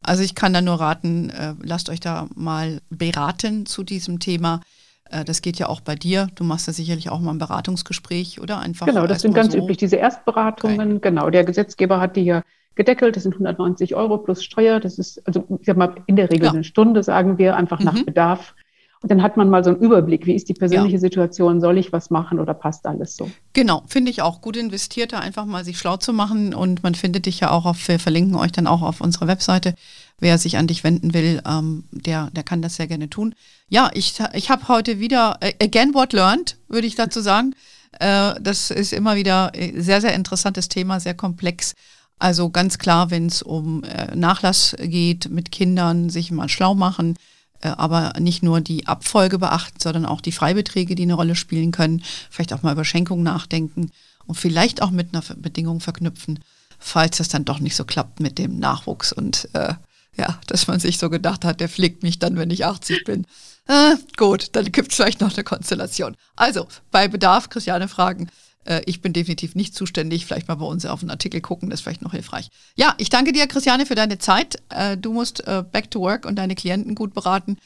Also 0.01 0.23
ich 0.23 0.35
kann 0.35 0.53
da 0.53 0.61
nur 0.61 0.79
raten, 0.79 1.29
äh, 1.29 1.53
lasst 1.61 1.89
euch 1.89 1.99
da 1.99 2.27
mal 2.35 2.81
beraten 2.89 3.65
zu 3.65 3.83
diesem 3.83 4.19
Thema. 4.19 4.61
Äh, 5.11 5.25
das 5.25 5.41
geht 5.41 5.57
ja 5.59 5.67
auch 5.67 5.81
bei 5.81 5.95
dir. 5.95 6.27
Du 6.35 6.43
machst 6.43 6.67
ja 6.67 6.73
sicherlich 6.73 7.09
auch 7.09 7.19
mal 7.19 7.31
ein 7.31 7.37
Beratungsgespräch, 7.37 8.41
oder? 8.41 8.59
Einfach 8.59 8.85
genau, 8.85 9.07
das 9.07 9.21
sind 9.21 9.33
ganz 9.33 9.53
so. 9.53 9.59
üblich 9.59 9.77
diese 9.77 9.95
Erstberatungen. 9.97 10.97
Okay. 10.97 11.09
Genau, 11.09 11.29
der 11.29 11.43
Gesetzgeber 11.43 11.99
hat 11.99 12.15
die 12.15 12.23
hier 12.23 12.43
gedeckelt. 12.75 13.15
Das 13.15 13.23
sind 13.23 13.33
190 13.33 13.95
Euro 13.95 14.17
plus 14.17 14.43
Steuer. 14.43 14.79
Das 14.79 14.97
ist, 14.99 15.25
also 15.27 15.45
ich 15.59 15.65
sag 15.65 15.77
mal, 15.77 15.95
in 16.05 16.15
der 16.15 16.31
Regel 16.31 16.45
ja. 16.45 16.51
eine 16.51 16.63
Stunde, 16.63 17.03
sagen 17.03 17.37
wir, 17.37 17.55
einfach 17.55 17.79
mhm. 17.79 17.85
nach 17.85 18.03
Bedarf. 18.03 18.55
Und 19.01 19.11
dann 19.11 19.21
hat 19.21 19.37
man 19.37 19.49
mal 19.49 19.63
so 19.63 19.69
einen 19.69 19.79
Überblick, 19.79 20.25
wie 20.25 20.33
ist 20.33 20.49
die 20.49 20.55
persönliche 20.55 20.95
ja. 20.95 20.99
Situation, 20.99 21.61
soll 21.61 21.77
ich 21.77 21.93
was 21.93 22.09
machen 22.09 22.39
oder 22.39 22.55
passt 22.55 22.87
alles 22.87 23.15
so? 23.15 23.29
Genau, 23.53 23.83
finde 23.85 24.09
ich 24.09 24.23
auch 24.23 24.41
gut 24.41 24.57
investiert, 24.57 25.13
da 25.13 25.19
einfach 25.19 25.45
mal 25.45 25.63
sich 25.63 25.77
schlau 25.77 25.97
zu 25.97 26.13
machen 26.13 26.55
und 26.55 26.81
man 26.81 26.95
findet 26.95 27.27
dich 27.27 27.39
ja 27.39 27.51
auch 27.51 27.65
auf, 27.65 27.87
wir 27.87 27.99
verlinken 27.99 28.35
euch 28.35 28.51
dann 28.51 28.65
auch 28.65 28.81
auf 28.81 28.99
unserer 28.99 29.27
Webseite. 29.27 29.75
Wer 30.19 30.37
sich 30.39 30.57
an 30.57 30.67
dich 30.67 30.83
wenden 30.83 31.13
will, 31.13 31.41
ähm, 31.45 31.83
der, 31.91 32.31
der 32.31 32.43
kann 32.43 32.61
das 32.61 32.75
sehr 32.75 32.87
gerne 32.87 33.09
tun. 33.09 33.35
Ja, 33.69 33.91
ich, 33.93 34.15
ich 34.33 34.49
habe 34.49 34.67
heute 34.67 34.99
wieder, 34.99 35.37
äh, 35.41 35.53
again 35.63 35.93
what 35.93 36.11
learned, 36.13 36.57
würde 36.67 36.87
ich 36.87 36.95
dazu 36.95 37.21
sagen. 37.21 37.53
Äh, 37.99 38.33
das 38.41 38.71
ist 38.71 38.93
immer 38.93 39.15
wieder 39.15 39.51
äh, 39.53 39.79
sehr, 39.79 40.01
sehr 40.01 40.15
interessantes 40.15 40.69
Thema, 40.69 40.99
sehr 40.99 41.13
komplex. 41.13 41.75
Also 42.19 42.49
ganz 42.49 42.79
klar, 42.79 43.11
wenn 43.11 43.27
es 43.27 43.43
um 43.43 43.83
äh, 43.83 44.15
Nachlass 44.15 44.75
geht 44.79 45.29
mit 45.29 45.51
Kindern, 45.51 46.09
sich 46.09 46.31
mal 46.31 46.49
schlau 46.49 46.73
machen, 46.73 47.15
äh, 47.61 47.67
aber 47.69 48.13
nicht 48.19 48.41
nur 48.41 48.61
die 48.61 48.87
Abfolge 48.87 49.37
beachten, 49.37 49.79
sondern 49.79 50.05
auch 50.05 50.21
die 50.21 50.31
Freibeträge, 50.31 50.95
die 50.95 51.03
eine 51.03 51.13
Rolle 51.13 51.35
spielen 51.35 51.71
können, 51.71 52.03
vielleicht 52.31 52.53
auch 52.53 52.63
mal 52.63 52.71
über 52.71 52.85
Schenkung 52.85 53.21
nachdenken 53.21 53.91
und 54.25 54.35
vielleicht 54.35 54.81
auch 54.81 54.91
mit 54.91 55.13
einer 55.13 55.23
Bedingung 55.35 55.79
verknüpfen, 55.79 56.39
falls 56.79 57.17
das 57.17 57.29
dann 57.29 57.45
doch 57.45 57.59
nicht 57.59 57.75
so 57.75 57.85
klappt 57.85 58.19
mit 58.19 58.39
dem 58.39 58.57
Nachwuchs 58.57 59.13
und 59.13 59.49
äh, 59.53 59.75
ja, 60.17 60.39
dass 60.47 60.67
man 60.67 60.79
sich 60.79 60.97
so 60.97 61.09
gedacht 61.09 61.45
hat, 61.45 61.59
der 61.59 61.69
pflegt 61.69 62.03
mich 62.03 62.19
dann, 62.19 62.37
wenn 62.37 62.49
ich 62.49 62.65
80 62.65 63.03
bin. 63.05 63.25
Äh, 63.67 63.95
gut, 64.15 64.49
dann 64.53 64.71
gibt 64.71 64.91
es 64.91 64.95
vielleicht 64.95 65.21
noch 65.21 65.33
eine 65.33 65.43
Konstellation. 65.43 66.15
Also, 66.35 66.67
bei 66.91 67.07
Bedarf, 67.07 67.49
Christiane 67.49 67.87
fragen. 67.87 68.29
Äh, 68.67 68.81
ich 68.85 69.01
bin 69.01 69.13
definitiv 69.13 69.55
nicht 69.55 69.75
zuständig. 69.75 70.25
Vielleicht 70.25 70.47
mal 70.47 70.55
bei 70.55 70.65
uns 70.65 70.85
auf 70.85 71.01
einen 71.01 71.11
Artikel 71.11 71.41
gucken, 71.41 71.69
das 71.69 71.79
ist 71.79 71.83
vielleicht 71.83 72.01
noch 72.01 72.11
hilfreich. 72.11 72.49
Ja, 72.75 72.95
ich 72.97 73.09
danke 73.09 73.31
dir, 73.31 73.47
Christiane, 73.47 73.85
für 73.85 73.95
deine 73.95 74.19
Zeit. 74.19 74.61
Äh, 74.69 74.97
du 74.97 75.13
musst 75.13 75.45
äh, 75.47 75.63
back 75.69 75.91
to 75.91 75.99
work 75.99 76.25
und 76.25 76.35
deine 76.35 76.55
Klienten 76.55 76.95
gut 76.95 77.13
beraten. 77.13 77.57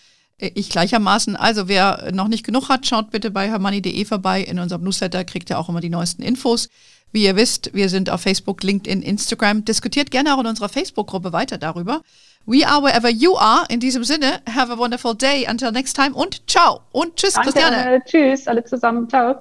Ich 0.43 0.69
gleichermaßen. 0.69 1.35
Also 1.35 1.67
wer 1.67 2.11
noch 2.13 2.27
nicht 2.27 2.43
genug 2.43 2.67
hat, 2.67 2.87
schaut 2.87 3.11
bitte 3.11 3.29
bei 3.29 3.47
hermoney.de 3.47 4.05
vorbei. 4.05 4.41
In 4.41 4.57
unserem 4.57 4.81
Newsletter 4.81 5.23
kriegt 5.23 5.51
ihr 5.51 5.59
auch 5.59 5.69
immer 5.69 5.81
die 5.81 5.89
neuesten 5.89 6.23
Infos. 6.23 6.69
Wie 7.11 7.25
ihr 7.25 7.35
wisst, 7.35 7.75
wir 7.75 7.89
sind 7.89 8.09
auf 8.09 8.21
Facebook, 8.21 8.63
LinkedIn, 8.63 9.03
Instagram. 9.03 9.65
Diskutiert 9.65 10.09
gerne 10.09 10.33
auch 10.33 10.39
in 10.39 10.47
unserer 10.47 10.69
Facebook-Gruppe 10.69 11.31
weiter 11.31 11.59
darüber. 11.59 12.01
We 12.45 12.65
are 12.65 12.81
wherever 12.81 13.09
you 13.09 13.35
are. 13.35 13.65
In 13.69 13.79
diesem 13.79 14.03
Sinne, 14.03 14.41
have 14.47 14.71
a 14.71 14.77
wonderful 14.77 15.13
day. 15.13 15.45
Until 15.47 15.71
next 15.71 15.95
time 15.95 16.13
und 16.13 16.47
ciao. 16.49 16.81
Und 16.91 17.15
tschüss, 17.15 17.33
Danke, 17.33 17.51
Christiane. 17.51 18.01
Tschüss, 18.05 18.47
alle 18.47 18.63
zusammen. 18.63 19.07
Ciao. 19.09 19.39